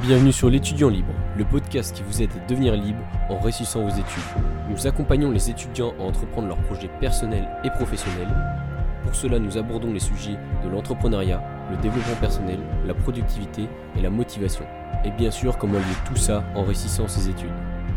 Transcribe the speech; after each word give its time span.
Bienvenue 0.00 0.30
sur 0.30 0.48
l'étudiant 0.48 0.90
libre, 0.90 1.12
le 1.36 1.44
podcast 1.44 1.92
qui 1.92 2.04
vous 2.04 2.22
aide 2.22 2.30
à 2.30 2.46
devenir 2.48 2.76
libre 2.76 3.00
en 3.28 3.40
réussissant 3.40 3.82
vos 3.82 3.90
études. 3.90 4.22
Nous 4.70 4.86
accompagnons 4.86 5.32
les 5.32 5.50
étudiants 5.50 5.92
à 5.98 6.02
entreprendre 6.02 6.46
leurs 6.46 6.62
projets 6.62 6.90
personnels 7.00 7.48
et 7.64 7.70
professionnels. 7.70 8.32
Pour 9.02 9.16
cela, 9.16 9.40
nous 9.40 9.58
abordons 9.58 9.92
les 9.92 9.98
sujets 9.98 10.38
de 10.64 10.68
l'entrepreneuriat, 10.70 11.42
le 11.72 11.76
développement 11.78 12.14
personnel, 12.20 12.60
la 12.86 12.94
productivité 12.94 13.68
et 13.96 14.00
la 14.00 14.08
motivation. 14.08 14.64
Et 15.04 15.10
bien 15.10 15.32
sûr, 15.32 15.58
comment 15.58 15.78
lier 15.78 15.84
tout 16.06 16.16
ça 16.16 16.44
en 16.54 16.62
réussissant 16.62 17.08
ses 17.08 17.28
études. 17.28 17.50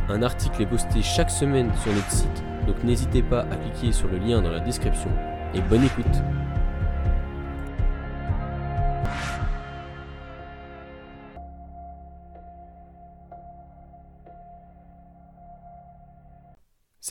Un 0.10 0.24
article 0.24 0.64
est 0.64 0.66
posté 0.66 1.04
chaque 1.04 1.30
semaine 1.30 1.70
sur 1.84 1.94
notre 1.94 2.12
site, 2.12 2.44
donc 2.66 2.84
n'hésitez 2.84 3.22
pas 3.22 3.42
à 3.42 3.56
cliquer 3.58 3.92
sur 3.92 4.08
le 4.08 4.18
lien 4.18 4.42
dans 4.42 4.50
la 4.50 4.60
description. 4.60 5.12
Et 5.54 5.62
bonne 5.62 5.84
écoute 5.84 6.24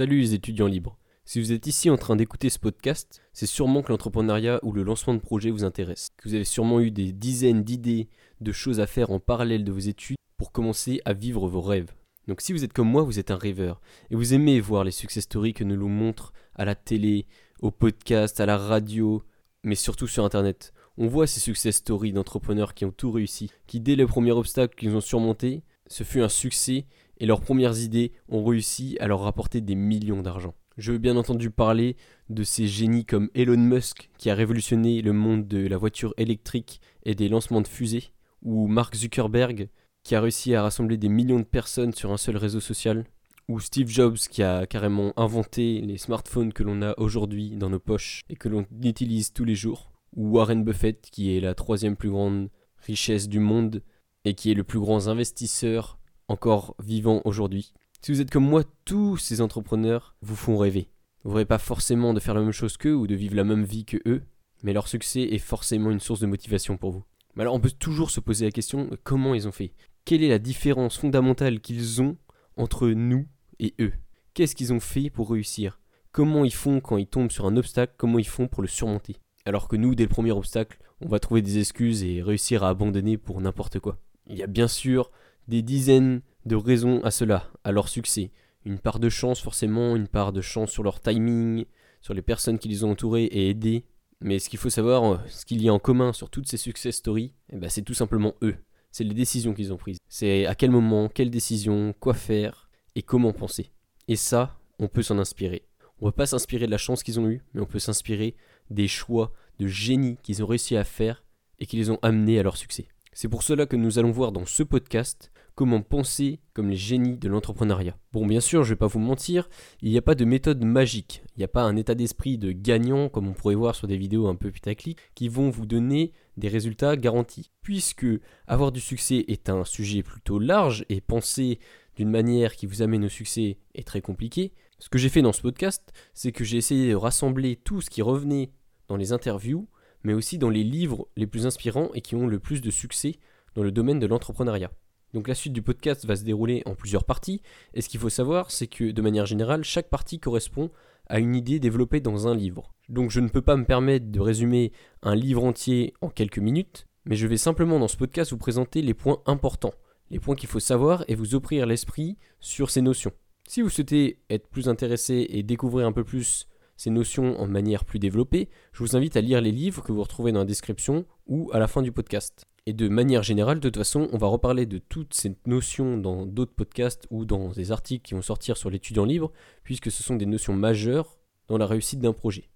Salut 0.00 0.20
les 0.20 0.32
étudiants 0.32 0.66
libres. 0.66 0.96
Si 1.26 1.40
vous 1.40 1.52
êtes 1.52 1.66
ici 1.66 1.90
en 1.90 1.98
train 1.98 2.16
d'écouter 2.16 2.48
ce 2.48 2.58
podcast, 2.58 3.20
c'est 3.34 3.44
sûrement 3.44 3.82
que 3.82 3.92
l'entrepreneuriat 3.92 4.58
ou 4.62 4.72
le 4.72 4.82
lancement 4.82 5.12
de 5.12 5.18
projet 5.18 5.50
vous 5.50 5.62
intéresse. 5.62 6.08
Que 6.16 6.26
vous 6.26 6.34
avez 6.34 6.46
sûrement 6.46 6.80
eu 6.80 6.90
des 6.90 7.12
dizaines 7.12 7.64
d'idées, 7.64 8.08
de 8.40 8.50
choses 8.50 8.80
à 8.80 8.86
faire 8.86 9.10
en 9.10 9.20
parallèle 9.20 9.62
de 9.62 9.72
vos 9.72 9.78
études 9.78 10.16
pour 10.38 10.52
commencer 10.52 11.02
à 11.04 11.12
vivre 11.12 11.48
vos 11.48 11.60
rêves. 11.60 11.92
Donc 12.28 12.40
si 12.40 12.54
vous 12.54 12.64
êtes 12.64 12.72
comme 12.72 12.88
moi, 12.88 13.02
vous 13.02 13.18
êtes 13.18 13.30
un 13.30 13.36
rêveur 13.36 13.82
et 14.10 14.16
vous 14.16 14.32
aimez 14.32 14.58
voir 14.58 14.84
les 14.84 14.90
success 14.90 15.24
stories 15.24 15.52
que 15.52 15.64
nous 15.64 15.76
nous 15.76 15.88
montrent 15.88 16.32
à 16.54 16.64
la 16.64 16.74
télé, 16.74 17.26
au 17.60 17.70
podcast, 17.70 18.40
à 18.40 18.46
la 18.46 18.56
radio, 18.56 19.22
mais 19.64 19.74
surtout 19.74 20.06
sur 20.06 20.24
internet. 20.24 20.72
On 20.96 21.08
voit 21.08 21.26
ces 21.26 21.40
success 21.40 21.76
stories 21.76 22.14
d'entrepreneurs 22.14 22.72
qui 22.72 22.86
ont 22.86 22.90
tout 22.90 23.12
réussi, 23.12 23.50
qui 23.66 23.80
dès 23.80 23.96
le 23.96 24.06
premier 24.06 24.32
obstacle 24.32 24.76
qu'ils 24.76 24.96
ont 24.96 25.02
surmonté, 25.02 25.62
ce 25.88 26.04
fut 26.04 26.22
un 26.22 26.30
succès 26.30 26.86
et 27.20 27.26
leurs 27.26 27.42
premières 27.42 27.78
idées 27.78 28.12
ont 28.28 28.44
réussi 28.44 28.96
à 28.98 29.06
leur 29.06 29.20
rapporter 29.20 29.60
des 29.60 29.76
millions 29.76 30.22
d'argent. 30.22 30.54
Je 30.78 30.92
veux 30.92 30.98
bien 30.98 31.16
entendu 31.16 31.50
parler 31.50 31.96
de 32.30 32.42
ces 32.42 32.66
génies 32.66 33.04
comme 33.04 33.28
Elon 33.34 33.58
Musk 33.58 34.10
qui 34.16 34.30
a 34.30 34.34
révolutionné 34.34 35.02
le 35.02 35.12
monde 35.12 35.46
de 35.46 35.66
la 35.66 35.76
voiture 35.76 36.14
électrique 36.16 36.80
et 37.04 37.14
des 37.14 37.28
lancements 37.28 37.60
de 37.60 37.68
fusées, 37.68 38.12
ou 38.42 38.66
Mark 38.66 38.96
Zuckerberg 38.96 39.68
qui 40.02 40.14
a 40.14 40.20
réussi 40.22 40.54
à 40.54 40.62
rassembler 40.62 40.96
des 40.96 41.10
millions 41.10 41.38
de 41.38 41.44
personnes 41.44 41.92
sur 41.92 42.10
un 42.10 42.16
seul 42.16 42.38
réseau 42.38 42.60
social, 42.60 43.04
ou 43.48 43.60
Steve 43.60 43.88
Jobs 43.88 44.16
qui 44.16 44.42
a 44.42 44.66
carrément 44.66 45.12
inventé 45.18 45.82
les 45.82 45.98
smartphones 45.98 46.54
que 46.54 46.62
l'on 46.62 46.80
a 46.80 46.94
aujourd'hui 46.96 47.50
dans 47.50 47.68
nos 47.68 47.78
poches 47.78 48.22
et 48.30 48.36
que 48.36 48.48
l'on 48.48 48.64
utilise 48.82 49.34
tous 49.34 49.44
les 49.44 49.54
jours, 49.54 49.92
ou 50.16 50.30
Warren 50.30 50.64
Buffett 50.64 51.10
qui 51.10 51.36
est 51.36 51.40
la 51.40 51.54
troisième 51.54 51.96
plus 51.96 52.10
grande 52.10 52.48
richesse 52.78 53.28
du 53.28 53.40
monde 53.40 53.82
et 54.24 54.32
qui 54.34 54.50
est 54.50 54.54
le 54.54 54.64
plus 54.64 54.80
grand 54.80 55.08
investisseur 55.08 55.99
encore 56.30 56.76
vivant 56.78 57.20
aujourd'hui. 57.24 57.72
Si 58.00 58.12
vous 58.12 58.20
êtes 58.20 58.30
comme 58.30 58.48
moi, 58.48 58.62
tous 58.84 59.16
ces 59.16 59.40
entrepreneurs 59.40 60.14
vous 60.22 60.36
font 60.36 60.56
rêver. 60.56 60.88
Vous 61.24 61.30
n'aurez 61.30 61.44
pas 61.44 61.58
forcément 61.58 62.14
de 62.14 62.20
faire 62.20 62.34
la 62.34 62.40
même 62.40 62.52
chose 62.52 62.76
qu'eux 62.76 62.94
ou 62.94 63.06
de 63.06 63.16
vivre 63.16 63.34
la 63.34 63.44
même 63.44 63.64
vie 63.64 63.84
que 63.84 63.98
eux, 64.06 64.22
mais 64.62 64.72
leur 64.72 64.88
succès 64.88 65.22
est 65.22 65.38
forcément 65.38 65.90
une 65.90 66.00
source 66.00 66.20
de 66.20 66.26
motivation 66.26 66.76
pour 66.76 66.92
vous. 66.92 67.04
Mais 67.34 67.42
alors 67.42 67.54
on 67.54 67.60
peut 67.60 67.70
toujours 67.70 68.10
se 68.10 68.20
poser 68.20 68.44
la 68.44 68.52
question 68.52 68.88
comment 69.02 69.34
ils 69.34 69.48
ont 69.48 69.52
fait? 69.52 69.74
Quelle 70.04 70.22
est 70.22 70.28
la 70.28 70.38
différence 70.38 70.96
fondamentale 70.96 71.60
qu'ils 71.60 72.00
ont 72.00 72.16
entre 72.56 72.88
nous 72.88 73.26
et 73.58 73.74
eux? 73.80 73.92
Qu'est-ce 74.32 74.54
qu'ils 74.54 74.72
ont 74.72 74.80
fait 74.80 75.10
pour 75.10 75.30
réussir? 75.30 75.80
Comment 76.12 76.44
ils 76.44 76.54
font 76.54 76.80
quand 76.80 76.96
ils 76.96 77.06
tombent 77.06 77.32
sur 77.32 77.46
un 77.46 77.56
obstacle? 77.56 77.94
Comment 77.96 78.18
ils 78.18 78.26
font 78.26 78.46
pour 78.46 78.62
le 78.62 78.68
surmonter? 78.68 79.16
Alors 79.44 79.68
que 79.68 79.76
nous, 79.76 79.94
dès 79.94 80.04
le 80.04 80.08
premier 80.08 80.32
obstacle, 80.32 80.78
on 81.00 81.08
va 81.08 81.18
trouver 81.18 81.42
des 81.42 81.58
excuses 81.58 82.04
et 82.04 82.22
réussir 82.22 82.62
à 82.62 82.68
abandonner 82.68 83.18
pour 83.18 83.40
n'importe 83.40 83.80
quoi. 83.80 83.98
Il 84.26 84.36
y 84.36 84.42
a 84.42 84.46
bien 84.46 84.68
sûr 84.68 85.10
des 85.50 85.62
dizaines 85.62 86.22
de 86.46 86.56
raisons 86.56 87.02
à 87.02 87.10
cela, 87.10 87.50
à 87.64 87.72
leur 87.72 87.88
succès. 87.88 88.30
Une 88.64 88.78
part 88.78 89.00
de 89.00 89.08
chance 89.08 89.40
forcément, 89.40 89.96
une 89.96 90.06
part 90.06 90.32
de 90.32 90.40
chance 90.40 90.70
sur 90.70 90.82
leur 90.82 91.00
timing, 91.00 91.66
sur 92.00 92.14
les 92.14 92.22
personnes 92.22 92.58
qui 92.58 92.68
les 92.68 92.84
ont 92.84 92.92
entourés 92.92 93.24
et 93.24 93.50
aidés. 93.50 93.84
Mais 94.20 94.38
ce 94.38 94.48
qu'il 94.48 94.58
faut 94.58 94.70
savoir, 94.70 95.04
euh, 95.04 95.18
ce 95.28 95.44
qu'il 95.44 95.60
y 95.60 95.68
a 95.68 95.74
en 95.74 95.78
commun 95.78 96.12
sur 96.12 96.30
toutes 96.30 96.48
ces 96.48 96.56
success 96.56 96.96
stories, 96.96 97.34
eh 97.52 97.56
ben 97.56 97.68
c'est 97.68 97.82
tout 97.82 97.94
simplement 97.94 98.34
eux. 98.42 98.56
C'est 98.92 99.04
les 99.04 99.14
décisions 99.14 99.52
qu'ils 99.52 99.72
ont 99.72 99.76
prises. 99.76 99.98
C'est 100.08 100.46
à 100.46 100.54
quel 100.54 100.70
moment, 100.70 101.08
quelle 101.08 101.30
décision, 101.30 101.94
quoi 101.98 102.14
faire 102.14 102.70
et 102.94 103.02
comment 103.02 103.32
penser. 103.32 103.72
Et 104.08 104.16
ça, 104.16 104.56
on 104.78 104.88
peut 104.88 105.02
s'en 105.02 105.18
inspirer. 105.18 105.66
On 106.00 106.06
ne 106.06 106.10
peut 106.10 106.16
pas 106.16 106.26
s'inspirer 106.26 106.66
de 106.66 106.70
la 106.70 106.78
chance 106.78 107.02
qu'ils 107.02 107.18
ont 107.18 107.28
eue, 107.28 107.42
mais 107.54 107.60
on 107.60 107.66
peut 107.66 107.78
s'inspirer 107.78 108.36
des 108.70 108.88
choix 108.88 109.32
de 109.58 109.66
génie 109.66 110.16
qu'ils 110.22 110.42
ont 110.44 110.46
réussi 110.46 110.76
à 110.76 110.84
faire 110.84 111.24
et 111.58 111.66
qui 111.66 111.76
les 111.76 111.90
ont 111.90 111.98
amenés 112.02 112.38
à 112.38 112.42
leur 112.42 112.56
succès. 112.56 112.86
C'est 113.12 113.28
pour 113.28 113.42
cela 113.42 113.66
que 113.66 113.76
nous 113.76 113.98
allons 113.98 114.12
voir 114.12 114.32
dans 114.32 114.46
ce 114.46 114.62
podcast 114.62 115.29
comment 115.54 115.82
penser 115.82 116.40
comme 116.52 116.70
les 116.70 116.76
génies 116.76 117.16
de 117.16 117.28
l'entrepreneuriat. 117.28 117.96
Bon, 118.12 118.26
bien 118.26 118.40
sûr, 118.40 118.64
je 118.64 118.70
vais 118.70 118.76
pas 118.76 118.86
vous 118.86 118.98
mentir, 118.98 119.48
il 119.82 119.90
n'y 119.90 119.98
a 119.98 120.02
pas 120.02 120.14
de 120.14 120.24
méthode 120.24 120.64
magique, 120.64 121.22
il 121.34 121.38
n'y 121.38 121.44
a 121.44 121.48
pas 121.48 121.62
un 121.62 121.76
état 121.76 121.94
d'esprit 121.94 122.38
de 122.38 122.52
gagnant 122.52 123.08
comme 123.08 123.28
on 123.28 123.32
pourrait 123.32 123.54
voir 123.54 123.74
sur 123.74 123.86
des 123.86 123.96
vidéos 123.96 124.28
un 124.28 124.34
peu 124.34 124.50
putaclic 124.50 124.98
qui 125.14 125.28
vont 125.28 125.50
vous 125.50 125.66
donner 125.66 126.12
des 126.36 126.48
résultats 126.48 126.96
garantis. 126.96 127.50
Puisque 127.62 128.06
avoir 128.46 128.72
du 128.72 128.80
succès 128.80 129.24
est 129.28 129.48
un 129.48 129.64
sujet 129.64 130.02
plutôt 130.02 130.38
large 130.38 130.84
et 130.88 131.00
penser 131.00 131.58
d'une 131.96 132.10
manière 132.10 132.56
qui 132.56 132.66
vous 132.66 132.82
amène 132.82 133.04
au 133.04 133.08
succès 133.08 133.58
est 133.74 133.86
très 133.86 134.00
compliqué, 134.00 134.52
ce 134.80 134.88
que 134.88 134.98
j'ai 134.98 135.10
fait 135.10 135.20
dans 135.20 135.34
ce 135.34 135.42
podcast, 135.42 135.92
c'est 136.14 136.32
que 136.32 136.42
j'ai 136.42 136.56
essayé 136.56 136.90
de 136.90 136.96
rassembler 136.96 137.56
tout 137.56 137.82
ce 137.82 137.90
qui 137.90 138.00
revenait 138.00 138.50
dans 138.88 138.96
les 138.96 139.12
interviews, 139.12 139.68
mais 140.04 140.14
aussi 140.14 140.38
dans 140.38 140.48
les 140.48 140.64
livres 140.64 141.06
les 141.16 141.26
plus 141.26 141.46
inspirants 141.46 141.90
et 141.94 142.00
qui 142.00 142.16
ont 142.16 142.26
le 142.26 142.38
plus 142.38 142.62
de 142.62 142.70
succès 142.70 143.16
dans 143.54 143.62
le 143.62 143.72
domaine 143.72 143.98
de 143.98 144.06
l'entrepreneuriat. 144.06 144.70
Donc 145.14 145.28
la 145.28 145.34
suite 145.34 145.52
du 145.52 145.62
podcast 145.62 146.04
va 146.06 146.16
se 146.16 146.24
dérouler 146.24 146.62
en 146.66 146.74
plusieurs 146.74 147.04
parties, 147.04 147.42
et 147.74 147.80
ce 147.80 147.88
qu'il 147.88 148.00
faut 148.00 148.08
savoir, 148.08 148.50
c'est 148.50 148.66
que 148.66 148.90
de 148.90 149.02
manière 149.02 149.26
générale, 149.26 149.64
chaque 149.64 149.90
partie 149.90 150.20
correspond 150.20 150.70
à 151.06 151.18
une 151.18 151.34
idée 151.34 151.58
développée 151.58 152.00
dans 152.00 152.28
un 152.28 152.34
livre. 152.34 152.72
Donc 152.88 153.10
je 153.10 153.20
ne 153.20 153.28
peux 153.28 153.42
pas 153.42 153.56
me 153.56 153.64
permettre 153.64 154.10
de 154.10 154.20
résumer 154.20 154.72
un 155.02 155.14
livre 155.14 155.44
entier 155.44 155.94
en 156.00 156.08
quelques 156.08 156.38
minutes, 156.38 156.86
mais 157.04 157.16
je 157.16 157.26
vais 157.26 157.36
simplement 157.36 157.78
dans 157.78 157.88
ce 157.88 157.96
podcast 157.96 158.30
vous 158.30 158.38
présenter 158.38 158.82
les 158.82 158.94
points 158.94 159.20
importants, 159.26 159.74
les 160.10 160.20
points 160.20 160.36
qu'il 160.36 160.48
faut 160.48 160.60
savoir 160.60 161.04
et 161.08 161.14
vous 161.14 161.34
offrir 161.34 161.66
l'esprit 161.66 162.16
sur 162.38 162.70
ces 162.70 162.82
notions. 162.82 163.12
Si 163.48 163.62
vous 163.62 163.70
souhaitez 163.70 164.20
être 164.30 164.48
plus 164.48 164.68
intéressé 164.68 165.26
et 165.30 165.42
découvrir 165.42 165.86
un 165.86 165.92
peu 165.92 166.04
plus 166.04 166.46
ces 166.80 166.88
notions 166.88 167.38
en 167.38 167.46
manière 167.46 167.84
plus 167.84 167.98
développée, 167.98 168.48
je 168.72 168.82
vous 168.82 168.96
invite 168.96 169.14
à 169.14 169.20
lire 169.20 169.42
les 169.42 169.52
livres 169.52 169.82
que 169.82 169.92
vous 169.92 170.00
retrouvez 170.02 170.32
dans 170.32 170.38
la 170.38 170.46
description 170.46 171.04
ou 171.26 171.50
à 171.52 171.58
la 171.58 171.68
fin 171.68 171.82
du 171.82 171.92
podcast. 171.92 172.46
Et 172.64 172.72
de 172.72 172.88
manière 172.88 173.22
générale, 173.22 173.60
de 173.60 173.68
toute 173.68 173.76
façon, 173.76 174.08
on 174.12 174.16
va 174.16 174.28
reparler 174.28 174.64
de 174.64 174.78
toutes 174.78 175.12
ces 175.12 175.36
notions 175.44 175.98
dans 175.98 176.24
d'autres 176.24 176.54
podcasts 176.54 177.06
ou 177.10 177.26
dans 177.26 177.50
des 177.50 177.70
articles 177.70 178.08
qui 178.08 178.14
vont 178.14 178.22
sortir 178.22 178.56
sur 178.56 178.70
l'étudiant 178.70 179.04
libre, 179.04 179.30
puisque 179.62 179.90
ce 179.90 180.02
sont 180.02 180.16
des 180.16 180.24
notions 180.24 180.54
majeures 180.54 181.18
dans 181.48 181.58
la 181.58 181.66
réussite 181.66 182.00
d'un 182.00 182.14
projet. 182.14 182.48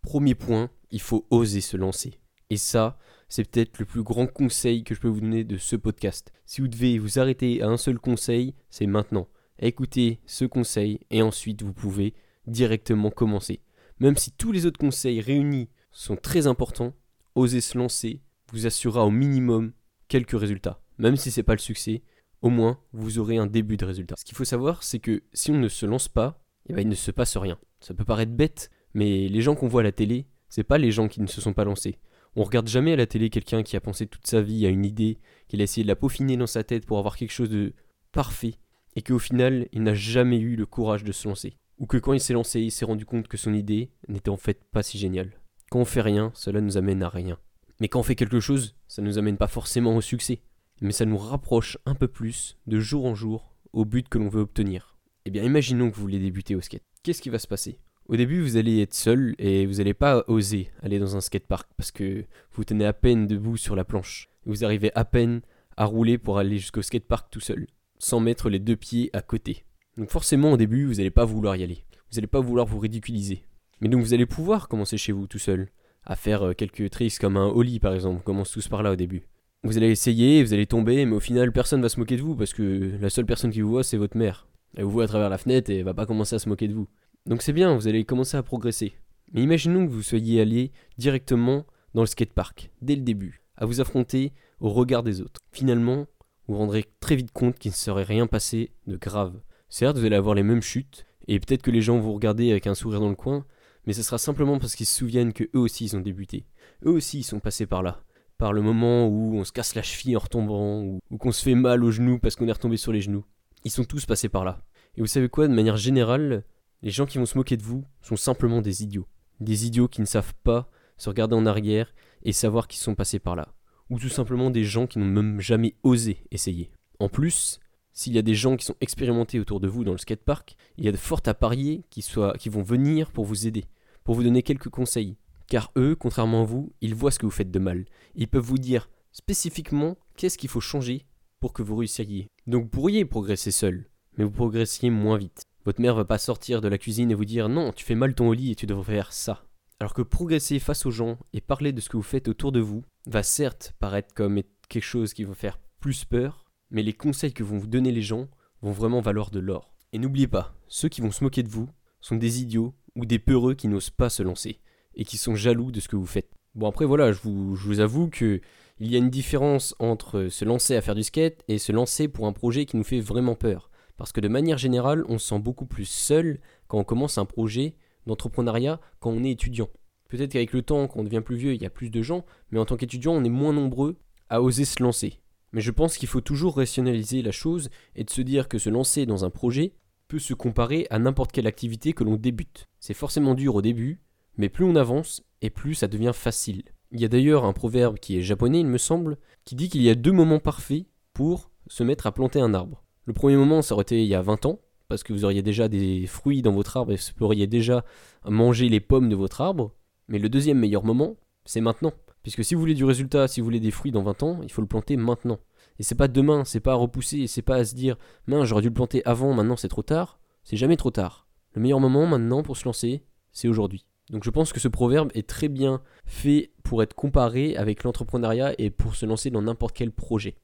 Premier 0.00 0.36
point, 0.36 0.70
il 0.92 1.00
faut 1.00 1.26
oser 1.30 1.60
se 1.60 1.76
lancer. 1.76 2.20
Et 2.50 2.58
ça, 2.58 3.00
c'est 3.28 3.50
peut-être 3.50 3.80
le 3.80 3.84
plus 3.84 4.04
grand 4.04 4.28
conseil 4.28 4.84
que 4.84 4.94
je 4.94 5.00
peux 5.00 5.08
vous 5.08 5.22
donner 5.22 5.42
de 5.42 5.56
ce 5.56 5.74
podcast. 5.74 6.32
Si 6.46 6.60
vous 6.60 6.68
devez 6.68 7.00
vous 7.00 7.18
arrêter 7.18 7.62
à 7.62 7.66
un 7.66 7.78
seul 7.78 7.98
conseil, 7.98 8.54
c'est 8.70 8.86
maintenant. 8.86 9.26
Écoutez 9.58 10.20
ce 10.24 10.44
conseil 10.44 11.00
et 11.10 11.20
ensuite 11.20 11.62
vous 11.62 11.72
pouvez 11.72 12.14
directement 12.46 13.10
commencer. 13.10 13.60
Même 14.02 14.16
si 14.16 14.32
tous 14.32 14.50
les 14.50 14.66
autres 14.66 14.80
conseils 14.80 15.20
réunis 15.20 15.68
sont 15.92 16.16
très 16.16 16.48
importants, 16.48 16.92
osez 17.36 17.60
se 17.60 17.78
lancer, 17.78 18.20
vous 18.52 18.66
assurera 18.66 19.04
au 19.04 19.12
minimum 19.12 19.74
quelques 20.08 20.36
résultats. 20.36 20.82
Même 20.98 21.14
si 21.14 21.30
ce 21.30 21.38
n'est 21.38 21.44
pas 21.44 21.54
le 21.54 21.60
succès, 21.60 22.02
au 22.40 22.50
moins 22.50 22.80
vous 22.92 23.20
aurez 23.20 23.36
un 23.36 23.46
début 23.46 23.76
de 23.76 23.84
résultat. 23.84 24.16
Ce 24.18 24.24
qu'il 24.24 24.36
faut 24.36 24.42
savoir, 24.42 24.82
c'est 24.82 24.98
que 24.98 25.22
si 25.32 25.52
on 25.52 25.58
ne 25.58 25.68
se 25.68 25.86
lance 25.86 26.08
pas, 26.08 26.42
eh 26.68 26.72
ben, 26.72 26.80
il 26.80 26.88
ne 26.88 26.96
se 26.96 27.12
passe 27.12 27.36
rien. 27.36 27.60
Ça 27.78 27.94
peut 27.94 28.04
paraître 28.04 28.32
bête, 28.32 28.72
mais 28.92 29.28
les 29.28 29.40
gens 29.40 29.54
qu'on 29.54 29.68
voit 29.68 29.82
à 29.82 29.84
la 29.84 29.92
télé, 29.92 30.26
c'est 30.48 30.64
pas 30.64 30.78
les 30.78 30.90
gens 30.90 31.06
qui 31.06 31.20
ne 31.20 31.28
se 31.28 31.40
sont 31.40 31.52
pas 31.52 31.62
lancés. 31.62 32.00
On 32.34 32.42
regarde 32.42 32.66
jamais 32.66 32.94
à 32.94 32.96
la 32.96 33.06
télé 33.06 33.30
quelqu'un 33.30 33.62
qui 33.62 33.76
a 33.76 33.80
pensé 33.80 34.08
toute 34.08 34.26
sa 34.26 34.42
vie 34.42 34.66
à 34.66 34.70
une 34.70 34.84
idée, 34.84 35.20
qu'il 35.46 35.60
a 35.60 35.64
essayé 35.64 35.84
de 35.84 35.88
la 35.88 35.94
peaufiner 35.94 36.36
dans 36.36 36.48
sa 36.48 36.64
tête 36.64 36.86
pour 36.86 36.98
avoir 36.98 37.16
quelque 37.16 37.30
chose 37.30 37.50
de 37.50 37.72
parfait, 38.10 38.56
et 38.96 39.02
qu'au 39.02 39.20
final, 39.20 39.68
il 39.70 39.84
n'a 39.84 39.94
jamais 39.94 40.40
eu 40.40 40.56
le 40.56 40.66
courage 40.66 41.04
de 41.04 41.12
se 41.12 41.28
lancer. 41.28 41.56
Ou 41.82 41.86
que 41.86 41.98
quand 41.98 42.12
il 42.12 42.20
s'est 42.20 42.32
lancé, 42.32 42.60
il 42.60 42.70
s'est 42.70 42.84
rendu 42.84 43.04
compte 43.04 43.26
que 43.26 43.36
son 43.36 43.52
idée 43.52 43.90
n'était 44.06 44.30
en 44.30 44.36
fait 44.36 44.62
pas 44.70 44.84
si 44.84 44.98
géniale. 44.98 45.32
Quand 45.68 45.80
on 45.80 45.84
fait 45.84 46.00
rien, 46.00 46.30
cela 46.32 46.60
nous 46.60 46.76
amène 46.76 47.02
à 47.02 47.08
rien. 47.08 47.38
Mais 47.80 47.88
quand 47.88 47.98
on 47.98 48.04
fait 48.04 48.14
quelque 48.14 48.38
chose, 48.38 48.76
ça 48.86 49.02
ne 49.02 49.08
nous 49.08 49.18
amène 49.18 49.36
pas 49.36 49.48
forcément 49.48 49.96
au 49.96 50.00
succès, 50.00 50.42
mais 50.80 50.92
ça 50.92 51.06
nous 51.06 51.18
rapproche 51.18 51.78
un 51.84 51.96
peu 51.96 52.06
plus, 52.06 52.56
de 52.68 52.78
jour 52.78 53.04
en 53.04 53.16
jour, 53.16 53.52
au 53.72 53.84
but 53.84 54.08
que 54.08 54.18
l'on 54.18 54.28
veut 54.28 54.42
obtenir. 54.42 54.96
Eh 55.24 55.30
bien, 55.30 55.42
imaginons 55.42 55.90
que 55.90 55.96
vous 55.96 56.02
voulez 56.02 56.20
débuter 56.20 56.54
au 56.54 56.60
skate. 56.60 56.84
Qu'est-ce 57.02 57.20
qui 57.20 57.30
va 57.30 57.40
se 57.40 57.48
passer? 57.48 57.80
Au 58.06 58.14
début, 58.14 58.42
vous 58.42 58.56
allez 58.56 58.80
être 58.80 58.94
seul 58.94 59.34
et 59.40 59.66
vous 59.66 59.74
n'allez 59.74 59.94
pas 59.94 60.22
oser 60.28 60.70
aller 60.82 61.00
dans 61.00 61.16
un 61.16 61.20
skatepark 61.20 61.68
parce 61.76 61.90
que 61.90 62.26
vous 62.52 62.62
tenez 62.62 62.84
à 62.84 62.92
peine 62.92 63.26
debout 63.26 63.56
sur 63.56 63.74
la 63.74 63.84
planche. 63.84 64.28
Vous 64.46 64.64
arrivez 64.64 64.92
à 64.94 65.04
peine 65.04 65.40
à 65.76 65.84
rouler 65.86 66.16
pour 66.16 66.38
aller 66.38 66.58
jusqu'au 66.58 66.82
skatepark 66.82 67.28
tout 67.28 67.40
seul, 67.40 67.66
sans 67.98 68.20
mettre 68.20 68.50
les 68.50 68.60
deux 68.60 68.76
pieds 68.76 69.10
à 69.12 69.20
côté. 69.20 69.64
Donc 69.96 70.10
forcément, 70.10 70.52
au 70.52 70.56
début, 70.56 70.86
vous 70.86 70.94
n'allez 70.94 71.10
pas 71.10 71.24
vouloir 71.24 71.56
y 71.56 71.62
aller. 71.62 71.84
Vous 72.10 72.16
n'allez 72.16 72.26
pas 72.26 72.40
vouloir 72.40 72.66
vous 72.66 72.78
ridiculiser. 72.78 73.44
Mais 73.80 73.88
donc 73.88 74.02
vous 74.02 74.14
allez 74.14 74.26
pouvoir 74.26 74.68
commencer 74.68 74.96
chez 74.96 75.12
vous 75.12 75.26
tout 75.26 75.38
seul 75.38 75.68
à 76.04 76.16
faire 76.16 76.42
euh, 76.42 76.52
quelques 76.52 76.90
tricks 76.90 77.18
comme 77.18 77.36
un 77.36 77.48
ollie 77.48 77.80
par 77.80 77.94
exemple. 77.94 78.18
On 78.20 78.22
commence 78.22 78.50
tous 78.50 78.68
par 78.68 78.82
là 78.82 78.92
au 78.92 78.96
début. 78.96 79.26
vous 79.64 79.76
allez 79.76 79.90
essayer, 79.90 80.42
vous 80.42 80.52
allez 80.54 80.66
tomber, 80.66 81.04
mais 81.04 81.16
au 81.16 81.20
final, 81.20 81.52
personne 81.52 81.82
va 81.82 81.88
se 81.88 81.98
moquer 81.98 82.16
de 82.16 82.22
vous 82.22 82.36
parce 82.36 82.54
que 82.54 82.96
la 83.00 83.10
seule 83.10 83.26
personne 83.26 83.50
qui 83.50 83.60
vous 83.60 83.70
voit, 83.70 83.84
c'est 83.84 83.96
votre 83.96 84.16
mère. 84.16 84.46
Elle 84.76 84.84
vous 84.84 84.90
voit 84.90 85.04
à 85.04 85.08
travers 85.08 85.28
la 85.28 85.38
fenêtre 85.38 85.70
et 85.70 85.78
elle 85.78 85.84
va 85.84 85.94
pas 85.94 86.06
commencer 86.06 86.36
à 86.36 86.38
se 86.38 86.48
moquer 86.48 86.68
de 86.68 86.74
vous. 86.74 86.88
Donc 87.26 87.42
c'est 87.42 87.52
bien, 87.52 87.74
vous 87.74 87.88
allez 87.88 88.04
commencer 88.04 88.36
à 88.36 88.42
progresser. 88.42 88.94
Mais 89.32 89.42
imaginons 89.42 89.86
que 89.86 89.92
vous 89.92 90.02
soyez 90.02 90.40
allé 90.40 90.72
directement 90.98 91.66
dans 91.94 92.02
le 92.02 92.06
skatepark, 92.06 92.70
dès 92.80 92.96
le 92.96 93.02
début, 93.02 93.42
à 93.56 93.66
vous 93.66 93.80
affronter 93.80 94.32
au 94.60 94.70
regard 94.70 95.02
des 95.02 95.20
autres. 95.20 95.40
Finalement, 95.52 96.06
vous 96.46 96.54
vous 96.54 96.58
rendrez 96.58 96.84
très 97.00 97.16
vite 97.16 97.32
compte 97.32 97.58
qu'il 97.58 97.70
ne 97.70 97.76
serait 97.76 98.02
rien 98.02 98.26
passé 98.26 98.72
de 98.86 98.96
grave. 98.96 99.40
Certes, 99.74 99.96
vous 99.96 100.04
allez 100.04 100.16
avoir 100.16 100.34
les 100.34 100.42
mêmes 100.42 100.60
chutes, 100.60 101.06
et 101.28 101.40
peut-être 101.40 101.62
que 101.62 101.70
les 101.70 101.80
gens 101.80 101.96
vont 101.96 102.02
vous 102.02 102.12
regarder 102.12 102.50
avec 102.50 102.66
un 102.66 102.74
sourire 102.74 103.00
dans 103.00 103.08
le 103.08 103.14
coin, 103.14 103.46
mais 103.86 103.94
ce 103.94 104.02
sera 104.02 104.18
simplement 104.18 104.58
parce 104.58 104.74
qu'ils 104.74 104.84
se 104.84 104.98
souviennent 104.98 105.32
que 105.32 105.44
eux 105.54 105.60
aussi 105.60 105.86
ils 105.86 105.96
ont 105.96 106.00
débuté. 106.00 106.44
Eux 106.84 106.90
aussi 106.90 107.20
ils 107.20 107.24
sont 107.24 107.40
passés 107.40 107.64
par 107.64 107.82
là. 107.82 108.02
Par 108.36 108.52
le 108.52 108.60
moment 108.60 109.08
où 109.08 109.34
on 109.34 109.44
se 109.44 109.50
casse 109.50 109.74
la 109.74 109.80
cheville 109.80 110.14
en 110.14 110.20
retombant, 110.20 110.82
ou, 110.82 111.00
ou 111.10 111.16
qu'on 111.16 111.32
se 111.32 111.42
fait 111.42 111.54
mal 111.54 111.82
aux 111.84 111.90
genoux 111.90 112.18
parce 112.18 112.36
qu'on 112.36 112.48
est 112.48 112.52
retombé 112.52 112.76
sur 112.76 112.92
les 112.92 113.00
genoux. 113.00 113.24
Ils 113.64 113.70
sont 113.70 113.84
tous 113.84 114.04
passés 114.04 114.28
par 114.28 114.44
là. 114.44 114.60
Et 114.98 115.00
vous 115.00 115.06
savez 115.06 115.30
quoi, 115.30 115.48
de 115.48 115.54
manière 115.54 115.78
générale, 115.78 116.44
les 116.82 116.90
gens 116.90 117.06
qui 117.06 117.16
vont 117.16 117.24
se 117.24 117.38
moquer 117.38 117.56
de 117.56 117.62
vous 117.62 117.82
sont 118.02 118.16
simplement 118.16 118.60
des 118.60 118.82
idiots. 118.82 119.08
Des 119.40 119.64
idiots 119.64 119.88
qui 119.88 120.02
ne 120.02 120.06
savent 120.06 120.34
pas 120.44 120.70
se 120.98 121.08
regarder 121.08 121.34
en 121.34 121.46
arrière 121.46 121.94
et 122.24 122.32
savoir 122.32 122.68
qu'ils 122.68 122.82
sont 122.82 122.94
passés 122.94 123.20
par 123.20 123.36
là. 123.36 123.48
Ou 123.88 123.98
tout 123.98 124.10
simplement 124.10 124.50
des 124.50 124.64
gens 124.64 124.86
qui 124.86 124.98
n'ont 124.98 125.06
même 125.06 125.40
jamais 125.40 125.76
osé 125.82 126.18
essayer. 126.30 126.70
En 126.98 127.08
plus, 127.08 127.58
s'il 127.92 128.14
y 128.14 128.18
a 128.18 128.22
des 128.22 128.34
gens 128.34 128.56
qui 128.56 128.64
sont 128.64 128.76
expérimentés 128.80 129.38
autour 129.38 129.60
de 129.60 129.68
vous 129.68 129.84
dans 129.84 129.92
le 129.92 129.98
skatepark, 129.98 130.56
il 130.78 130.84
y 130.84 130.88
a 130.88 130.92
de 130.92 130.96
fortes 130.96 131.28
à 131.28 131.34
parier 131.34 131.84
qui, 131.90 132.02
vont 132.48 132.62
venir 132.62 133.10
pour 133.10 133.24
vous 133.24 133.46
aider, 133.46 133.64
pour 134.04 134.14
vous 134.14 134.22
donner 134.22 134.42
quelques 134.42 134.70
conseils. 134.70 135.16
Car 135.46 135.70
eux, 135.76 135.94
contrairement 135.94 136.42
à 136.42 136.46
vous, 136.46 136.72
ils 136.80 136.94
voient 136.94 137.10
ce 137.10 137.18
que 137.18 137.26
vous 137.26 137.32
faites 137.32 137.50
de 137.50 137.58
mal. 137.58 137.84
Ils 138.14 138.28
peuvent 138.28 138.42
vous 138.42 138.58
dire 138.58 138.88
spécifiquement 139.12 139.98
qu'est-ce 140.16 140.38
qu'il 140.38 140.48
faut 140.48 140.60
changer 140.60 141.04
pour 141.40 141.52
que 141.52 141.62
vous 141.62 141.76
réussissiez. 141.76 142.28
Donc 142.46 142.64
vous 142.64 142.70
pourriez 142.70 143.04
progresser 143.04 143.50
seul, 143.50 143.86
mais 144.16 144.24
vous 144.24 144.30
progressiez 144.30 144.88
moins 144.88 145.18
vite. 145.18 145.42
Votre 145.64 145.80
mère 145.80 145.94
va 145.94 146.04
pas 146.04 146.18
sortir 146.18 146.60
de 146.60 146.68
la 146.68 146.78
cuisine 146.78 147.10
et 147.10 147.14
vous 147.14 147.24
dire 147.24 147.48
non, 147.48 147.72
tu 147.72 147.84
fais 147.84 147.94
mal 147.94 148.14
ton 148.14 148.32
lit 148.32 148.52
et 148.52 148.54
tu 148.54 148.66
devrais 148.66 148.94
faire 148.94 149.12
ça. 149.12 149.44
Alors 149.80 149.94
que 149.94 150.02
progresser 150.02 150.58
face 150.58 150.86
aux 150.86 150.90
gens 150.90 151.18
et 151.32 151.40
parler 151.40 151.72
de 151.72 151.80
ce 151.80 151.88
que 151.88 151.96
vous 151.96 152.02
faites 152.02 152.28
autour 152.28 152.52
de 152.52 152.60
vous 152.60 152.84
va 153.06 153.22
certes 153.22 153.74
paraître 153.78 154.14
comme 154.14 154.40
quelque 154.68 154.82
chose 154.82 155.12
qui 155.12 155.24
va 155.24 155.34
faire 155.34 155.58
plus 155.80 156.04
peur, 156.04 156.41
mais 156.72 156.82
les 156.82 156.94
conseils 156.94 157.32
que 157.32 157.44
vont 157.44 157.58
vous 157.58 157.68
donner 157.68 157.92
les 157.92 158.02
gens 158.02 158.26
vont 158.62 158.72
vraiment 158.72 159.00
valoir 159.00 159.30
de 159.30 159.38
l'or. 159.38 159.74
Et 159.92 159.98
n'oubliez 159.98 160.26
pas, 160.26 160.56
ceux 160.66 160.88
qui 160.88 161.02
vont 161.02 161.12
se 161.12 161.22
moquer 161.22 161.42
de 161.42 161.48
vous 161.48 161.68
sont 162.00 162.16
des 162.16 162.40
idiots 162.40 162.74
ou 162.96 163.04
des 163.06 163.18
peureux 163.18 163.54
qui 163.54 163.68
n'osent 163.68 163.90
pas 163.90 164.08
se 164.08 164.22
lancer 164.22 164.58
et 164.94 165.04
qui 165.04 165.18
sont 165.18 165.36
jaloux 165.36 165.70
de 165.70 165.80
ce 165.80 165.88
que 165.88 165.96
vous 165.96 166.06
faites. 166.06 166.30
Bon 166.54 166.66
après 166.66 166.86
voilà, 166.86 167.12
je 167.12 167.20
vous, 167.22 167.80
avoue 167.80 168.08
que 168.08 168.40
il 168.78 168.90
y 168.90 168.94
a 168.94 168.98
une 168.98 169.10
différence 169.10 169.74
entre 169.78 170.28
se 170.28 170.44
lancer 170.44 170.74
à 170.74 170.80
faire 170.80 170.94
du 170.94 171.02
skate 171.02 171.44
et 171.46 171.58
se 171.58 171.72
lancer 171.72 172.08
pour 172.08 172.26
un 172.26 172.32
projet 172.32 172.64
qui 172.64 172.76
nous 172.76 172.84
fait 172.84 173.00
vraiment 173.00 173.34
peur. 173.34 173.70
Parce 173.96 174.12
que 174.12 174.20
de 174.20 174.28
manière 174.28 174.58
générale, 174.58 175.04
on 175.08 175.18
se 175.18 175.28
sent 175.28 175.38
beaucoup 175.38 175.66
plus 175.66 175.84
seul 175.84 176.40
quand 176.66 176.78
on 176.78 176.84
commence 176.84 177.18
un 177.18 177.26
projet 177.26 177.76
d'entrepreneuriat 178.06 178.80
quand 178.98 179.10
on 179.10 179.22
est 179.22 179.30
étudiant. 179.30 179.68
Peut-être 180.08 180.32
qu'avec 180.32 180.52
le 180.52 180.62
temps, 180.62 180.88
quand 180.88 181.00
on 181.00 181.04
devient 181.04 181.22
plus 181.24 181.36
vieux, 181.36 181.54
il 181.54 181.62
y 181.62 181.66
a 181.66 181.70
plus 181.70 181.90
de 181.90 182.02
gens, 182.02 182.24
mais 182.50 182.58
en 182.58 182.64
tant 182.64 182.76
qu'étudiant, 182.76 183.12
on 183.12 183.24
est 183.24 183.30
moins 183.30 183.52
nombreux 183.52 183.96
à 184.28 184.42
oser 184.42 184.64
se 184.64 184.82
lancer. 184.82 185.21
Mais 185.52 185.60
je 185.60 185.70
pense 185.70 185.96
qu'il 185.96 186.08
faut 186.08 186.20
toujours 186.20 186.56
rationaliser 186.56 187.22
la 187.22 187.32
chose 187.32 187.70
et 187.94 188.04
de 188.04 188.10
se 188.10 188.22
dire 188.22 188.48
que 188.48 188.58
se 188.58 188.70
lancer 188.70 189.06
dans 189.06 189.24
un 189.24 189.30
projet 189.30 189.74
peut 190.08 190.18
se 190.18 190.34
comparer 190.34 190.86
à 190.90 190.98
n'importe 190.98 191.32
quelle 191.32 191.46
activité 191.46 191.92
que 191.92 192.04
l'on 192.04 192.16
débute. 192.16 192.68
C'est 192.80 192.94
forcément 192.94 193.34
dur 193.34 193.54
au 193.54 193.62
début, 193.62 194.00
mais 194.36 194.48
plus 194.48 194.64
on 194.64 194.76
avance 194.76 195.22
et 195.40 195.50
plus 195.50 195.74
ça 195.74 195.88
devient 195.88 196.12
facile. 196.14 196.62
Il 196.90 197.00
y 197.00 197.04
a 197.04 197.08
d'ailleurs 197.08 197.44
un 197.44 197.52
proverbe 197.52 197.98
qui 197.98 198.18
est 198.18 198.22
japonais, 198.22 198.60
il 198.60 198.66
me 198.66 198.78
semble, 198.78 199.16
qui 199.44 199.54
dit 199.54 199.68
qu'il 199.68 199.82
y 199.82 199.90
a 199.90 199.94
deux 199.94 200.12
moments 200.12 200.40
parfaits 200.40 200.84
pour 201.14 201.50
se 201.66 201.82
mettre 201.82 202.06
à 202.06 202.12
planter 202.12 202.40
un 202.40 202.54
arbre. 202.54 202.82
Le 203.04 203.12
premier 203.12 203.36
moment, 203.36 203.62
ça 203.62 203.74
aurait 203.74 203.82
été 203.82 204.02
il 204.02 204.08
y 204.08 204.14
a 204.14 204.22
20 204.22 204.46
ans, 204.46 204.60
parce 204.88 205.02
que 205.02 205.12
vous 205.12 205.24
auriez 205.24 205.42
déjà 205.42 205.68
des 205.68 206.06
fruits 206.06 206.42
dans 206.42 206.52
votre 206.52 206.76
arbre 206.76 206.92
et 206.92 206.96
vous 206.96 207.14
pourriez 207.16 207.46
déjà 207.46 207.84
manger 208.26 208.68
les 208.68 208.80
pommes 208.80 209.08
de 209.08 209.16
votre 209.16 209.40
arbre. 209.40 209.74
Mais 210.08 210.18
le 210.18 210.28
deuxième 210.28 210.58
meilleur 210.58 210.84
moment, 210.84 211.16
c'est 211.46 211.62
maintenant. 211.62 211.92
Puisque 212.22 212.44
si 212.44 212.54
vous 212.54 212.60
voulez 212.60 212.74
du 212.74 212.84
résultat, 212.84 213.28
si 213.28 213.40
vous 213.40 213.44
voulez 213.44 213.60
des 213.60 213.70
fruits 213.70 213.92
dans 213.92 214.02
20 214.02 214.22
ans, 214.22 214.40
il 214.42 214.52
faut 214.52 214.62
le 214.62 214.68
planter 214.68 214.96
maintenant. 214.96 215.40
Et 215.78 215.82
c'est 215.82 215.94
pas 215.94 216.08
demain, 216.08 216.44
c'est 216.44 216.60
pas 216.60 216.72
à 216.72 216.76
repousser, 216.76 217.26
c'est 217.26 217.42
pas 217.42 217.56
à 217.56 217.64
se 217.64 217.74
dire, 217.74 217.96
mince, 218.26 218.46
j'aurais 218.46 218.62
dû 218.62 218.68
le 218.68 218.74
planter 218.74 219.02
avant, 219.04 219.32
maintenant 219.34 219.56
c'est 219.56 219.68
trop 219.68 219.82
tard. 219.82 220.20
C'est 220.44 220.56
jamais 220.56 220.76
trop 220.76 220.90
tard. 220.90 221.26
Le 221.54 221.62
meilleur 221.62 221.80
moment 221.80 222.06
maintenant 222.06 222.42
pour 222.42 222.56
se 222.56 222.64
lancer, 222.64 223.04
c'est 223.32 223.48
aujourd'hui. 223.48 223.86
Donc 224.10 224.24
je 224.24 224.30
pense 224.30 224.52
que 224.52 224.60
ce 224.60 224.68
proverbe 224.68 225.10
est 225.14 225.28
très 225.28 225.48
bien 225.48 225.82
fait 226.04 226.52
pour 226.62 226.82
être 226.82 226.94
comparé 226.94 227.56
avec 227.56 227.84
l'entrepreneuriat 227.84 228.54
et 228.58 228.70
pour 228.70 228.94
se 228.94 229.06
lancer 229.06 229.30
dans 229.30 229.42
n'importe 229.42 229.74
quel 229.74 229.90
projet. 229.90 230.36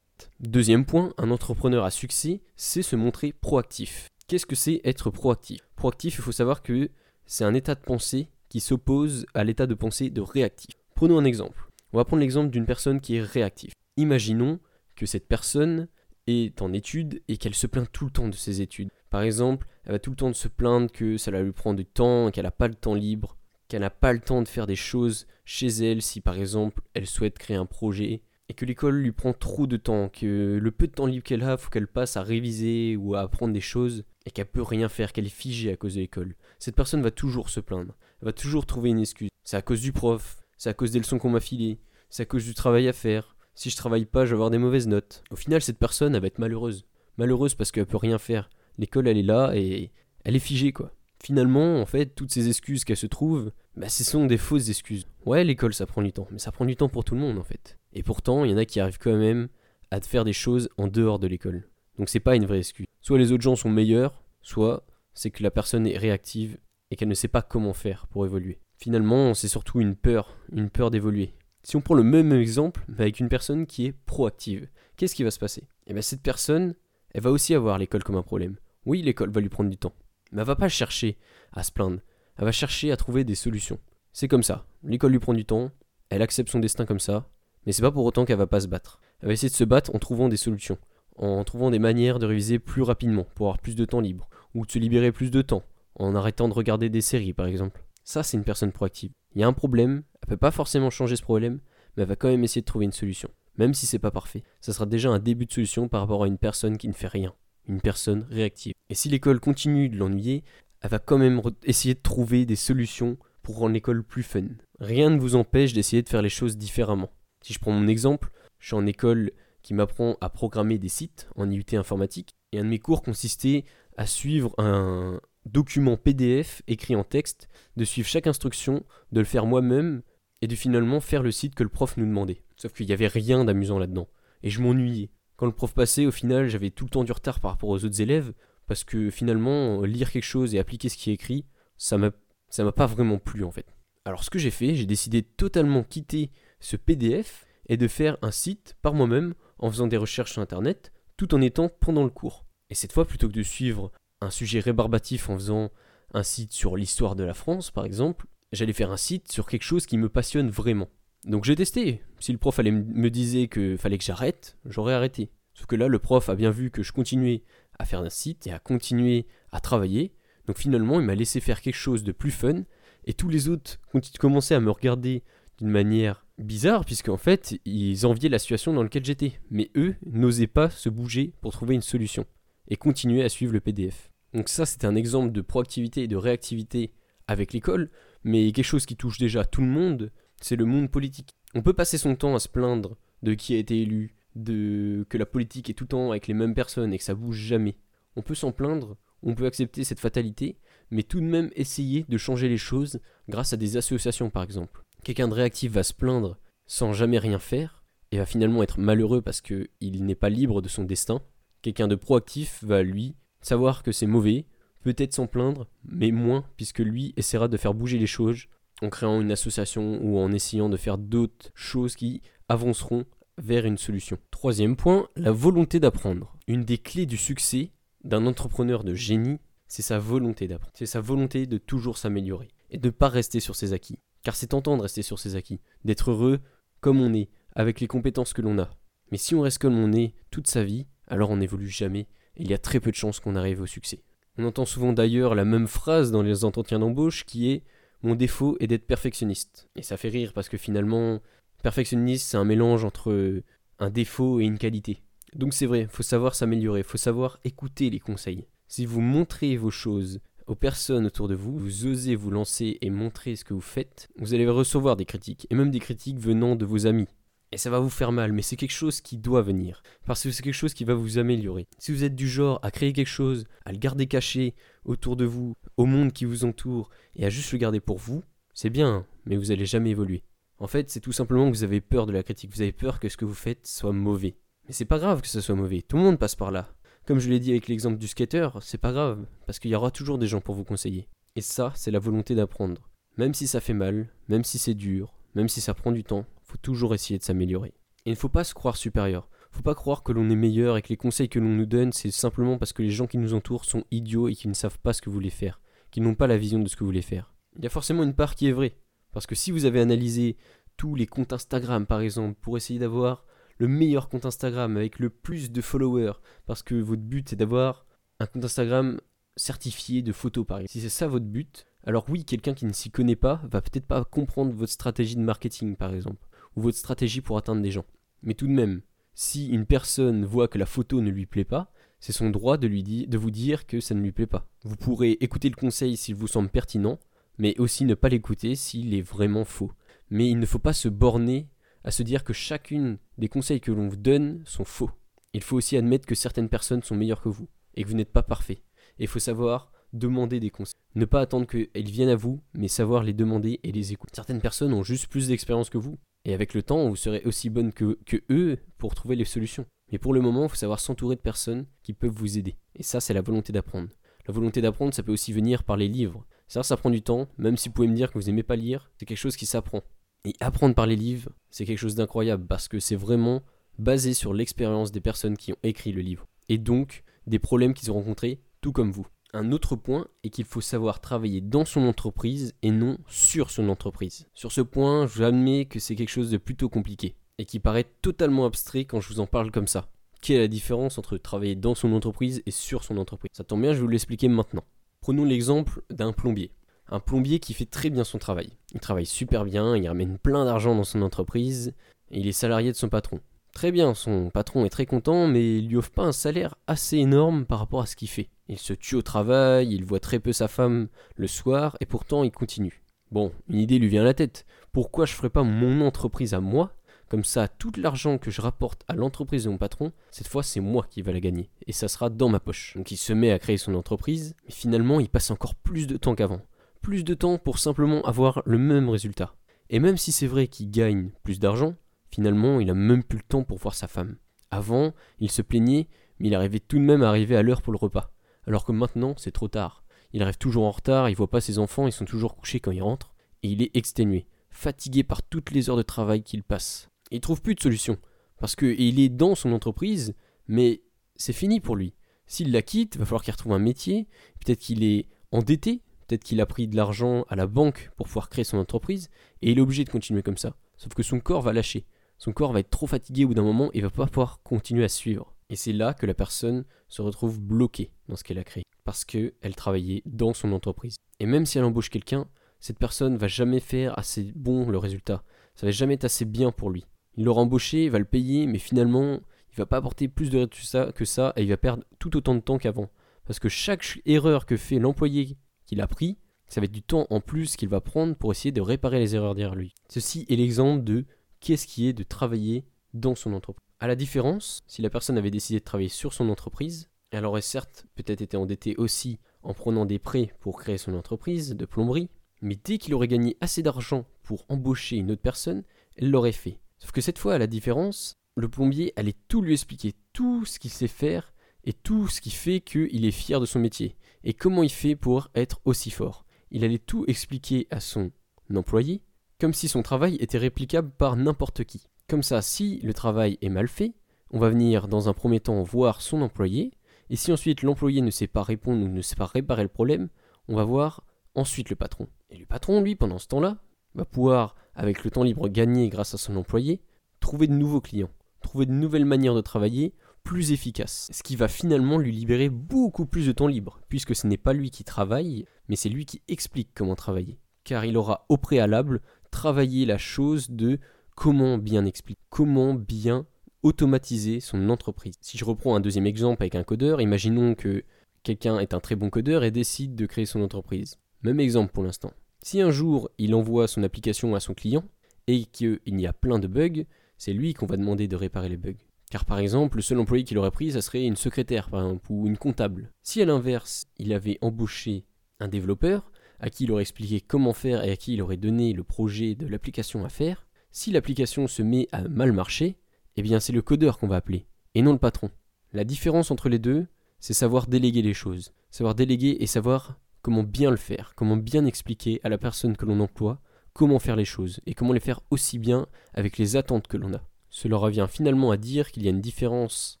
Deuxième 0.40 0.86
point, 0.86 1.12
un 1.18 1.30
entrepreneur 1.30 1.84
à 1.84 1.90
succès, 1.90 2.42
c'est 2.56 2.82
se 2.82 2.96
montrer 2.96 3.32
proactif. 3.32 4.08
Qu'est-ce 4.28 4.46
que 4.46 4.54
c'est 4.54 4.80
être 4.84 5.10
proactif? 5.10 5.60
Proactif, 5.76 6.16
il 6.16 6.22
faut 6.22 6.32
savoir 6.32 6.62
que 6.62 6.90
c'est 7.26 7.44
un 7.44 7.54
état 7.54 7.74
de 7.74 7.80
pensée 7.80 8.28
qui 8.48 8.60
s'oppose 8.60 9.26
à 9.34 9.44
l'état 9.44 9.66
de 9.66 9.74
pensée 9.74 10.10
de 10.10 10.20
réactif. 10.20 10.74
Prenons 11.02 11.18
un 11.18 11.24
exemple. 11.24 11.66
On 11.92 11.96
va 11.96 12.04
prendre 12.04 12.20
l'exemple 12.20 12.50
d'une 12.50 12.64
personne 12.64 13.00
qui 13.00 13.16
est 13.16 13.22
réactive. 13.22 13.72
Imaginons 13.96 14.60
que 14.94 15.04
cette 15.04 15.26
personne 15.26 15.88
est 16.28 16.62
en 16.62 16.72
études 16.72 17.24
et 17.26 17.38
qu'elle 17.38 17.56
se 17.56 17.66
plaint 17.66 17.90
tout 17.90 18.04
le 18.04 18.12
temps 18.12 18.28
de 18.28 18.36
ses 18.36 18.60
études. 18.60 18.88
Par 19.10 19.22
exemple, 19.22 19.66
elle 19.82 19.90
va 19.90 19.98
tout 19.98 20.10
le 20.10 20.16
temps 20.16 20.32
se 20.32 20.46
plaindre 20.46 20.92
que 20.92 21.16
ça 21.16 21.32
lui 21.32 21.50
prend 21.50 21.74
du 21.74 21.84
temps, 21.86 22.30
qu'elle 22.30 22.44
n'a 22.44 22.52
pas 22.52 22.68
le 22.68 22.76
temps 22.76 22.94
libre, 22.94 23.36
qu'elle 23.66 23.80
n'a 23.80 23.90
pas 23.90 24.12
le 24.12 24.20
temps 24.20 24.42
de 24.42 24.46
faire 24.46 24.68
des 24.68 24.76
choses 24.76 25.26
chez 25.44 25.66
elle 25.66 26.02
si 26.02 26.20
par 26.20 26.38
exemple 26.38 26.80
elle 26.94 27.08
souhaite 27.08 27.36
créer 27.36 27.56
un 27.56 27.66
projet, 27.66 28.22
et 28.48 28.54
que 28.54 28.64
l'école 28.64 28.94
lui 28.94 29.10
prend 29.10 29.32
trop 29.32 29.66
de 29.66 29.78
temps, 29.78 30.08
que 30.08 30.56
le 30.62 30.70
peu 30.70 30.86
de 30.86 30.92
temps 30.92 31.06
libre 31.06 31.24
qu'elle 31.24 31.42
a, 31.42 31.56
faut 31.56 31.70
qu'elle 31.70 31.88
passe 31.88 32.16
à 32.16 32.22
réviser 32.22 32.96
ou 32.96 33.16
à 33.16 33.22
apprendre 33.22 33.52
des 33.52 33.60
choses, 33.60 34.04
et 34.24 34.30
qu'elle 34.30 34.46
peut 34.46 34.62
rien 34.62 34.88
faire, 34.88 35.12
qu'elle 35.12 35.26
est 35.26 35.30
figée 35.30 35.72
à 35.72 35.76
cause 35.76 35.96
de 35.96 36.00
l'école. 36.00 36.36
Cette 36.60 36.76
personne 36.76 37.02
va 37.02 37.10
toujours 37.10 37.48
se 37.48 37.58
plaindre, 37.58 37.96
elle 38.20 38.26
va 38.26 38.32
toujours 38.32 38.66
trouver 38.66 38.90
une 38.90 39.00
excuse. 39.00 39.30
C'est 39.42 39.56
à 39.56 39.62
cause 39.62 39.80
du 39.80 39.90
prof, 39.90 40.36
c'est 40.62 40.70
à 40.70 40.74
cause 40.74 40.92
des 40.92 41.00
leçons 41.00 41.18
qu'on 41.18 41.30
m'a 41.30 41.40
filées, 41.40 41.80
c'est 42.08 42.22
à 42.22 42.26
cause 42.26 42.44
du 42.44 42.54
travail 42.54 42.86
à 42.86 42.92
faire, 42.92 43.34
si 43.56 43.68
je 43.68 43.76
travaille 43.76 44.04
pas, 44.04 44.24
je 44.24 44.30
vais 44.30 44.34
avoir 44.34 44.48
des 44.48 44.58
mauvaises 44.58 44.86
notes. 44.86 45.24
Au 45.32 45.34
final, 45.34 45.60
cette 45.60 45.76
personne, 45.76 46.14
elle 46.14 46.20
va 46.20 46.28
être 46.28 46.38
malheureuse. 46.38 46.86
Malheureuse 47.18 47.56
parce 47.56 47.72
qu'elle 47.72 47.86
peut 47.86 47.96
rien 47.96 48.16
faire. 48.16 48.48
L'école, 48.78 49.08
elle 49.08 49.18
est 49.18 49.24
là 49.24 49.56
et 49.56 49.90
elle 50.22 50.36
est 50.36 50.38
figée, 50.38 50.70
quoi. 50.70 50.92
Finalement, 51.20 51.80
en 51.80 51.84
fait, 51.84 52.14
toutes 52.14 52.30
ces 52.30 52.46
excuses 52.46 52.84
qu'elle 52.84 52.96
se 52.96 53.08
trouve, 53.08 53.50
bah, 53.76 53.88
ce 53.88 54.04
sont 54.04 54.26
des 54.26 54.36
fausses 54.36 54.68
excuses. 54.68 55.08
Ouais, 55.26 55.42
l'école, 55.42 55.74
ça 55.74 55.84
prend 55.84 56.00
du 56.00 56.12
temps, 56.12 56.28
mais 56.30 56.38
ça 56.38 56.52
prend 56.52 56.64
du 56.64 56.76
temps 56.76 56.88
pour 56.88 57.02
tout 57.02 57.16
le 57.16 57.20
monde, 57.20 57.38
en 57.38 57.44
fait. 57.44 57.76
Et 57.92 58.04
pourtant, 58.04 58.44
il 58.44 58.52
y 58.52 58.54
en 58.54 58.58
a 58.58 58.64
qui 58.64 58.78
arrivent 58.78 58.98
quand 58.98 59.16
même 59.16 59.48
à 59.90 60.00
faire 60.00 60.24
des 60.24 60.32
choses 60.32 60.68
en 60.76 60.86
dehors 60.86 61.18
de 61.18 61.26
l'école. 61.26 61.68
Donc 61.98 62.08
c'est 62.08 62.20
pas 62.20 62.36
une 62.36 62.46
vraie 62.46 62.58
excuse. 62.58 62.86
Soit 63.00 63.18
les 63.18 63.32
autres 63.32 63.42
gens 63.42 63.56
sont 63.56 63.68
meilleurs, 63.68 64.22
soit 64.42 64.86
c'est 65.12 65.32
que 65.32 65.42
la 65.42 65.50
personne 65.50 65.88
est 65.88 65.98
réactive 65.98 66.58
et 66.92 66.96
qu'elle 66.96 67.08
ne 67.08 67.14
sait 67.14 67.26
pas 67.26 67.42
comment 67.42 67.72
faire 67.72 68.06
pour 68.06 68.24
évoluer. 68.24 68.60
Finalement, 68.82 69.32
c'est 69.32 69.46
surtout 69.46 69.80
une 69.80 69.94
peur, 69.94 70.36
une 70.50 70.68
peur 70.68 70.90
d'évoluer. 70.90 71.34
Si 71.62 71.76
on 71.76 71.80
prend 71.80 71.94
le 71.94 72.02
même 72.02 72.32
exemple, 72.32 72.84
mais 72.88 73.02
avec 73.02 73.20
une 73.20 73.28
personne 73.28 73.64
qui 73.64 73.86
est 73.86 73.92
proactive, 73.92 74.66
qu'est-ce 74.96 75.14
qui 75.14 75.22
va 75.22 75.30
se 75.30 75.38
passer? 75.38 75.68
Eh 75.86 75.92
bien 75.92 76.02
cette 76.02 76.20
personne, 76.20 76.74
elle 77.14 77.22
va 77.22 77.30
aussi 77.30 77.54
avoir 77.54 77.78
l'école 77.78 78.02
comme 78.02 78.16
un 78.16 78.24
problème. 78.24 78.56
Oui, 78.84 79.00
l'école 79.00 79.30
va 79.30 79.40
lui 79.40 79.48
prendre 79.48 79.70
du 79.70 79.76
temps, 79.76 79.92
mais 80.32 80.40
elle 80.40 80.48
va 80.48 80.56
pas 80.56 80.68
chercher 80.68 81.16
à 81.52 81.62
se 81.62 81.70
plaindre. 81.70 82.00
Elle 82.36 82.44
va 82.44 82.50
chercher 82.50 82.90
à 82.90 82.96
trouver 82.96 83.22
des 83.22 83.36
solutions. 83.36 83.78
C'est 84.12 84.26
comme 84.26 84.42
ça. 84.42 84.66
L'école 84.82 85.12
lui 85.12 85.20
prend 85.20 85.32
du 85.32 85.44
temps, 85.44 85.70
elle 86.08 86.20
accepte 86.20 86.50
son 86.50 86.58
destin 86.58 86.84
comme 86.84 86.98
ça, 86.98 87.30
mais 87.64 87.70
c'est 87.70 87.82
pas 87.82 87.92
pour 87.92 88.04
autant 88.04 88.24
qu'elle 88.24 88.36
va 88.36 88.48
pas 88.48 88.62
se 88.62 88.66
battre. 88.66 88.98
Elle 89.20 89.28
va 89.28 89.34
essayer 89.34 89.48
de 89.50 89.54
se 89.54 89.62
battre 89.62 89.94
en 89.94 90.00
trouvant 90.00 90.28
des 90.28 90.36
solutions, 90.36 90.78
en 91.18 91.44
trouvant 91.44 91.70
des 91.70 91.78
manières 91.78 92.18
de 92.18 92.26
réviser 92.26 92.58
plus 92.58 92.82
rapidement 92.82 93.28
pour 93.36 93.46
avoir 93.46 93.60
plus 93.60 93.76
de 93.76 93.84
temps 93.84 94.00
libre, 94.00 94.28
ou 94.56 94.66
de 94.66 94.72
se 94.72 94.80
libérer 94.80 95.12
plus 95.12 95.30
de 95.30 95.40
temps, 95.40 95.62
en 95.94 96.16
arrêtant 96.16 96.48
de 96.48 96.54
regarder 96.54 96.88
des 96.88 97.00
séries 97.00 97.32
par 97.32 97.46
exemple. 97.46 97.80
Ça, 98.04 98.22
c'est 98.22 98.36
une 98.36 98.44
personne 98.44 98.72
proactive. 98.72 99.12
Il 99.34 99.40
y 99.40 99.44
a 99.44 99.46
un 99.46 99.52
problème, 99.52 100.02
elle 100.20 100.28
peut 100.28 100.36
pas 100.36 100.50
forcément 100.50 100.90
changer 100.90 101.16
ce 101.16 101.22
problème, 101.22 101.60
mais 101.96 102.02
elle 102.02 102.08
va 102.08 102.16
quand 102.16 102.28
même 102.28 102.44
essayer 102.44 102.62
de 102.62 102.66
trouver 102.66 102.84
une 102.84 102.92
solution. 102.92 103.30
Même 103.56 103.74
si 103.74 103.86
c'est 103.86 103.98
pas 103.98 104.10
parfait, 104.10 104.42
ça 104.60 104.72
sera 104.72 104.86
déjà 104.86 105.10
un 105.10 105.18
début 105.18 105.46
de 105.46 105.52
solution 105.52 105.88
par 105.88 106.00
rapport 106.00 106.24
à 106.24 106.26
une 106.26 106.38
personne 106.38 106.78
qui 106.78 106.88
ne 106.88 106.92
fait 106.94 107.08
rien, 107.08 107.34
une 107.66 107.80
personne 107.80 108.26
réactive. 108.30 108.72
Et 108.88 108.94
si 108.94 109.08
l'école 109.08 109.40
continue 109.40 109.88
de 109.88 109.96
l'ennuyer, 109.96 110.44
elle 110.80 110.90
va 110.90 110.98
quand 110.98 111.18
même 111.18 111.40
essayer 111.64 111.94
de 111.94 112.00
trouver 112.00 112.46
des 112.46 112.56
solutions 112.56 113.18
pour 113.42 113.58
rendre 113.58 113.74
l'école 113.74 114.04
plus 114.04 114.22
fun. 114.22 114.48
Rien 114.80 115.10
ne 115.10 115.20
vous 115.20 115.34
empêche 115.34 115.72
d'essayer 115.72 116.02
de 116.02 116.08
faire 116.08 116.22
les 116.22 116.28
choses 116.28 116.56
différemment. 116.56 117.12
Si 117.42 117.52
je 117.52 117.58
prends 117.58 117.72
mon 117.72 117.88
exemple, 117.88 118.30
je 118.58 118.68
suis 118.68 118.76
en 118.76 118.86
école 118.86 119.32
qui 119.62 119.74
m'apprend 119.74 120.16
à 120.20 120.28
programmer 120.28 120.78
des 120.78 120.88
sites 120.88 121.28
en 121.36 121.50
IUT 121.50 121.64
informatique, 121.74 122.30
et 122.52 122.58
un 122.58 122.64
de 122.64 122.68
mes 122.68 122.78
cours 122.78 123.02
consistait 123.02 123.64
à 123.96 124.06
suivre 124.06 124.54
un 124.58 125.20
document 125.46 125.96
PDF 125.96 126.62
écrit 126.66 126.96
en 126.96 127.04
texte, 127.04 127.48
de 127.76 127.84
suivre 127.84 128.08
chaque 128.08 128.26
instruction, 128.26 128.84
de 129.12 129.20
le 129.20 129.26
faire 129.26 129.46
moi-même, 129.46 130.02
et 130.40 130.48
de 130.48 130.56
finalement 130.56 131.00
faire 131.00 131.22
le 131.22 131.30
site 131.30 131.54
que 131.54 131.62
le 131.62 131.68
prof 131.68 131.96
nous 131.96 132.06
demandait. 132.06 132.42
Sauf 132.56 132.72
qu'il 132.72 132.86
n'y 132.86 132.92
avait 132.92 133.06
rien 133.06 133.44
d'amusant 133.44 133.78
là-dedans. 133.78 134.08
Et 134.42 134.50
je 134.50 134.60
m'ennuyais. 134.60 135.10
Quand 135.36 135.46
le 135.46 135.52
prof 135.52 135.72
passait, 135.72 136.06
au 136.06 136.10
final, 136.10 136.48
j'avais 136.48 136.70
tout 136.70 136.84
le 136.84 136.90
temps 136.90 137.04
du 137.04 137.12
retard 137.12 137.40
par 137.40 137.52
rapport 137.52 137.68
aux 137.68 137.84
autres 137.84 138.00
élèves, 138.00 138.32
parce 138.66 138.84
que 138.84 139.10
finalement, 139.10 139.82
lire 139.82 140.10
quelque 140.10 140.24
chose 140.24 140.54
et 140.54 140.58
appliquer 140.58 140.88
ce 140.88 140.96
qui 140.96 141.10
est 141.10 141.14
écrit, 141.14 141.44
ça 141.76 141.98
m'a, 141.98 142.10
m'a 142.58 142.72
pas 142.72 142.86
vraiment 142.86 143.18
plu 143.18 143.44
en 143.44 143.50
fait. 143.50 143.76
Alors 144.04 144.24
ce 144.24 144.30
que 144.30 144.38
j'ai 144.38 144.50
fait, 144.50 144.74
j'ai 144.74 144.86
décidé 144.86 145.22
de 145.22 145.26
totalement 145.26 145.84
quitter 145.84 146.30
ce 146.60 146.76
PDF 146.76 147.44
est 147.68 147.76
de 147.76 147.88
faire 147.88 148.18
un 148.22 148.30
site 148.30 148.76
par 148.82 148.94
moi-même 148.94 149.34
en 149.58 149.70
faisant 149.70 149.86
des 149.86 149.96
recherches 149.96 150.32
sur 150.32 150.42
Internet 150.42 150.92
tout 151.16 151.34
en 151.34 151.40
étant 151.40 151.68
pendant 151.68 152.04
le 152.04 152.10
cours. 152.10 152.46
Et 152.70 152.74
cette 152.74 152.92
fois, 152.92 153.06
plutôt 153.06 153.28
que 153.28 153.32
de 153.32 153.42
suivre 153.42 153.92
un 154.22 154.30
sujet 154.30 154.60
rébarbatif 154.60 155.28
en 155.28 155.36
faisant 155.36 155.70
un 156.14 156.22
site 156.22 156.52
sur 156.52 156.76
l'histoire 156.76 157.16
de 157.16 157.24
la 157.24 157.34
France, 157.34 157.70
par 157.70 157.84
exemple, 157.84 158.26
j'allais 158.52 158.72
faire 158.72 158.90
un 158.90 158.96
site 158.96 159.30
sur 159.30 159.46
quelque 159.46 159.62
chose 159.62 159.86
qui 159.86 159.98
me 159.98 160.08
passionne 160.08 160.50
vraiment. 160.50 160.88
Donc 161.24 161.44
j'ai 161.44 161.56
testé. 161.56 162.02
Si 162.18 162.32
le 162.32 162.38
prof 162.38 162.58
allait 162.58 162.70
me 162.70 163.10
disait 163.10 163.48
que 163.48 163.76
fallait 163.76 163.98
que 163.98 164.04
j'arrête, 164.04 164.56
j'aurais 164.64 164.94
arrêté. 164.94 165.30
Sauf 165.54 165.66
que 165.66 165.76
là, 165.76 165.88
le 165.88 165.98
prof 165.98 166.28
a 166.28 166.34
bien 166.34 166.50
vu 166.50 166.70
que 166.70 166.82
je 166.82 166.92
continuais 166.92 167.44
à 167.78 167.84
faire 167.84 168.00
un 168.00 168.10
site 168.10 168.46
et 168.46 168.52
à 168.52 168.58
continuer 168.58 169.26
à 169.50 169.60
travailler. 169.60 170.14
Donc 170.46 170.58
finalement, 170.58 171.00
il 171.00 171.06
m'a 171.06 171.14
laissé 171.14 171.40
faire 171.40 171.60
quelque 171.60 171.76
chose 171.76 172.02
de 172.02 172.12
plus 172.12 172.30
fun. 172.30 172.64
Et 173.04 173.14
tous 173.14 173.28
les 173.28 173.48
autres 173.48 173.78
commençaient 174.18 174.54
à 174.54 174.60
me 174.60 174.70
regarder 174.70 175.22
d'une 175.58 175.68
manière 175.68 176.26
bizarre, 176.38 176.84
puisqu'en 176.84 177.16
fait, 177.16 177.60
ils 177.64 178.06
enviaient 178.06 178.28
la 178.28 178.38
situation 178.38 178.72
dans 178.72 178.82
laquelle 178.82 179.04
j'étais. 179.04 179.40
Mais 179.50 179.70
eux 179.76 179.96
n'osaient 180.06 180.46
pas 180.46 180.70
se 180.70 180.88
bouger 180.88 181.34
pour 181.40 181.52
trouver 181.52 181.74
une 181.74 181.82
solution. 181.82 182.26
Et 182.68 182.76
continuer 182.76 183.22
à 183.22 183.28
suivre 183.28 183.52
le 183.52 183.60
PDF. 183.60 184.11
Donc 184.34 184.48
ça, 184.48 184.66
c'était 184.66 184.86
un 184.86 184.94
exemple 184.94 185.32
de 185.32 185.40
proactivité 185.40 186.04
et 186.04 186.08
de 186.08 186.16
réactivité 186.16 186.92
avec 187.26 187.52
l'école, 187.52 187.90
mais 188.24 188.50
quelque 188.52 188.64
chose 188.64 188.86
qui 188.86 188.96
touche 188.96 189.18
déjà 189.18 189.44
tout 189.44 189.60
le 189.60 189.68
monde, 189.68 190.10
c'est 190.40 190.56
le 190.56 190.64
monde 190.64 190.90
politique. 190.90 191.36
On 191.54 191.62
peut 191.62 191.72
passer 191.72 191.98
son 191.98 192.16
temps 192.16 192.34
à 192.34 192.40
se 192.40 192.48
plaindre 192.48 192.96
de 193.22 193.34
qui 193.34 193.54
a 193.54 193.58
été 193.58 193.80
élu, 193.80 194.14
de 194.34 195.06
que 195.08 195.18
la 195.18 195.26
politique 195.26 195.70
est 195.70 195.74
tout 195.74 195.84
le 195.84 195.88
temps 195.88 196.10
avec 196.10 196.26
les 196.26 196.34
mêmes 196.34 196.54
personnes 196.54 196.92
et 196.92 196.98
que 196.98 197.04
ça 197.04 197.14
bouge 197.14 197.36
jamais. 197.36 197.76
On 198.16 198.22
peut 198.22 198.34
s'en 198.34 198.52
plaindre, 198.52 198.96
on 199.22 199.34
peut 199.34 199.46
accepter 199.46 199.84
cette 199.84 200.00
fatalité, 200.00 200.58
mais 200.90 201.02
tout 201.02 201.20
de 201.20 201.26
même 201.26 201.50
essayer 201.54 202.04
de 202.08 202.18
changer 202.18 202.48
les 202.48 202.56
choses 202.56 203.00
grâce 203.28 203.52
à 203.52 203.56
des 203.56 203.76
associations 203.76 204.30
par 204.30 204.42
exemple. 204.42 204.82
Quelqu'un 205.04 205.28
de 205.28 205.34
réactif 205.34 205.72
va 205.72 205.82
se 205.82 205.94
plaindre 205.94 206.38
sans 206.66 206.92
jamais 206.92 207.18
rien 207.18 207.38
faire 207.38 207.84
et 208.10 208.18
va 208.18 208.26
finalement 208.26 208.62
être 208.62 208.78
malheureux 208.78 209.22
parce 209.22 209.40
qu'il 209.40 209.68
n'est 210.04 210.14
pas 210.14 210.28
libre 210.28 210.62
de 210.62 210.68
son 210.68 210.84
destin. 210.84 211.22
Quelqu'un 211.60 211.88
de 211.88 211.94
proactif 211.94 212.62
va 212.64 212.82
lui 212.82 213.14
savoir 213.42 213.82
que 213.82 213.92
c'est 213.92 214.06
mauvais, 214.06 214.46
peut-être 214.82 215.14
s'en 215.14 215.26
plaindre, 215.26 215.68
mais 215.84 216.10
moins 216.10 216.44
puisque 216.56 216.80
lui 216.80 217.12
essaiera 217.16 217.48
de 217.48 217.56
faire 217.56 217.74
bouger 217.74 217.98
les 217.98 218.06
choses 218.06 218.46
en 218.80 218.90
créant 218.90 219.20
une 219.20 219.30
association 219.30 220.00
ou 220.02 220.18
en 220.18 220.32
essayant 220.32 220.68
de 220.68 220.76
faire 220.76 220.98
d'autres 220.98 221.50
choses 221.54 221.94
qui 221.94 222.22
avanceront 222.48 223.04
vers 223.38 223.64
une 223.64 223.78
solution. 223.78 224.18
Troisième 224.30 224.76
point, 224.76 225.08
la 225.16 225.32
volonté 225.32 225.80
d'apprendre. 225.80 226.36
Une 226.46 226.64
des 226.64 226.78
clés 226.78 227.06
du 227.06 227.16
succès 227.16 227.70
d'un 228.04 228.26
entrepreneur 228.26 228.84
de 228.84 228.94
génie, 228.94 229.38
c'est 229.68 229.82
sa 229.82 229.98
volonté 229.98 230.48
d'apprendre. 230.48 230.72
C'est 230.74 230.86
sa 230.86 231.00
volonté 231.00 231.46
de 231.46 231.58
toujours 231.58 231.96
s'améliorer 231.96 232.48
et 232.70 232.78
de 232.78 232.88
ne 232.88 232.90
pas 232.90 233.08
rester 233.08 233.40
sur 233.40 233.56
ses 233.56 233.72
acquis. 233.72 233.98
Car 234.22 234.36
c'est 234.36 234.48
tentant 234.48 234.76
de 234.76 234.82
rester 234.82 235.02
sur 235.02 235.18
ses 235.18 235.36
acquis, 235.36 235.60
d'être 235.84 236.10
heureux 236.10 236.40
comme 236.80 237.00
on 237.00 237.14
est, 237.14 237.30
avec 237.54 237.80
les 237.80 237.86
compétences 237.86 238.32
que 238.32 238.42
l'on 238.42 238.58
a. 238.58 238.70
Mais 239.10 239.18
si 239.18 239.34
on 239.34 239.42
reste 239.42 239.58
comme 239.58 239.78
on 239.78 239.92
est 239.92 240.14
toute 240.30 240.46
sa 240.46 240.64
vie, 240.64 240.86
alors 241.06 241.30
on 241.30 241.36
n'évolue 241.36 241.68
jamais 241.68 242.06
il 242.36 242.50
y 242.50 242.54
a 242.54 242.58
très 242.58 242.80
peu 242.80 242.90
de 242.90 242.96
chances 242.96 243.20
qu'on 243.20 243.36
arrive 243.36 243.60
au 243.60 243.66
succès. 243.66 244.02
On 244.38 244.44
entend 244.44 244.64
souvent 244.64 244.92
d'ailleurs 244.92 245.34
la 245.34 245.44
même 245.44 245.66
phrase 245.66 246.10
dans 246.10 246.22
les 246.22 246.44
entretiens 246.44 246.78
d'embauche 246.78 247.24
qui 247.24 247.50
est 247.50 247.62
mon 248.02 248.14
défaut 248.14 248.56
est 248.60 248.66
d'être 248.66 248.86
perfectionniste. 248.86 249.68
Et 249.76 249.82
ça 249.82 249.96
fait 249.96 250.08
rire 250.08 250.32
parce 250.34 250.48
que 250.48 250.56
finalement, 250.56 251.20
perfectionniste, 251.62 252.28
c'est 252.28 252.36
un 252.36 252.44
mélange 252.44 252.84
entre 252.84 253.42
un 253.78 253.90
défaut 253.90 254.40
et 254.40 254.44
une 254.44 254.58
qualité. 254.58 255.02
Donc 255.34 255.54
c'est 255.54 255.66
vrai, 255.66 255.86
faut 255.88 256.02
savoir 256.02 256.34
s'améliorer, 256.34 256.82
faut 256.82 256.98
savoir 256.98 257.38
écouter 257.44 257.90
les 257.90 258.00
conseils. 258.00 258.46
Si 258.66 258.86
vous 258.86 259.00
montrez 259.00 259.56
vos 259.56 259.70
choses 259.70 260.20
aux 260.46 260.54
personnes 260.54 261.06
autour 261.06 261.28
de 261.28 261.34
vous, 261.34 261.56
vous 261.56 261.86
osez 261.86 262.16
vous 262.16 262.30
lancer 262.30 262.78
et 262.80 262.90
montrer 262.90 263.36
ce 263.36 263.44
que 263.44 263.54
vous 263.54 263.60
faites, 263.60 264.08
vous 264.16 264.34
allez 264.34 264.48
recevoir 264.48 264.96
des 264.96 265.04
critiques, 265.04 265.46
et 265.50 265.54
même 265.54 265.70
des 265.70 265.78
critiques 265.78 266.18
venant 266.18 266.56
de 266.56 266.64
vos 266.64 266.86
amis. 266.86 267.08
Et 267.52 267.58
ça 267.58 267.68
va 267.68 267.80
vous 267.80 267.90
faire 267.90 268.12
mal, 268.12 268.32
mais 268.32 268.40
c'est 268.40 268.56
quelque 268.56 268.72
chose 268.72 269.02
qui 269.02 269.18
doit 269.18 269.42
venir. 269.42 269.82
Parce 270.06 270.22
que 270.22 270.30
c'est 270.30 270.42
quelque 270.42 270.54
chose 270.54 270.72
qui 270.72 270.84
va 270.84 270.94
vous 270.94 271.18
améliorer. 271.18 271.68
Si 271.78 271.92
vous 271.92 272.02
êtes 272.02 272.14
du 272.14 272.26
genre 272.26 272.58
à 272.62 272.70
créer 272.70 272.94
quelque 272.94 273.06
chose, 273.06 273.44
à 273.66 273.72
le 273.72 273.78
garder 273.78 274.06
caché 274.06 274.54
autour 274.86 275.16
de 275.16 275.26
vous, 275.26 275.54
au 275.76 275.84
monde 275.84 276.12
qui 276.12 276.24
vous 276.24 276.46
entoure, 276.46 276.88
et 277.14 277.26
à 277.26 277.30
juste 277.30 277.52
le 277.52 277.58
garder 277.58 277.80
pour 277.80 277.98
vous, 277.98 278.22
c'est 278.54 278.70
bien, 278.70 279.06
mais 279.26 279.36
vous 279.36 279.46
n'allez 279.46 279.66
jamais 279.66 279.90
évoluer. 279.90 280.24
En 280.58 280.66
fait, 280.66 280.88
c'est 280.88 281.00
tout 281.00 281.12
simplement 281.12 281.50
que 281.50 281.56
vous 281.56 281.64
avez 281.64 281.82
peur 281.82 282.06
de 282.06 282.12
la 282.12 282.22
critique, 282.22 282.54
vous 282.54 282.62
avez 282.62 282.72
peur 282.72 282.98
que 283.00 283.10
ce 283.10 283.18
que 283.18 283.26
vous 283.26 283.34
faites 283.34 283.66
soit 283.66 283.92
mauvais. 283.92 284.38
Mais 284.66 284.72
c'est 284.72 284.86
pas 284.86 284.98
grave 284.98 285.20
que 285.20 285.28
ce 285.28 285.42
soit 285.42 285.54
mauvais, 285.54 285.82
tout 285.82 285.98
le 285.98 286.04
monde 286.04 286.18
passe 286.18 286.36
par 286.36 286.52
là. 286.52 286.72
Comme 287.06 287.18
je 287.18 287.28
l'ai 287.28 287.40
dit 287.40 287.50
avec 287.50 287.68
l'exemple 287.68 287.98
du 287.98 288.08
skater, 288.08 288.48
c'est 288.60 288.78
pas 288.78 288.92
grave, 288.92 289.26
parce 289.44 289.58
qu'il 289.58 289.72
y 289.72 289.74
aura 289.74 289.90
toujours 289.90 290.18
des 290.18 290.28
gens 290.28 290.40
pour 290.40 290.54
vous 290.54 290.64
conseiller. 290.64 291.08
Et 291.36 291.40
ça, 291.42 291.72
c'est 291.74 291.90
la 291.90 291.98
volonté 291.98 292.34
d'apprendre. 292.34 292.88
Même 293.18 293.34
si 293.34 293.46
ça 293.46 293.60
fait 293.60 293.74
mal, 293.74 294.08
même 294.28 294.44
si 294.44 294.58
c'est 294.58 294.74
dur, 294.74 295.12
même 295.34 295.48
si 295.48 295.60
ça 295.60 295.74
prend 295.74 295.92
du 295.92 296.04
temps, 296.04 296.26
faut 296.52 296.58
toujours 296.58 296.94
essayer 296.94 297.18
de 297.18 297.24
s'améliorer. 297.24 297.72
il 298.04 298.10
ne 298.10 298.16
faut 298.16 298.28
pas 298.28 298.44
se 298.44 298.54
croire 298.54 298.76
supérieur. 298.76 299.28
Faut 299.52 299.62
pas 299.62 299.74
croire 299.74 300.02
que 300.02 300.12
l'on 300.12 300.30
est 300.30 300.36
meilleur 300.36 300.76
et 300.76 300.82
que 300.82 300.88
les 300.88 300.96
conseils 300.96 301.28
que 301.28 301.38
l'on 301.38 301.48
nous 301.48 301.66
donne, 301.66 301.92
c'est 301.92 302.10
simplement 302.10 302.58
parce 302.58 302.72
que 302.72 302.82
les 302.82 302.90
gens 302.90 303.06
qui 303.06 303.18
nous 303.18 303.34
entourent 303.34 303.64
sont 303.64 303.84
idiots 303.90 304.28
et 304.28 304.34
qui 304.34 304.48
ne 304.48 304.54
savent 304.54 304.78
pas 304.78 304.92
ce 304.92 305.02
que 305.02 305.10
vous 305.10 305.14
voulez 305.14 305.30
faire, 305.30 305.60
qui 305.90 306.00
n'ont 306.00 306.14
pas 306.14 306.26
la 306.26 306.38
vision 306.38 306.58
de 306.58 306.68
ce 306.68 306.76
que 306.76 306.80
vous 306.80 306.86
voulez 306.86 307.02
faire. 307.02 307.34
Il 307.56 307.64
y 307.64 307.66
a 307.66 307.70
forcément 307.70 308.02
une 308.02 308.14
part 308.14 308.34
qui 308.34 308.48
est 308.48 308.52
vraie. 308.52 308.78
Parce 309.12 309.26
que 309.26 309.34
si 309.34 309.50
vous 309.50 309.66
avez 309.66 309.80
analysé 309.80 310.36
tous 310.78 310.94
les 310.94 311.06
comptes 311.06 311.34
Instagram, 311.34 311.86
par 311.86 312.00
exemple, 312.00 312.38
pour 312.40 312.56
essayer 312.56 312.78
d'avoir 312.78 313.26
le 313.58 313.68
meilleur 313.68 314.08
compte 314.08 314.24
Instagram 314.24 314.76
avec 314.76 314.98
le 314.98 315.10
plus 315.10 315.52
de 315.52 315.60
followers, 315.60 316.14
parce 316.46 316.62
que 316.62 316.74
votre 316.74 317.02
but 317.02 317.32
est 317.32 317.36
d'avoir 317.36 317.86
un 318.20 318.26
compte 318.26 318.44
Instagram 318.44 319.00
certifié 319.36 320.00
de 320.02 320.12
photos, 320.12 320.46
par 320.46 320.58
exemple. 320.58 320.72
Si 320.72 320.80
c'est 320.80 320.88
ça 320.88 321.08
votre 321.08 321.26
but, 321.26 321.66
alors 321.84 322.06
oui, 322.08 322.24
quelqu'un 322.24 322.54
qui 322.54 322.64
ne 322.64 322.72
s'y 322.72 322.90
connaît 322.90 323.16
pas 323.16 323.42
va 323.44 323.60
peut-être 323.60 323.86
pas 323.86 324.04
comprendre 324.04 324.52
votre 324.52 324.72
stratégie 324.72 325.16
de 325.16 325.20
marketing, 325.20 325.76
par 325.76 325.92
exemple, 325.92 326.26
ou 326.56 326.62
votre 326.62 326.78
stratégie 326.78 327.20
pour 327.20 327.38
atteindre 327.38 327.62
des 327.62 327.70
gens. 327.70 327.84
Mais 328.22 328.34
tout 328.34 328.46
de 328.46 328.52
même, 328.52 328.82
si 329.14 329.48
une 329.48 329.66
personne 329.66 330.24
voit 330.24 330.48
que 330.48 330.58
la 330.58 330.66
photo 330.66 331.00
ne 331.00 331.10
lui 331.10 331.26
plaît 331.26 331.44
pas, 331.44 331.72
c'est 332.00 332.12
son 332.12 332.30
droit 332.30 332.56
de, 332.56 332.68
vous 333.16 333.30
dire 333.30 333.66
que 333.66 333.80
ça 333.80 333.94
ne 333.94 334.00
lui 334.00 334.12
plaît 334.12 334.26
pas. 334.26 334.48
Vous 334.64 334.76
pourrez 334.76 335.12
écouter 335.20 335.48
le 335.48 335.56
conseil 335.56 335.96
s'il 335.96 336.16
vous 336.16 336.26
semble 336.26 336.48
pertinent, 336.48 336.98
mais 337.38 337.58
aussi 337.58 337.84
ne 337.84 337.94
pas 337.94 338.08
l'écouter 338.08 338.56
s'il 338.56 338.94
est 338.94 339.02
vraiment 339.02 339.44
faux. 339.44 339.70
Mais 340.10 340.28
il 340.28 340.38
ne 340.38 340.46
faut 340.46 340.58
pas 340.58 340.72
se 340.72 340.88
borner 340.88 341.48
à 341.84 341.90
se 341.90 342.02
dire 342.02 342.24
que 342.24 342.32
chacune 342.32 342.98
des 343.18 343.28
conseils 343.28 343.60
que 343.60 343.72
l'on 343.72 343.88
vous 343.88 343.96
donne 343.96 344.42
sont 344.44 344.64
faux. 344.64 344.90
Il 345.32 345.42
faut 345.42 345.56
aussi 345.56 345.76
admettre 345.76 346.06
que 346.06 346.14
certaines 346.14 346.48
personnes 346.48 346.82
sont 346.82 346.96
meilleures 346.96 347.22
que 347.22 347.28
vous, 347.28 347.48
et 347.74 347.82
que 347.82 347.88
vous 347.88 347.94
n'êtes 347.94 348.12
pas 348.12 348.22
parfait. 348.22 348.62
Il 348.98 349.08
faut 349.08 349.18
savoir 349.18 349.72
demander 349.92 350.40
des 350.40 350.50
conseils. 350.50 350.74
Ne 350.94 351.04
pas 351.04 351.20
attendre 351.20 351.46
qu'elles 351.46 351.90
viennent 351.90 352.08
à 352.08 352.16
vous, 352.16 352.42
mais 352.54 352.68
savoir 352.68 353.02
les 353.02 353.14
demander 353.14 353.60
et 353.62 353.72
les 353.72 353.92
écouter. 353.92 354.12
Certaines 354.14 354.40
personnes 354.40 354.72
ont 354.72 354.82
juste 354.82 355.06
plus 355.06 355.28
d'expérience 355.28 355.70
que 355.70 355.78
vous. 355.78 355.98
Et 356.24 356.34
avec 356.34 356.54
le 356.54 356.62
temps, 356.62 356.88
vous 356.88 356.96
serez 356.96 357.22
aussi 357.24 357.50
bonne 357.50 357.72
que, 357.72 357.98
eux 358.30 358.58
pour 358.78 358.94
trouver 358.94 359.16
les 359.16 359.24
solutions. 359.24 359.66
Mais 359.90 359.98
pour 359.98 360.14
le 360.14 360.20
moment, 360.20 360.44
il 360.44 360.48
faut 360.48 360.56
savoir 360.56 360.80
s'entourer 360.80 361.16
de 361.16 361.20
personnes 361.20 361.66
qui 361.82 361.92
peuvent 361.92 362.14
vous 362.14 362.38
aider. 362.38 362.56
Et 362.76 362.82
ça, 362.82 363.00
c'est 363.00 363.14
la 363.14 363.22
volonté 363.22 363.52
d'apprendre. 363.52 363.88
La 364.26 364.32
volonté 364.32 364.60
d'apprendre, 364.60 364.94
ça 364.94 365.02
peut 365.02 365.12
aussi 365.12 365.32
venir 365.32 365.64
par 365.64 365.76
les 365.76 365.88
livres. 365.88 366.24
Ça, 366.46 366.62
ça 366.62 366.76
prend 366.76 366.90
du 366.90 367.02
temps, 367.02 367.28
même 367.38 367.56
si 367.56 367.68
vous 367.68 367.74
pouvez 367.74 367.88
me 367.88 367.96
dire 367.96 368.12
que 368.12 368.18
vous 368.18 368.26
n'aimez 368.26 368.42
pas 368.42 368.56
lire, 368.56 368.90
c'est 368.98 369.06
quelque 369.06 369.18
chose 369.18 369.36
qui 369.36 369.46
s'apprend. 369.46 369.82
Et 370.24 370.34
apprendre 370.38 370.74
par 370.74 370.86
les 370.86 370.96
livres, 370.96 371.30
c'est 371.50 371.64
quelque 371.64 371.78
chose 371.78 371.96
d'incroyable 371.96 372.46
parce 372.46 372.68
que 372.68 372.78
c'est 372.78 372.96
vraiment 372.96 373.42
basé 373.78 374.14
sur 374.14 374.32
l'expérience 374.32 374.92
des 374.92 375.00
personnes 375.00 375.36
qui 375.36 375.52
ont 375.52 375.58
écrit 375.62 375.92
le 375.92 376.02
livre. 376.02 376.26
Et 376.48 376.58
donc, 376.58 377.02
des 377.26 377.38
problèmes 377.38 377.74
qu'ils 377.74 377.90
ont 377.90 377.94
rencontrés, 377.94 378.40
tout 378.60 378.72
comme 378.72 378.92
vous. 378.92 379.06
Un 379.34 379.50
autre 379.50 379.76
point 379.76 380.06
est 380.24 380.28
qu'il 380.28 380.44
faut 380.44 380.60
savoir 380.60 381.00
travailler 381.00 381.40
dans 381.40 381.64
son 381.64 381.84
entreprise 381.84 382.52
et 382.60 382.70
non 382.70 382.98
sur 383.08 383.50
son 383.50 383.70
entreprise. 383.70 384.26
Sur 384.34 384.52
ce 384.52 384.60
point, 384.60 385.06
j'admets 385.06 385.64
que 385.64 385.80
c'est 385.80 385.96
quelque 385.96 386.10
chose 386.10 386.30
de 386.30 386.36
plutôt 386.36 386.68
compliqué 386.68 387.16
et 387.38 387.46
qui 387.46 387.58
paraît 387.58 387.86
totalement 388.02 388.44
abstrait 388.44 388.84
quand 388.84 389.00
je 389.00 389.08
vous 389.08 389.20
en 389.20 389.26
parle 389.26 389.50
comme 389.50 389.68
ça. 389.68 389.88
Quelle 390.20 390.36
est 390.36 390.40
la 390.40 390.48
différence 390.48 390.98
entre 390.98 391.16
travailler 391.16 391.54
dans 391.54 391.74
son 391.74 391.94
entreprise 391.94 392.42
et 392.44 392.50
sur 392.50 392.84
son 392.84 392.98
entreprise? 392.98 393.30
Ça 393.32 393.42
tombe 393.42 393.62
bien, 393.62 393.72
je 393.72 393.78
vais 393.78 393.84
vous 393.84 393.88
l'expliquer 393.88 394.28
maintenant. 394.28 394.64
Prenons 395.00 395.24
l'exemple 395.24 395.80
d'un 395.88 396.12
plombier. 396.12 396.52
Un 396.88 397.00
plombier 397.00 397.40
qui 397.40 397.54
fait 397.54 397.64
très 397.64 397.88
bien 397.88 398.04
son 398.04 398.18
travail. 398.18 398.50
Il 398.74 398.80
travaille 398.80 399.06
super 399.06 399.46
bien, 399.46 399.74
il 399.78 399.88
ramène 399.88 400.18
plein 400.18 400.44
d'argent 400.44 400.74
dans 400.74 400.84
son 400.84 401.00
entreprise 401.00 401.72
et 402.10 402.20
il 402.20 402.26
est 402.26 402.32
salarié 402.32 402.70
de 402.70 402.76
son 402.76 402.90
patron. 402.90 403.18
Très 403.52 403.70
bien, 403.70 403.94
son 403.94 404.30
patron 404.30 404.64
est 404.64 404.70
très 404.70 404.86
content, 404.86 405.26
mais 405.26 405.58
il 405.58 405.68
lui 405.68 405.76
offre 405.76 405.90
pas 405.90 406.04
un 406.04 406.12
salaire 406.12 406.54
assez 406.66 406.96
énorme 406.96 407.44
par 407.44 407.58
rapport 407.58 407.82
à 407.82 407.86
ce 407.86 407.96
qu'il 407.96 408.08
fait. 408.08 408.30
Il 408.48 408.58
se 408.58 408.72
tue 408.72 408.94
au 408.94 409.02
travail, 409.02 409.72
il 409.72 409.84
voit 409.84 410.00
très 410.00 410.18
peu 410.18 410.32
sa 410.32 410.48
femme 410.48 410.88
le 411.16 411.26
soir, 411.26 411.76
et 411.80 411.86
pourtant 411.86 412.24
il 412.24 412.32
continue. 412.32 412.82
Bon, 413.10 413.30
une 413.48 413.60
idée 413.60 413.78
lui 413.78 413.88
vient 413.88 414.00
à 414.00 414.06
la 414.06 414.14
tête. 414.14 414.46
Pourquoi 414.72 415.04
je 415.04 415.12
ferais 415.12 415.30
pas 415.30 415.42
mon 415.42 415.82
entreprise 415.82 416.32
à 416.32 416.40
moi? 416.40 416.72
Comme 417.08 417.24
ça, 417.24 417.46
tout 417.46 417.72
l'argent 417.76 418.16
que 418.16 418.30
je 418.30 418.40
rapporte 418.40 418.84
à 418.88 418.94
l'entreprise 418.94 419.44
de 419.44 419.50
mon 419.50 419.58
patron, 419.58 419.92
cette 420.10 420.28
fois 420.28 420.42
c'est 420.42 420.60
moi 420.60 420.86
qui 420.88 421.02
va 421.02 421.12
la 421.12 421.20
gagner. 421.20 421.50
Et 421.66 421.72
ça 421.72 421.88
sera 421.88 422.08
dans 422.08 422.30
ma 422.30 422.40
poche. 422.40 422.72
Donc 422.74 422.90
il 422.90 422.96
se 422.96 423.12
met 423.12 423.32
à 423.32 423.38
créer 423.38 423.58
son 423.58 423.74
entreprise, 423.74 424.34
mais 424.46 424.52
finalement 424.52 424.98
il 424.98 425.10
passe 425.10 425.30
encore 425.30 425.54
plus 425.54 425.86
de 425.86 425.98
temps 425.98 426.14
qu'avant. 426.14 426.40
Plus 426.80 427.04
de 427.04 427.12
temps 427.12 427.36
pour 427.36 427.58
simplement 427.58 428.00
avoir 428.04 428.42
le 428.46 428.56
même 428.56 428.88
résultat. 428.88 429.34
Et 429.68 429.78
même 429.78 429.98
si 429.98 430.10
c'est 430.10 430.26
vrai 430.26 430.46
qu'il 430.46 430.70
gagne 430.70 431.10
plus 431.22 431.38
d'argent, 431.38 431.74
Finalement, 432.12 432.60
il 432.60 432.70
a 432.70 432.74
même 432.74 433.02
plus 433.02 433.18
le 433.18 433.24
temps 433.24 433.42
pour 433.42 433.58
voir 433.58 433.74
sa 433.74 433.88
femme. 433.88 434.16
Avant, 434.50 434.92
il 435.18 435.30
se 435.30 435.40
plaignait, 435.40 435.88
mais 436.18 436.28
il 436.28 436.34
arrivait 436.34 436.60
tout 436.60 436.78
de 436.78 436.84
même 436.84 437.02
à 437.02 437.08
arriver 437.08 437.36
à 437.36 437.42
l'heure 437.42 437.62
pour 437.62 437.72
le 437.72 437.78
repas. 437.78 438.12
Alors 438.46 438.64
que 438.64 438.72
maintenant, 438.72 439.14
c'est 439.16 439.32
trop 439.32 439.48
tard. 439.48 439.82
Il 440.12 440.22
arrive 440.22 440.36
toujours 440.36 440.64
en 440.64 440.70
retard, 440.70 441.08
il 441.08 441.16
voit 441.16 441.30
pas 441.30 441.40
ses 441.40 441.58
enfants, 441.58 441.86
ils 441.86 441.92
sont 441.92 442.04
toujours 442.04 442.36
couchés 442.36 442.60
quand 442.60 442.70
il 442.70 442.82
rentre, 442.82 443.14
et 443.42 443.48
il 443.48 443.62
est 443.62 443.74
exténué, 443.74 444.26
fatigué 444.50 445.04
par 445.04 445.22
toutes 445.22 445.52
les 445.52 445.70
heures 445.70 445.76
de 445.76 445.82
travail 445.82 446.22
qu'il 446.22 446.42
passe. 446.42 446.90
il 447.10 447.20
trouve 447.20 447.40
plus 447.40 447.54
de 447.54 447.60
solution. 447.60 447.96
Parce 448.38 448.56
qu'il 448.56 449.00
est 449.00 449.08
dans 449.08 449.34
son 449.34 449.52
entreprise, 449.52 450.14
mais 450.48 450.82
c'est 451.16 451.32
fini 451.32 451.60
pour 451.60 451.76
lui. 451.76 451.94
S'il 452.26 452.52
la 452.52 452.60
quitte, 452.60 452.96
il 452.96 452.98
va 452.98 453.06
falloir 453.06 453.22
qu'il 453.22 453.32
retrouve 453.32 453.52
un 453.52 453.58
métier. 453.58 454.06
Peut-être 454.44 454.58
qu'il 454.58 454.84
est 454.84 455.06
endetté, 455.30 455.82
peut-être 456.06 456.24
qu'il 456.24 456.40
a 456.40 456.46
pris 456.46 456.68
de 456.68 456.76
l'argent 456.76 457.24
à 457.28 457.36
la 457.36 457.46
banque 457.46 457.90
pour 457.96 458.06
pouvoir 458.06 458.28
créer 458.28 458.44
son 458.44 458.58
entreprise, 458.58 459.08
et 459.40 459.52
il 459.52 459.58
est 459.58 459.62
obligé 459.62 459.84
de 459.84 459.90
continuer 459.90 460.22
comme 460.22 460.36
ça. 460.36 460.56
Sauf 460.76 460.92
que 460.94 461.02
son 461.02 461.20
corps 461.20 461.42
va 461.42 461.52
lâcher. 461.52 461.86
Son 462.22 462.32
corps 462.32 462.52
va 462.52 462.60
être 462.60 462.70
trop 462.70 462.86
fatigué 462.86 463.24
au 463.24 463.28
bout 463.28 463.34
d'un 463.34 463.42
moment 463.42 463.68
et 463.74 463.80
va 463.80 463.90
pas 463.90 464.06
pouvoir 464.06 464.44
continuer 464.44 464.84
à 464.84 464.88
suivre. 464.88 465.34
Et 465.50 465.56
c'est 465.56 465.72
là 465.72 465.92
que 465.92 466.06
la 466.06 466.14
personne 466.14 466.64
se 466.86 467.02
retrouve 467.02 467.40
bloquée 467.40 467.90
dans 468.06 468.14
ce 468.14 468.22
qu'elle 468.22 468.38
a 468.38 468.44
créé. 468.44 468.62
Parce 468.84 469.04
qu'elle 469.04 469.56
travaillait 469.56 470.04
dans 470.06 470.32
son 470.32 470.52
entreprise. 470.52 470.94
Et 471.18 471.26
même 471.26 471.46
si 471.46 471.58
elle 471.58 471.64
embauche 471.64 471.90
quelqu'un, 471.90 472.28
cette 472.60 472.78
personne 472.78 473.16
va 473.16 473.26
jamais 473.26 473.58
faire 473.58 473.98
assez 473.98 474.30
bon 474.36 474.70
le 474.70 474.78
résultat. 474.78 475.24
Ça 475.56 475.66
va 475.66 475.72
jamais 475.72 475.94
être 475.94 476.04
assez 476.04 476.24
bien 476.24 476.52
pour 476.52 476.70
lui. 476.70 476.86
Il 477.16 477.24
l'aura 477.24 477.42
embauché, 477.42 477.86
il 477.86 477.90
va 477.90 477.98
le 477.98 478.04
payer, 478.04 478.46
mais 478.46 478.60
finalement, 478.60 479.18
il 479.50 479.56
va 479.56 479.66
pas 479.66 479.78
apporter 479.78 480.06
plus 480.06 480.30
de 480.30 480.46
résultats 480.46 480.92
que 480.92 481.04
ça 481.04 481.32
et 481.34 481.42
il 481.42 481.48
va 481.48 481.56
perdre 481.56 481.82
tout 481.98 482.16
autant 482.16 482.36
de 482.36 482.40
temps 482.40 482.58
qu'avant. 482.58 482.88
Parce 483.24 483.40
que 483.40 483.48
chaque 483.48 484.00
erreur 484.06 484.46
que 484.46 484.56
fait 484.56 484.78
l'employé 484.78 485.38
qu'il 485.66 485.80
a 485.80 485.88
pris, 485.88 486.18
ça 486.46 486.60
va 486.60 486.66
être 486.66 486.70
du 486.70 486.82
temps 486.84 487.08
en 487.10 487.20
plus 487.20 487.56
qu'il 487.56 487.68
va 487.68 487.80
prendre 487.80 488.14
pour 488.14 488.30
essayer 488.30 488.52
de 488.52 488.60
réparer 488.60 489.00
les 489.00 489.16
erreurs 489.16 489.34
derrière 489.34 489.56
lui. 489.56 489.74
Ceci 489.88 490.24
est 490.28 490.36
l'exemple 490.36 490.84
de 490.84 491.04
qu'est-ce 491.42 491.66
qui 491.66 491.88
est 491.88 491.92
de 491.92 492.04
travailler 492.04 492.64
dans 492.94 493.14
son 493.14 493.34
entreprise. 493.34 493.66
À 493.80 493.88
la 493.88 493.96
différence, 493.96 494.60
si 494.68 494.80
la 494.80 494.90
personne 494.90 495.18
avait 495.18 495.30
décidé 495.30 495.58
de 495.58 495.64
travailler 495.64 495.88
sur 495.88 496.14
son 496.14 496.30
entreprise, 496.30 496.88
elle 497.10 497.26
aurait 497.26 497.42
certes 497.42 497.84
peut-être 497.96 498.22
été 498.22 498.36
endettée 498.36 498.76
aussi 498.76 499.18
en 499.42 499.52
prenant 499.52 499.84
des 499.84 499.98
prêts 499.98 500.32
pour 500.40 500.58
créer 500.58 500.78
son 500.78 500.94
entreprise 500.94 501.56
de 501.56 501.64
plomberie, 501.66 502.08
mais 502.40 502.56
dès 502.64 502.78
qu'il 502.78 502.94
aurait 502.94 503.08
gagné 503.08 503.36
assez 503.40 503.62
d'argent 503.62 504.06
pour 504.22 504.44
embaucher 504.48 504.96
une 504.96 505.10
autre 505.10 505.20
personne, 505.20 505.64
elle 505.96 506.10
l'aurait 506.10 506.32
fait. 506.32 506.60
Sauf 506.78 506.92
que 506.92 507.00
cette 507.00 507.18
fois, 507.18 507.34
à 507.34 507.38
la 507.38 507.48
différence, 507.48 508.14
le 508.36 508.48
plombier 508.48 508.92
allait 508.96 509.16
tout 509.26 509.42
lui 509.42 509.52
expliquer, 509.52 509.94
tout 510.12 510.44
ce 510.44 510.60
qu'il 510.60 510.70
sait 510.70 510.88
faire 510.88 511.34
et 511.64 511.72
tout 511.72 512.06
ce 512.06 512.20
qui 512.20 512.30
fait 512.30 512.60
qu'il 512.60 513.04
est 513.04 513.10
fier 513.10 513.40
de 513.40 513.46
son 513.46 513.58
métier 513.58 513.96
et 514.22 514.32
comment 514.32 514.62
il 514.62 514.70
fait 514.70 514.94
pour 514.94 515.28
être 515.34 515.60
aussi 515.64 515.90
fort? 515.90 516.24
Il 516.52 516.64
allait 516.64 516.78
tout 516.78 517.04
expliquer 517.08 517.66
à 517.70 517.80
son 517.80 518.12
employé 518.54 519.02
comme 519.42 519.54
si 519.54 519.66
son 519.66 519.82
travail 519.82 520.14
était 520.20 520.38
réplicable 520.38 520.92
par 520.92 521.16
n'importe 521.16 521.64
qui. 521.64 521.88
Comme 522.08 522.22
ça, 522.22 522.42
si 522.42 522.78
le 522.84 522.94
travail 522.94 523.38
est 523.42 523.48
mal 523.48 523.66
fait, 523.66 523.92
on 524.30 524.38
va 524.38 524.48
venir 524.48 524.86
dans 524.86 525.08
un 525.08 525.12
premier 525.12 525.40
temps 525.40 525.60
voir 525.64 526.00
son 526.00 526.22
employé, 526.22 526.70
et 527.10 527.16
si 527.16 527.32
ensuite 527.32 527.62
l'employé 527.62 528.02
ne 528.02 528.12
sait 528.12 528.28
pas 528.28 528.44
répondre 528.44 528.84
ou 528.84 528.88
ne 528.88 529.02
sait 529.02 529.16
pas 529.16 529.26
réparer 529.26 529.64
le 529.64 529.68
problème, 529.68 530.10
on 530.46 530.54
va 530.54 530.62
voir 530.62 531.02
ensuite 531.34 531.70
le 531.70 531.74
patron. 531.74 532.06
Et 532.30 532.36
le 532.36 532.46
patron, 532.46 532.80
lui, 532.82 532.94
pendant 532.94 533.18
ce 533.18 533.26
temps-là, 533.26 533.58
va 533.96 534.04
pouvoir, 534.04 534.54
avec 534.76 535.02
le 535.02 535.10
temps 535.10 535.24
libre 535.24 535.48
gagné 535.48 535.88
grâce 535.88 536.14
à 536.14 536.18
son 536.18 536.36
employé, 536.36 536.80
trouver 537.18 537.48
de 537.48 537.54
nouveaux 537.54 537.80
clients 537.80 538.10
trouver 538.42 538.66
de 538.66 538.72
nouvelles 538.72 539.04
manières 539.04 539.34
de 539.34 539.40
travailler 539.40 539.94
plus 540.24 540.52
efficaces. 540.52 541.08
Ce 541.12 541.22
qui 541.22 541.36
va 541.36 541.48
finalement 541.48 541.98
lui 541.98 542.12
libérer 542.12 542.48
beaucoup 542.48 543.06
plus 543.06 543.26
de 543.26 543.32
temps 543.32 543.46
libre, 543.46 543.80
puisque 543.88 544.14
ce 544.14 544.26
n'est 544.26 544.36
pas 544.36 544.52
lui 544.52 544.70
qui 544.70 544.84
travaille, 544.84 545.46
mais 545.68 545.76
c'est 545.76 545.88
lui 545.88 546.04
qui 546.04 546.22
explique 546.28 546.70
comment 546.74 546.96
travailler. 546.96 547.38
Car 547.64 547.84
il 547.84 547.96
aura 547.96 548.26
au 548.28 548.36
préalable 548.36 549.00
travaillé 549.32 549.84
la 549.84 549.98
chose 549.98 550.50
de 550.50 550.78
comment 551.16 551.58
bien 551.58 551.84
expliquer, 551.84 552.20
comment 552.28 552.74
bien 552.74 553.26
automatiser 553.64 554.38
son 554.38 554.68
entreprise. 554.68 555.14
Si 555.20 555.36
je 555.38 555.44
reprends 555.44 555.74
un 555.74 555.80
deuxième 555.80 556.06
exemple 556.06 556.44
avec 556.44 556.54
un 556.54 556.62
codeur, 556.62 557.00
imaginons 557.00 557.56
que 557.56 557.82
quelqu'un 558.22 558.60
est 558.60 558.74
un 558.74 558.80
très 558.80 558.94
bon 558.94 559.10
codeur 559.10 559.42
et 559.42 559.50
décide 559.50 559.96
de 559.96 560.06
créer 560.06 560.26
son 560.26 560.42
entreprise. 560.42 560.98
Même 561.22 561.40
exemple 561.40 561.72
pour 561.72 561.82
l'instant. 561.82 562.12
Si 562.42 562.60
un 562.60 562.70
jour 562.70 563.10
il 563.18 563.34
envoie 563.34 563.66
son 563.66 563.82
application 563.82 564.34
à 564.36 564.40
son 564.40 564.54
client 564.54 564.84
et 565.26 565.44
qu'il 565.46 565.80
y 565.86 566.06
a 566.06 566.12
plein 566.12 566.38
de 566.38 566.46
bugs, 566.46 566.84
c'est 567.16 567.32
lui 567.32 567.54
qu'on 567.54 567.66
va 567.66 567.76
demander 567.76 568.08
de 568.08 568.16
réparer 568.16 568.48
les 568.48 568.56
bugs. 568.56 568.78
Car 569.10 569.24
par 569.24 569.38
exemple, 569.38 569.76
le 569.76 569.82
seul 569.82 569.98
employé 569.98 570.24
qu'il 570.24 570.38
aurait 570.38 570.50
pris, 570.50 570.72
ça 570.72 570.82
serait 570.82 571.04
une 571.04 571.16
secrétaire 571.16 571.68
par 571.70 571.82
exemple, 571.84 572.10
ou 572.10 572.26
une 572.26 572.38
comptable. 572.38 572.92
Si 573.02 573.22
à 573.22 573.24
l'inverse, 573.24 573.86
il 573.98 574.12
avait 574.12 574.38
embauché 574.40 575.04
un 575.38 575.48
développeur, 575.48 576.11
à 576.42 576.50
qui 576.50 576.64
il 576.64 576.72
aurait 576.72 576.82
expliqué 576.82 577.20
comment 577.20 577.54
faire 577.54 577.84
et 577.84 577.90
à 577.90 577.96
qui 577.96 578.14
il 578.14 578.22
aurait 578.22 578.36
donné 578.36 578.74
le 578.74 578.84
projet 578.84 579.34
de 579.34 579.46
l'application 579.46 580.04
à 580.04 580.10
faire, 580.10 580.46
si 580.70 580.90
l'application 580.90 581.46
se 581.46 581.62
met 581.62 581.88
à 581.92 582.02
mal 582.02 582.32
marcher, 582.32 582.76
eh 583.16 583.22
bien 583.22 583.40
c'est 583.40 583.52
le 583.52 583.62
codeur 583.62 583.98
qu'on 583.98 584.08
va 584.08 584.16
appeler, 584.16 584.46
et 584.74 584.82
non 584.82 584.92
le 584.92 584.98
patron. 584.98 585.30
La 585.72 585.84
différence 585.84 586.30
entre 586.30 586.48
les 586.48 586.58
deux, 586.58 586.86
c'est 587.20 587.32
savoir 587.34 587.66
déléguer 587.66 588.02
les 588.02 588.14
choses. 588.14 588.52
Savoir 588.70 588.94
déléguer 588.94 589.36
et 589.40 589.46
savoir 589.46 589.98
comment 590.20 590.42
bien 590.42 590.70
le 590.70 590.76
faire, 590.76 591.14
comment 591.14 591.36
bien 591.36 591.64
expliquer 591.64 592.20
à 592.24 592.28
la 592.28 592.38
personne 592.38 592.76
que 592.76 592.84
l'on 592.84 593.00
emploie 593.00 593.40
comment 593.72 593.98
faire 593.98 594.16
les 594.16 594.24
choses 594.24 594.60
et 594.66 594.74
comment 594.74 594.92
les 594.92 595.00
faire 595.00 595.20
aussi 595.30 595.58
bien 595.58 595.86
avec 596.14 596.36
les 596.38 596.56
attentes 596.56 596.88
que 596.88 596.96
l'on 596.96 597.14
a. 597.14 597.22
Cela 597.48 597.76
revient 597.76 598.06
finalement 598.08 598.50
à 598.50 598.56
dire 598.56 598.90
qu'il 598.90 599.02
y 599.02 599.06
a 599.06 599.10
une 599.10 599.20
différence 599.20 600.00